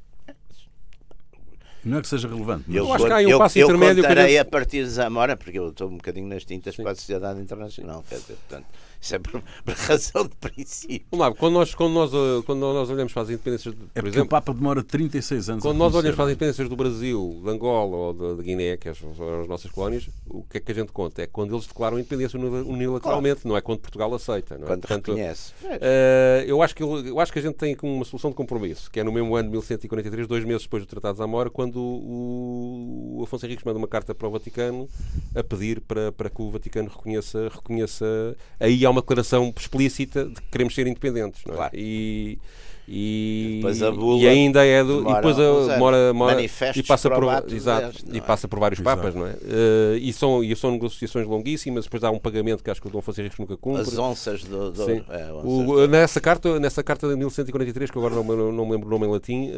Não 1.84 1.98
é 1.98 2.02
que 2.02 2.08
seja 2.08 2.28
relevante, 2.28 2.66
mas 2.68 2.76
Eu 2.78 2.94
acho 2.94 3.06
que 3.08 3.12
há 3.12 3.16
aí 3.16 3.26
um 3.26 3.30
eu, 3.32 3.38
passo 3.40 3.58
eu 3.58 3.66
intermédio 3.66 3.96
que 4.04 4.06
a 4.06 4.10
contarei 4.10 4.32
gente- 4.34 4.40
a 4.42 4.46
partir 4.46 4.84
de 4.84 4.90
Zamora, 4.92 5.36
porque 5.36 5.58
eu 5.58 5.70
estou 5.70 5.88
um 5.90 5.98
bocadinho 5.98 6.28
nas 6.28 6.46
tintas 6.46 6.76
para 6.76 6.92
a 6.92 6.96
sociedade 6.96 7.42
internacional, 7.42 8.04
quer 8.08 8.20
dizer, 8.20 8.36
portanto, 8.36 8.68
isso 9.02 9.16
é 9.16 9.20
por, 9.20 9.42
por 9.66 9.74
razão 9.74 10.24
de 10.28 10.36
princípio. 10.36 11.06
Lá, 11.18 11.34
quando 11.34 11.54
nós, 11.56 11.74
quando, 11.74 11.94
nós, 11.94 12.12
quando 12.46 12.60
nós 12.60 12.90
olhamos 12.90 13.12
para 13.12 13.24
as 13.24 13.30
independências, 13.30 13.74
de- 13.74 13.82
é 13.82 13.86
por 13.86 13.94
porque 13.94 14.08
o 14.08 14.12
exemplo, 14.12 14.30
Papa 14.30 14.54
demora 14.54 14.84
36 14.84 15.50
anos 15.50 15.64
quando 15.64 15.76
a 15.76 15.80
nós 15.80 15.96
olhamos 15.96 16.16
para 16.16 16.26
as 16.26 16.30
independências 16.32 16.70
do 16.70 16.76
Brasil, 16.76 17.42
de 17.44 17.50
Angola 17.50 17.96
ou 17.98 18.14
de, 18.14 18.38
de 18.38 18.44
Guiné, 18.44 18.78
que 18.78 18.94
são 18.94 19.10
as 19.42 19.48
nossas 19.48 19.72
colónias, 19.72 20.08
o 20.30 20.44
que 20.44 20.58
é 20.58 20.60
que 20.62 20.72
a 20.72 20.76
gente 20.76 20.92
conta? 20.92 21.22
É 21.24 21.28
quando 21.28 21.54
eles 21.56 21.66
declaram 21.68 21.98
a 21.98 22.00
independência 22.00 22.40
uni- 22.40 22.70
unilateralmente, 22.70 23.48
não 23.48 23.58
é 23.58 23.62
quando 23.62 23.80
Portugal 23.80 24.14
aceita. 24.14 24.58
Não 24.58 24.66
é? 24.66 24.68
Quando 24.68 24.82
Portanto, 24.82 25.08
reconhece. 25.08 25.54
Eh, 25.64 26.44
eu, 26.48 26.62
acho 26.62 26.76
que, 26.76 26.84
eu 26.84 27.20
acho 27.20 27.34
que 27.34 27.40
a 27.40 27.42
gente 27.42 27.56
tem 27.56 27.76
uma 27.82 28.06
solução 28.06 28.30
de 28.30 28.36
compromisso, 28.36 28.90
que 28.92 29.00
é 29.00 29.04
no 29.04 29.12
mesmo 29.12 29.36
ano 29.36 29.46
de 29.50 29.52
1143, 29.52 30.28
dois 30.28 30.46
meses 30.46 30.64
depois 30.64 30.84
do 30.84 30.88
Tratado 30.88 31.14
de 31.14 31.18
Zamora, 31.20 31.50
quando 31.50 31.78
o, 31.80 33.18
o 33.20 33.24
Afonso 33.24 33.46
Henriques 33.46 33.64
manda 33.66 33.78
uma 33.78 33.88
carta 33.88 34.14
para 34.14 34.28
o 34.28 34.32
Vaticano 34.32 34.88
a 35.36 35.44
pedir 35.44 35.82
para, 35.82 36.12
para 36.12 36.30
que 36.30 36.42
o 36.42 36.50
Vaticano 36.52 36.90
reconheça, 36.90 37.50
reconheça. 37.54 38.36
Aí 38.60 38.86
há 38.86 38.91
uma 38.92 39.02
declaração 39.02 39.54
explícita 39.58 40.26
de 40.26 40.36
que 40.36 40.48
queremos 40.52 40.76
ser 40.76 40.88
independentes. 40.88 41.44
Não 41.46 41.54
é? 41.54 41.58
Claro. 41.58 41.76
E, 41.76 42.38
e, 42.88 43.56
Depois 43.58 43.82
a 43.84 43.92
bula 43.92 44.20
e 44.22 44.28
ainda 44.28 44.66
é 44.66 44.84
do, 44.84 45.02
e 45.10 45.14
depois 45.14 45.38
a- 45.40 45.74
demora- 45.74 46.14
Manifestos 46.14 46.84
e 46.84 46.88
passa 46.88 47.10
por 47.10 47.24
exato, 47.54 47.98
não 48.08 48.16
e 48.16 48.18
é? 48.18 48.22
passa 48.22 48.48
por 48.48 48.60
vários 48.60 48.80
Exato. 48.80 48.98
papas, 48.98 49.16
não 49.16 49.26
é? 49.28 49.36
Eh, 49.44 49.98
e 50.02 50.12
são 50.14 50.44
e 50.44 50.56
são 50.56 50.72
negociações 50.72 51.26
longuíssimas, 51.28 51.86
depois 51.86 52.04
há 52.04 52.12
um 52.12 52.20
pagamento 52.20 52.64
que 52.64 52.70
acho 52.70 52.82
que 52.82 52.88
o 52.88 52.92
Dom 52.92 53.02
Henriques 53.18 53.38
nunca 53.40 53.56
cumpre. 53.58 53.82
As 53.82 53.98
onças 53.98 54.44
do. 54.44 54.72
do 54.72 54.86
Sim. 54.86 55.04
é, 55.10 55.32
onças 55.32 55.44
O- 55.46 55.64
do- 55.64 55.88
nessa, 55.88 56.20
carta, 56.22 56.60
nessa 56.60 56.84
carta 56.84 57.08
de 57.08 57.16
1143, 57.16 57.90
que 57.92 57.98
agora 57.98 58.16
não, 58.16 58.24
me- 58.24 58.36
não 58.52 58.66
me 58.66 58.72
lembro 58.72 58.88
o 58.88 58.92
nome 58.92 59.06
em 59.06 59.10
latim, 59.12 59.52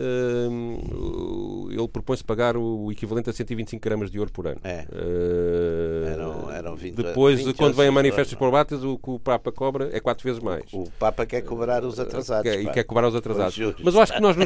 o- 0.91 1.67
ele 1.71 1.87
propõe-se 1.87 2.23
pagar 2.23 2.55
o 2.57 2.91
equivalente 2.91 3.29
a 3.29 3.33
125 3.33 3.81
gramas 3.83 4.09
de 4.11 4.19
ouro 4.19 4.31
por 4.31 4.47
ano. 4.47 4.59
É. 4.63 4.85
Uh, 4.91 6.07
Eram- 6.07 6.51
eram 6.51 6.75
20 6.75 6.95
depois, 6.95 7.39
20 7.43 7.55
quando 7.55 7.75
vem 7.75 7.87
a 7.87 7.91
manifestos 7.91 8.33
ouro, 8.33 8.45
por 8.45 8.51
bates, 8.51 8.83
o 8.83 8.97
que 8.97 9.09
o 9.09 9.19
Papa 9.19 9.51
cobra 9.51 9.89
é 9.91 9.99
quatro 9.99 10.23
vezes 10.23 10.41
mais. 10.41 10.63
O 10.73 10.89
Papa 10.99 11.25
quer 11.25 11.41
cobrar 11.41 11.83
os 11.83 11.99
atrasados. 11.99 12.49
Quer- 12.49 12.61
e 12.61 12.69
quer 12.71 12.83
cobrar 12.83 13.07
os 13.07 13.12
atrasados. 13.15 13.57
Mas 13.83 13.93
eu 13.95 14.01
acho 14.01 14.13
que 14.13 14.19
nós 14.19 14.35
não, 14.35 14.45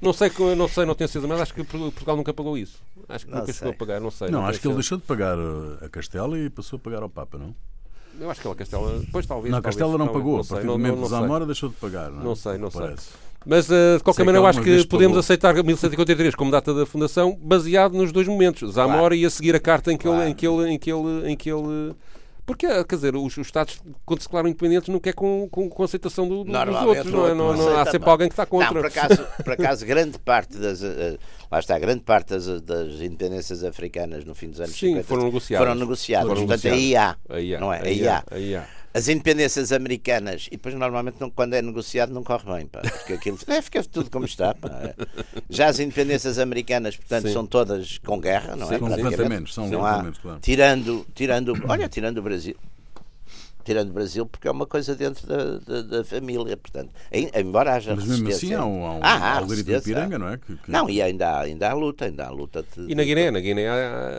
não 0.00 0.12
sei, 0.12 0.30
que- 0.30 0.54
não 0.54 0.68
sei, 0.68 0.84
não 0.84 0.94
tenho 0.94 1.08
certeza, 1.08 1.26
mas 1.26 1.40
acho 1.40 1.54
que 1.54 1.64
Portugal 1.64 2.16
nunca 2.16 2.32
pagou 2.34 2.56
isso. 2.58 2.78
Acho 3.08 3.24
que 3.26 3.30
Não 3.32 3.40
nunca 3.40 3.52
chegou 3.52 3.68
sei. 3.68 3.76
a 3.76 3.78
pagar, 3.78 4.00
não 4.00 4.10
sei. 4.10 4.28
Não, 4.28 4.38
tenho 4.40 4.50
acho 4.50 4.60
que 4.60 4.66
ele 4.68 4.74
deixou 4.74 4.98
de 4.98 5.04
pagar 5.04 5.38
uh, 5.38 5.78
a 5.84 5.88
Castela 5.88 6.38
e 6.38 6.50
passou 6.50 6.76
a 6.76 6.80
pagar 6.80 7.02
ao 7.02 7.08
Papa, 7.08 7.38
não? 7.38 7.54
Eu 8.20 8.30
acho 8.30 8.40
que 8.40 8.46
ela 8.46 8.56
Castela. 8.56 8.98
Depois 8.98 9.26
talvez. 9.26 9.50
Não, 9.50 9.58
a 9.58 9.62
talvez, 9.62 9.76
Castela 9.76 9.92
não 9.98 10.06
talvez, 10.06 10.16
pagou. 10.18 10.32
não 10.34 10.40
a 10.40 10.44
sei, 10.44 10.54
partir 10.54 10.66
não- 10.66 10.74
do 10.74 10.78
momento 10.78 10.90
não- 10.90 11.04
de 11.04 11.10
não 11.10 11.18
sei. 11.18 11.18
Zamora 11.26 11.46
deixou 11.46 11.68
de 11.68 11.74
pagar, 11.76 12.10
não 12.10 12.20
é? 12.20 12.24
Não 12.24 12.34
sei, 12.36 12.58
não 12.58 12.70
sei. 12.70 12.80
Parece. 12.80 13.08
Mas, 13.46 13.70
eh, 13.70 13.96
de 13.96 14.02
qualquer 14.02 14.16
Sei 14.16 14.24
maneira, 14.26 14.44
eu 14.44 14.48
acho 14.48 14.60
que 14.60 14.84
podemos 14.86 15.12
pagou. 15.12 15.20
aceitar 15.20 15.54
1153 15.54 16.34
como 16.34 16.50
data 16.50 16.74
da 16.74 16.84
fundação, 16.84 17.38
baseado 17.40 17.92
nos 17.94 18.10
dois 18.12 18.26
momentos. 18.26 18.72
Zamora 18.74 18.98
Claro. 18.98 19.14
e 19.14 19.24
a 19.24 19.30
seguir 19.30 19.54
a 19.54 19.60
carta 19.60 19.92
em 19.92 19.96
que, 19.96 20.06
ele, 20.06 20.16
Claro. 20.16 20.30
em 20.30 20.34
que 20.34 20.46
ele. 20.46 20.68
Em 20.70 20.78
que 20.78 20.90
ele, 20.92 21.30
em 21.32 21.36
que 21.36 21.48
ele 21.50 21.94
porque, 22.48 22.66
quer 22.84 22.94
dizer, 22.96 23.14
os, 23.14 23.36
os 23.36 23.46
Estados, 23.46 23.78
quando 24.04 24.20
se 24.20 24.26
declaram 24.26 24.48
independentes, 24.48 24.88
não 24.88 24.98
quer 24.98 25.12
com, 25.12 25.46
com, 25.50 25.68
com 25.68 25.82
aceitação 25.84 26.26
do- 26.28 26.42
do- 26.42 26.50
dos 26.50 26.82
outros, 26.82 27.12
não 27.12 27.28
é? 27.28 27.34
Não, 27.34 27.46
outro 27.48 27.62
não, 27.64 27.76
há 27.78 27.84
sempre 27.86 28.08
alguém 28.10 28.26
que 28.28 28.32
está 28.32 28.46
contra. 28.46 28.66
Não, 28.72 28.80
por 28.80 28.86
acaso, 28.86 29.26
por 29.44 29.52
acaso 29.52 29.84
grande 29.86 30.18
parte 30.18 30.56
das. 30.56 30.82
eh, 30.82 31.18
lá 31.52 31.58
está, 31.60 31.78
grande 31.78 32.00
parte 32.00 32.30
das, 32.30 32.46
das 32.62 32.94
independências 33.00 33.62
africanas 33.62 34.24
no 34.24 34.34
fim 34.34 34.48
dos 34.48 34.60
anos 34.60 34.72
Sim, 34.72 34.88
50 34.94 35.04
foram 35.06 35.24
negociadas. 35.24 35.66
Foram 35.68 35.78
negociadas. 35.78 36.28
Foram 36.28 36.46
Portanto, 36.46 36.64
negociadas. 36.72 36.78
aí 36.80 36.96
há. 36.96 37.16
Aí 37.36 37.54
há, 37.54 37.60
Não 37.60 37.72
é? 37.72 37.80
aí 37.82 37.88
Aí 37.88 38.08
há. 38.08 38.24
aí 38.30 38.56
há. 38.56 38.66
As 38.98 39.06
independências 39.08 39.70
americanas, 39.70 40.46
e 40.48 40.56
depois 40.56 40.74
normalmente 40.74 41.20
não, 41.20 41.30
quando 41.30 41.54
é 41.54 41.62
negociado 41.62 42.12
não 42.12 42.24
corre 42.24 42.52
bem, 42.52 42.66
pá, 42.66 42.80
porque 42.80 43.12
aquilo 43.12 43.38
é, 43.46 43.62
fica 43.62 43.82
tudo 43.84 44.10
como 44.10 44.24
está. 44.24 44.54
pá. 44.54 44.92
Já 45.48 45.68
as 45.68 45.78
independências 45.78 46.38
americanas, 46.38 46.96
portanto, 46.96 47.28
Sim. 47.28 47.32
são 47.32 47.46
todas 47.46 47.98
com 47.98 48.18
guerra, 48.20 48.56
não 48.56 48.66
é? 48.72 48.78
Sim, 48.78 48.84
levantamentos, 48.88 49.54
são 49.54 49.68
Não 49.68 49.84
há- 49.84 49.90
levantamentos, 49.90 50.20
claro. 50.20 50.40
tirando, 50.40 51.06
tirando, 51.14 51.52
olha, 51.68 51.88
tirando 51.88 52.18
o 52.18 52.22
Brasil. 52.22 52.56
Tirando 53.68 53.90
o 53.90 53.92
Brasil, 53.92 54.24
porque 54.24 54.48
é 54.48 54.50
uma 54.50 54.64
coisa 54.64 54.96
dentro 54.96 55.26
da, 55.26 55.58
da, 55.58 55.82
da 55.82 56.02
família, 56.04 56.56
portanto, 56.56 56.90
em- 57.12 57.30
embora 57.34 57.74
haja 57.74 57.94
Mas 57.94 58.06
mesmo 58.06 58.14
assim 58.14 58.24
resistência- 58.28 58.58
há 58.60 58.64
um, 58.64 58.86
há 58.86 58.92
um 58.94 59.00
Ah, 59.02 59.08
há 59.10 59.32
algoritmo 59.40 59.64
de 59.64 59.70
resistência. 59.72 59.94
piranga, 59.94 60.18
não 60.18 60.28
é? 60.32 60.38
Que- 60.38 60.56
que- 60.56 60.70
Não, 60.70 60.88
e 60.88 61.02
ainda 61.02 61.28
há, 61.28 61.40
ainda 61.42 61.68
há 61.70 61.74
luta, 61.74 62.06
ainda 62.06 62.24
há 62.26 62.30
luta. 62.30 62.62
De, 62.74 62.90
E 62.90 62.94
na 62.94 63.04
Guiné, 63.04 63.30
na 63.30 63.40
Guiné, 63.40 63.66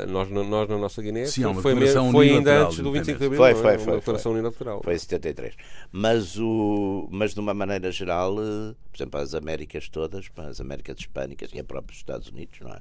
nós, 0.08 0.30
nós 0.30 0.70
na 0.70 0.78
nossa 0.78 1.02
Guiné, 1.02 1.26
Sim, 1.26 1.46
uma 1.46 1.62
foi, 1.64 1.74
declaração 1.74 2.12
foi 2.12 2.30
ainda 2.30 2.64
antes 2.66 2.78
do 2.78 2.92
25 2.92 3.18
de 3.18 3.26
Abril, 3.26 3.38
Foi, 3.40 3.50
é? 3.50 3.56
foi, 3.56 3.72
uma 3.72 3.80
foi, 3.80 3.96
declaração 3.96 4.32
foi. 4.32 4.40
unilateral. 4.40 4.82
Foi 4.84 4.94
em 4.94 4.98
73. 5.00 5.56
Mas, 5.92 6.38
o, 6.38 7.08
mas 7.12 7.34
de 7.34 7.40
uma 7.40 7.56
maneira 7.56 7.92
geral, 7.92 8.36
eh, 8.40 8.76
por 8.92 8.98
exemplo, 8.98 9.20
as 9.20 9.34
Américas 9.34 9.90
todas, 9.90 10.30
as 10.38 10.62
Américas 10.62 10.98
Hispânicas 11.00 11.50
e 11.56 11.60
a 11.60 11.64
própria 11.64 11.96
Estados 11.96 12.28
Unidos, 12.28 12.60
não 12.62 12.70
é? 12.72 12.80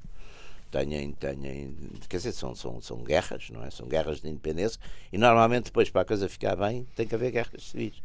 Têm, 0.70 1.12
têm, 1.12 1.74
quer 2.10 2.18
dizer, 2.18 2.32
são, 2.32 2.54
são, 2.54 2.80
são 2.82 2.98
guerras, 2.98 3.48
não 3.50 3.64
é? 3.64 3.70
São 3.70 3.86
guerras 3.88 4.20
de 4.20 4.28
independência 4.28 4.78
e 5.10 5.16
normalmente 5.16 5.64
depois 5.66 5.88
para 5.88 6.02
a 6.02 6.04
coisa 6.04 6.28
ficar 6.28 6.56
bem 6.56 6.86
tem 6.94 7.06
que 7.06 7.14
haver 7.14 7.30
guerras 7.30 7.62
civis. 7.70 8.02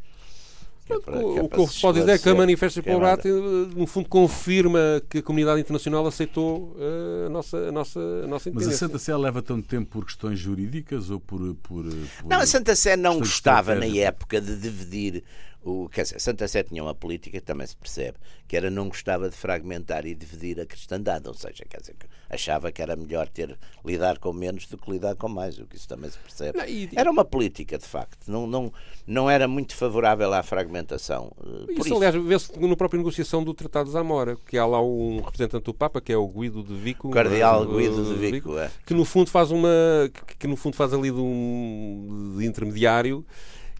Que 0.86 0.92
é 0.92 0.98
para- 0.98 1.18
que 1.18 1.24
é 1.38 1.42
O 1.42 1.48
que 1.48 1.66
se 1.66 1.80
pode 1.80 2.00
dizer 2.00 2.12
é 2.12 2.18
que 2.18 2.28
a 2.28 2.34
Manifesto 2.34 2.82
que 2.82 2.88
é 2.88 2.92
pelo 2.92 3.02
nada. 3.04 3.16
Bate, 3.16 3.28
no 3.28 3.86
fundo, 3.86 4.06
confirma 4.08 5.02
que 5.08 5.18
a 5.18 5.22
comunidade 5.22 5.60
internacional 5.60 6.06
aceitou 6.06 6.76
eh, 6.78 7.26
a 7.26 7.28
nossa, 7.30 7.56
a 7.56 7.72
nossa, 7.72 7.98
a 8.00 8.26
nossa 8.26 8.28
Mas 8.28 8.44
a 8.46 8.50
independência. 8.50 8.78
Santa 8.78 8.98
Sé 8.98 9.16
leva 9.16 9.40
tanto 9.42 9.66
tempo 9.66 9.90
por 9.90 10.04
questões 10.04 10.38
jurídicas 10.38 11.08
ou 11.08 11.18
por. 11.20 11.38
por, 11.62 11.84
por 11.84 12.28
Não, 12.28 12.38
a 12.40 12.46
Santa 12.46 12.76
Sé 12.76 12.96
não 12.96 13.18
gostava 13.18 13.74
na 13.74 13.86
época 13.86 14.40
de 14.42 14.56
dividir 14.58 15.24
o, 15.64 15.88
quer 15.88 16.02
dizer, 16.02 16.20
Santa 16.20 16.46
Sé 16.46 16.62
tinha 16.62 16.82
uma 16.82 16.94
política 16.94 17.38
que 17.38 17.44
também 17.44 17.66
se 17.66 17.76
percebe, 17.76 18.18
que 18.46 18.56
era 18.56 18.70
não 18.70 18.88
gostava 18.88 19.30
de 19.30 19.36
fragmentar 19.36 20.06
e 20.06 20.14
dividir 20.14 20.60
a 20.60 20.66
cristandade, 20.66 21.26
ou 21.26 21.34
seja, 21.34 21.64
quer 21.68 21.80
dizer, 21.80 21.96
achava 22.28 22.70
que 22.70 22.82
era 22.82 22.94
melhor 22.94 23.28
ter 23.28 23.58
lidar 23.84 24.18
com 24.18 24.32
menos 24.32 24.66
do 24.66 24.76
que 24.76 24.90
lidar 24.90 25.16
com 25.16 25.28
mais, 25.28 25.58
o 25.58 25.66
que 25.66 25.76
isso 25.76 25.88
também 25.88 26.10
se 26.10 26.18
percebe. 26.18 26.58
Não, 26.58 26.66
e... 26.66 26.90
Era 26.94 27.10
uma 27.10 27.24
política, 27.24 27.78
de 27.78 27.86
facto, 27.86 28.30
não, 28.30 28.46
não, 28.46 28.72
não 29.06 29.30
era 29.30 29.48
muito 29.48 29.74
favorável 29.74 30.32
à 30.34 30.42
fragmentação. 30.42 31.32
Eh, 31.42 31.72
isso, 31.72 31.86
isso, 31.86 31.96
aliás, 31.96 32.14
vê-se 32.14 32.60
na 32.60 32.76
própria 32.76 32.98
negociação 32.98 33.42
do 33.42 33.54
Tratado 33.54 33.86
de 33.86 33.92
Zamora, 33.92 34.36
que 34.46 34.58
há 34.58 34.66
lá 34.66 34.82
um 34.82 35.22
representante 35.22 35.64
do 35.64 35.72
Papa, 35.72 36.00
que 36.00 36.12
é 36.12 36.16
o 36.16 36.28
Guido 36.28 36.62
de 36.62 36.74
Vico. 36.74 37.10
Cardeal 37.10 37.62
uh, 37.62 37.76
Guido 37.76 38.04
de 38.04 38.14
Vico, 38.14 38.48
Vico 38.50 38.58
é. 38.58 38.70
que 38.84 38.92
no 38.92 39.04
fundo 39.04 39.30
faz 39.30 39.50
uma. 39.50 39.68
que, 40.12 40.36
que 40.40 40.46
no 40.46 40.56
fundo 40.56 40.76
faz 40.76 40.92
ali 40.92 41.10
de 41.10 41.20
um 41.20 42.36
de 42.36 42.44
intermediário 42.44 43.24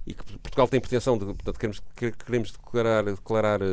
e 0.07 0.13
que 0.13 0.23
Portugal 0.39 0.69
tem 0.69 0.81
pretensão 0.81 1.17
de, 1.17 1.25
portanto, 1.25 1.59
queremos, 1.59 1.83
queremos 2.27 2.53
declarar, 2.53 3.05
declarar 3.05 3.63
uh, 3.63 3.67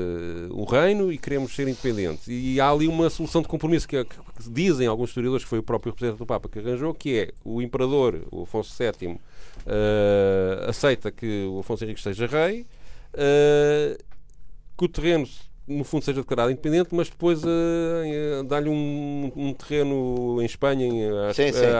o 0.52 0.64
reino 0.64 1.12
e 1.12 1.18
queremos 1.18 1.54
ser 1.54 1.68
independentes. 1.68 2.26
E 2.28 2.60
há 2.60 2.70
ali 2.70 2.88
uma 2.88 3.10
solução 3.10 3.42
de 3.42 3.50
compromisso 3.50 3.88
que, 3.88 4.02
que, 4.06 4.16
dizem 4.50 4.88
alguns 4.88 5.10
historiadores 5.10 5.44
que 5.44 5.50
foi 5.50 5.60
o 5.60 5.64
próprio 5.64 5.92
representante 5.92 6.20
do 6.20 6.26
Papa 6.26 6.48
que 6.48 6.60
arranjou, 6.60 6.94
que 6.94 7.20
é 7.20 7.34
o 7.44 7.62
imperador, 7.62 8.26
o 8.32 8.44
Afonso 8.44 8.74
VII, 8.78 9.10
uh, 9.10 9.20
aceita 10.70 11.12
que 11.12 11.46
o 11.48 11.60
Afonso 11.60 11.84
Henrique 11.84 12.02
seja 12.02 12.26
rei, 12.28 12.66
uh, 13.14 14.02
que 14.78 14.86
o 14.86 14.88
terreno 14.88 15.28
no 15.68 15.84
fundo 15.84 16.04
seja 16.04 16.22
declarado 16.22 16.52
independente, 16.52 16.90
mas 16.92 17.10
depois 17.10 17.44
uh, 17.44 18.44
dá-lhe 18.48 18.70
um, 18.70 19.32
um, 19.36 19.54
terreno 19.54 20.42
em 20.42 20.46
Espanha, 20.46 20.86
em 20.86 21.10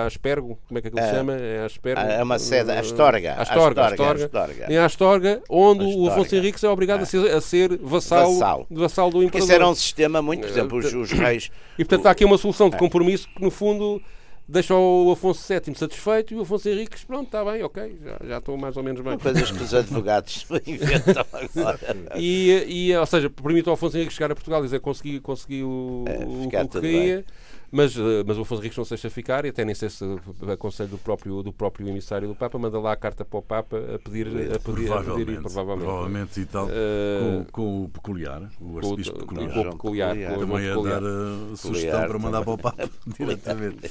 Aspergo, 0.06 0.58
como 0.68 0.78
é 0.78 0.82
que 0.82 0.88
aquilo 0.88 1.04
se 1.04 1.12
chama? 1.12 1.34
É, 1.34 1.66
Aspergo, 1.66 2.02
é 2.02 2.24
uma 2.24 2.40
sede, 2.40 2.72
Astorga. 2.72 3.34
Astorga, 3.34 3.86
Astorga, 3.88 4.26
Astorga. 4.26 4.74
Em 4.74 4.78
Astorga, 4.78 5.42
onde 5.50 5.84
Astorga. 5.84 6.02
o 6.02 6.10
Afonso 6.10 6.36
Henriques 6.36 6.64
é 6.64 6.70
obrigado 6.70 7.02
a 7.02 7.06
ser, 7.06 7.32
a 7.32 7.42
ser 7.42 7.78
vassal, 7.78 8.34
vassal. 8.34 8.68
vassal 8.70 9.10
do 9.10 9.24
imperador. 9.24 9.32
Porque 9.32 9.44
isso 9.44 9.54
era 9.54 9.68
um 9.68 9.76
sistema 9.76 10.22
muito, 10.22 10.42
por 10.42 10.50
exemplo, 10.50 10.78
os, 10.78 10.94
os 10.94 11.12
reis... 11.12 11.50
E 11.78 11.84
portanto 11.84 12.06
há 12.06 12.12
aqui 12.12 12.24
uma 12.24 12.38
solução 12.38 12.70
de 12.70 12.78
compromisso 12.78 13.28
que 13.36 13.42
no 13.42 13.50
fundo 13.50 14.02
deixa 14.48 14.76
o 14.76 15.12
Afonso 15.12 15.48
VII 15.48 15.76
satisfeito 15.76 16.34
e 16.34 16.38
o 16.38 16.42
Afonso 16.42 16.68
Henriques, 16.68 17.04
pronto, 17.04 17.26
está 17.26 17.44
bem, 17.46 17.64
ok, 17.64 17.98
já, 18.04 18.28
já 18.28 18.38
estou 18.38 18.58
mais 18.58 18.76
ou 18.76 18.84
menos 18.84 19.02
bem. 19.02 19.18
Coisas 19.18 19.52
que 19.52 19.64
os 19.64 19.74
advogados 19.74 20.46
inventam 20.68 21.26
agora. 21.32 21.80
e, 22.18 22.66
e, 22.68 22.96
ou 22.96 23.06
seja, 23.06 23.30
permite 23.30 23.70
ao 23.70 23.76
Afonso 23.76 23.98
Henriques 23.98 24.16
chegar 24.16 24.32
a 24.32 24.36
Portugal 24.36 24.62
e 24.62 24.64
dizer 24.64 24.80
consegui, 24.80 25.20
consegui 25.20 25.64
o, 25.64 26.06
é, 26.08 26.26
o, 26.26 26.46
o 26.46 26.50
que 26.50 26.68
queria. 26.68 27.26
Mas, 27.72 27.96
eh, 27.96 28.24
mas 28.26 28.38
o 28.38 28.42
Afonso 28.42 28.62
Henriques 28.62 28.78
não 28.78 28.84
se 28.84 28.90
deixa 28.90 29.10
ficar 29.10 29.46
e 29.46 29.50
até 29.50 29.64
nem 29.64 29.74
sei 29.74 29.90
se 29.90 30.04
aconselho 30.52 30.90
do 30.90 30.98
próprio, 30.98 31.42
do 31.42 31.54
próprio 31.54 31.88
emissário 31.88 32.28
do 32.28 32.36
Papa 32.36 32.60
manda 32.60 32.78
lá 32.78 32.92
a 32.92 32.98
carta 32.98 33.24
para 33.24 33.40
o 33.40 33.42
Papa 33.42 33.78
a 33.96 33.98
pedir, 33.98 34.28
a 34.28 34.60
pedir, 34.60 34.60
provavelmente, 34.60 35.10
a 35.10 35.26
pedir 35.26 35.42
provavelmente. 35.42 35.86
provavelmente 35.86 36.40
e 36.42 36.46
tal, 36.46 36.66
uh, 36.66 36.70
com, 36.70 37.46
com, 37.52 37.84
o 37.86 37.90
peculiar, 37.90 38.52
o 38.60 38.78
arcebispo 38.78 39.20
peculiar. 39.20 39.54
Com 39.54 39.62
o 39.62 39.72
peculiar, 39.72 40.16
peculiar. 40.16 40.40
Também 40.40 40.70
a 40.70 40.76
dar 40.76 41.02
a 41.02 41.56
sugestão 41.56 42.08
para 42.08 42.20
mandar 42.20 42.44
para 42.44 42.54
o 42.54 42.58
Papa 42.58 42.90
diretamente. 43.18 43.90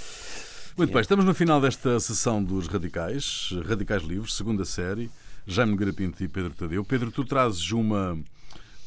Muito 0.77 0.93
bem, 0.93 1.01
estamos 1.01 1.25
no 1.25 1.35
final 1.35 1.59
desta 1.59 1.99
sessão 2.01 2.43
dos 2.45 2.67
Radicais, 2.67 3.51
Radicais 3.67 4.03
Livres, 4.03 4.35
segunda 4.35 4.67
série, 4.67 5.11
Jaime 5.47 5.75
Garapinto 5.75 6.23
e 6.23 6.29
Pedro 6.29 6.51
Tadeu. 6.51 6.85
Pedro, 6.85 7.11
tu 7.11 7.25
trazes 7.25 7.73
uma, 7.73 8.19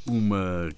uma 0.05 0.69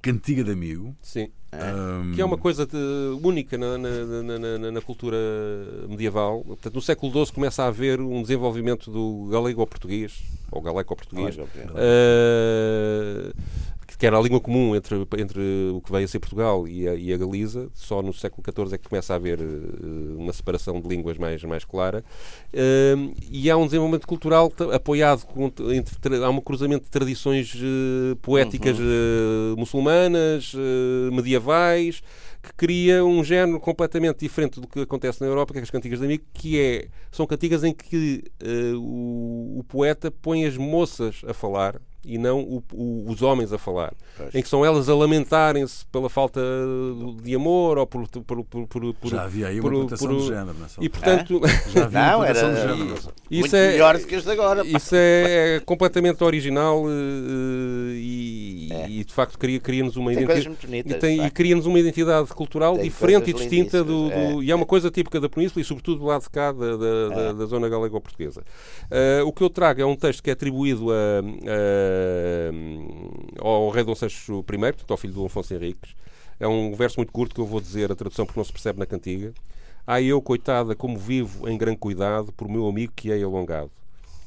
cantiga 0.00 0.44
de 0.44 0.52
amigo. 0.52 0.94
Sim. 1.02 1.30
Um... 1.52 2.12
Que 2.14 2.20
é 2.20 2.24
uma 2.24 2.36
coisa 2.36 2.66
de, 2.66 2.76
única 3.22 3.56
na, 3.56 3.78
na, 3.78 4.58
na, 4.58 4.70
na, 4.70 4.80
cultura 4.82 5.16
medieval. 5.88 6.44
Portanto, 6.44 6.74
no 6.74 6.82
século 6.82 7.24
XII 7.24 7.32
começa 7.34 7.62
a 7.62 7.68
haver 7.68 8.00
um 8.00 8.20
desenvolvimento 8.20 8.90
do 8.90 9.28
galego 9.30 9.62
ao 9.62 9.66
português, 9.66 10.22
ou 10.52 10.60
galego 10.60 10.92
ao 10.92 10.96
português. 10.96 11.36
Uh, 11.38 11.42
que 13.98 14.06
era 14.06 14.16
a 14.16 14.22
língua 14.22 14.40
comum 14.40 14.76
entre, 14.76 14.96
entre 15.18 15.40
o 15.74 15.80
que 15.80 15.90
veio 15.90 16.04
a 16.04 16.08
ser 16.08 16.20
Portugal 16.20 16.68
e 16.68 16.88
a, 16.88 16.94
e 16.94 17.12
a 17.12 17.16
Galiza. 17.16 17.68
Só 17.74 18.00
no 18.00 18.14
século 18.14 18.44
XIV 18.46 18.74
é 18.76 18.78
que 18.78 18.88
começa 18.88 19.12
a 19.12 19.16
haver 19.16 19.40
uh, 19.40 20.16
uma 20.16 20.32
separação 20.32 20.80
de 20.80 20.88
línguas 20.88 21.18
mais, 21.18 21.42
mais 21.42 21.64
clara. 21.64 22.04
Uh, 22.54 23.12
e 23.28 23.50
há 23.50 23.56
um 23.56 23.64
desenvolvimento 23.64 24.06
cultural 24.06 24.52
apoiado, 24.72 25.26
com, 25.26 25.46
entre, 25.72 26.24
há 26.24 26.30
um 26.30 26.40
cruzamento 26.40 26.84
de 26.84 26.90
tradições 26.90 27.56
uh, 27.56 28.14
poéticas 28.22 28.78
uhum. 28.78 29.56
muçulmanas, 29.58 30.54
medievais, 31.12 32.00
que 32.40 32.52
cria 32.54 33.04
um 33.04 33.24
género 33.24 33.58
completamente 33.58 34.20
diferente 34.20 34.60
do 34.60 34.68
que 34.68 34.80
acontece 34.80 35.20
na 35.20 35.26
Europa, 35.26 35.52
que 35.52 35.58
é 35.58 35.62
as 35.62 35.70
cantigas 35.70 35.98
de 35.98 36.04
amigo, 36.04 36.22
que 36.32 36.60
é, 36.60 36.88
são 37.10 37.26
cantigas 37.26 37.64
em 37.64 37.74
que 37.74 38.22
o, 38.76 39.58
o 39.58 39.64
poeta 39.66 40.08
põe 40.10 40.44
as 40.44 40.56
moças 40.56 41.22
a 41.26 41.34
falar, 41.34 41.80
e 42.04 42.16
não 42.16 42.40
o, 42.40 42.62
o, 42.72 43.10
os 43.10 43.22
homens 43.22 43.52
a 43.52 43.58
falar. 43.58 43.92
Pois. 44.16 44.34
Em 44.34 44.42
que 44.42 44.48
são 44.48 44.64
elas 44.64 44.88
a 44.88 44.94
lamentarem-se 44.94 45.84
pela 45.86 46.08
falta 46.08 46.40
de 47.22 47.34
amor 47.34 47.78
ou 47.78 47.86
por. 47.86 48.08
por, 48.08 48.44
por, 48.44 48.66
por, 48.66 48.94
por 48.94 49.10
já 49.10 49.24
havia 49.24 49.48
aí 49.48 49.60
uma 49.60 49.70
conotação 49.70 50.16
de 50.16 50.26
género, 50.26 50.54
não 50.58 50.66
é? 50.66 50.68
E 50.80 50.88
portanto. 50.88 51.40
É? 51.44 51.58
Já 51.68 51.84
havia 51.84 52.12
não, 52.12 52.24
era, 52.24 52.54
de 52.54 52.60
género. 52.60 52.94
Isso 52.94 53.40
muito 53.40 53.56
é, 53.56 53.72
melhor 53.72 53.98
do 53.98 54.06
que 54.06 54.14
este 54.14 54.30
agora. 54.30 54.66
Isso 54.66 54.94
é, 54.94 55.56
é 55.56 55.60
completamente 55.60 56.22
original 56.24 56.82
uh, 56.84 56.88
e, 57.92 58.68
é. 58.70 58.88
e, 58.88 59.04
de 59.04 59.12
facto 59.12 59.38
cria-nos 59.38 59.62
cria 59.62 59.84
uma 59.96 60.12
identidade. 60.12 60.58
E, 61.06 61.26
e 61.26 61.30
cria-nos 61.30 61.66
uma 61.66 61.78
identidade 61.78 62.28
cultural 62.28 62.74
tem 62.74 62.84
diferente 62.84 63.30
e 63.30 63.32
distinta 63.32 63.84
do, 63.84 64.08
do 64.08 64.12
é. 64.12 64.44
E 64.44 64.50
é 64.50 64.54
uma 64.54 64.66
coisa 64.66 64.90
típica 64.90 65.20
da 65.20 65.28
Península 65.28 65.60
e, 65.60 65.64
sobretudo, 65.64 66.00
do 66.00 66.06
lado 66.06 66.22
de 66.22 66.30
cá 66.30 66.52
da, 66.52 66.76
da, 66.76 67.08
da, 67.08 67.22
é. 67.22 67.34
da 67.34 67.46
zona 67.46 67.68
galego-portuguesa. 67.68 68.42
Uh, 68.84 69.26
o 69.26 69.32
que 69.32 69.42
eu 69.42 69.50
trago 69.50 69.80
é 69.80 69.86
um 69.86 69.96
texto 69.96 70.22
que 70.22 70.30
é 70.30 70.32
atribuído 70.32 70.90
a, 70.90 70.94
a 70.94 71.87
uh, 71.88 73.46
ao 73.46 73.70
rei 73.70 73.84
Dom 73.84 73.94
Sancho 73.94 74.40
I, 74.40 74.42
portanto, 74.42 74.90
ao 74.90 74.96
filho 74.96 75.14
do 75.14 75.26
Afonso 75.26 75.54
Henriques. 75.54 75.94
É 76.40 76.46
um 76.46 76.74
verso 76.74 76.98
muito 76.98 77.12
curto 77.12 77.34
que 77.34 77.40
eu 77.40 77.46
vou 77.46 77.60
dizer 77.60 77.90
a 77.90 77.96
tradução 77.96 78.24
porque 78.24 78.38
não 78.38 78.44
se 78.44 78.52
percebe 78.52 78.78
na 78.78 78.86
cantiga. 78.86 79.32
Ah, 79.86 80.00
eu, 80.00 80.20
coitada, 80.20 80.76
como 80.76 80.98
vivo 80.98 81.48
em 81.48 81.56
grande 81.56 81.78
cuidado 81.78 82.32
por 82.32 82.48
meu 82.48 82.68
amigo 82.68 82.92
que 82.94 83.10
é 83.10 83.22
alongado. 83.22 83.70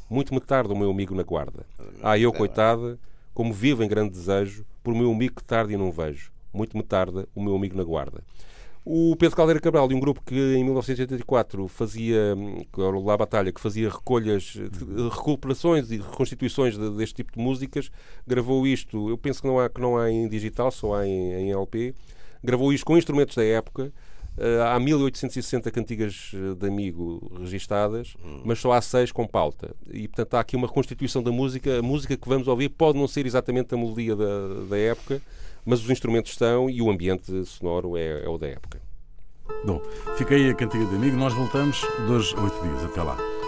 Muito 0.09 0.33
me 0.33 0.41
tarda 0.41 0.73
o 0.73 0.77
meu 0.77 0.89
amigo 0.89 1.15
na 1.15 1.23
guarda. 1.23 1.65
Ah, 2.03 2.17
eu, 2.17 2.33
coitada, 2.33 2.99
como 3.33 3.53
vivo 3.53 3.83
em 3.83 3.87
grande 3.87 4.09
desejo 4.09 4.65
por 4.83 4.93
meu 4.93 5.11
amigo 5.11 5.35
que 5.35 5.43
tarde 5.43 5.73
e 5.73 5.77
não 5.77 5.91
vejo. 5.91 6.31
Muito 6.53 6.75
me 6.75 6.83
tarda 6.83 7.27
o 7.33 7.41
meu 7.41 7.55
amigo 7.55 7.77
na 7.77 7.83
guarda. 7.83 8.21
O 8.93 9.15
Pedro 9.15 9.37
Caldeira 9.37 9.61
Cabral, 9.61 9.87
de 9.87 9.95
um 9.95 10.01
grupo 10.01 10.21
que 10.21 10.35
em 10.35 10.65
1984 10.65 11.65
fazia, 11.69 12.35
que 12.73 12.81
era 12.81 12.91
o 12.91 13.05
La 13.05 13.15
Batalha, 13.15 13.49
que 13.49 13.61
fazia 13.61 13.89
recolhas, 13.89 14.57
recuperações 15.09 15.89
e 15.91 15.95
reconstituições 15.95 16.77
deste 16.77 17.15
tipo 17.15 17.31
de 17.31 17.39
músicas, 17.39 17.89
gravou 18.27 18.67
isto, 18.67 19.09
eu 19.09 19.17
penso 19.17 19.41
que 19.41 19.47
não 19.47 19.61
há, 19.61 19.69
que 19.69 19.79
não 19.79 19.97
há 19.97 20.11
em 20.11 20.27
digital, 20.27 20.69
só 20.71 20.95
há 20.95 21.07
em, 21.07 21.31
em 21.31 21.51
LP, 21.53 21.95
gravou 22.43 22.73
isto 22.73 22.85
com 22.85 22.97
instrumentos 22.97 23.33
da 23.33 23.45
época, 23.45 23.93
Uh, 24.37 24.63
há 24.63 24.79
1860 24.79 25.69
cantigas 25.71 26.31
eh, 26.33 26.55
de 26.55 26.65
amigo 26.65 27.29
registadas, 27.41 28.15
hum. 28.23 28.43
mas 28.45 28.59
só 28.59 28.71
há 28.71 28.81
seis 28.81 29.11
com 29.11 29.27
pauta. 29.27 29.75
E, 29.91 30.07
portanto, 30.07 30.35
há 30.35 30.39
aqui 30.39 30.55
uma 30.55 30.67
reconstituição 30.67 31.21
da 31.21 31.33
música. 31.33 31.79
A 31.79 31.81
música 31.81 32.15
que 32.15 32.29
vamos 32.29 32.47
ouvir 32.47 32.69
pode 32.69 32.97
não 32.97 33.09
ser 33.09 33.25
exatamente 33.25 33.75
a 33.75 33.77
melodia 33.77 34.15
da, 34.15 34.63
da 34.69 34.77
época, 34.77 35.21
mas 35.65 35.83
os 35.83 35.89
instrumentos 35.89 36.31
estão 36.31 36.69
e 36.69 36.81
o 36.81 36.89
ambiente 36.89 37.45
sonoro 37.45 37.97
é, 37.97 38.23
é 38.23 38.29
o 38.29 38.37
da 38.37 38.47
época. 38.47 38.81
Bom, 39.65 39.81
fica 40.17 40.35
aí 40.35 40.49
a 40.49 40.53
cantiga 40.53 40.85
de 40.85 40.95
amigo. 40.95 41.17
Nós 41.17 41.33
voltamos 41.33 41.81
dois, 42.07 42.33
oito 42.33 42.61
dias. 42.61 42.85
Até 42.85 43.01
lá. 43.03 43.40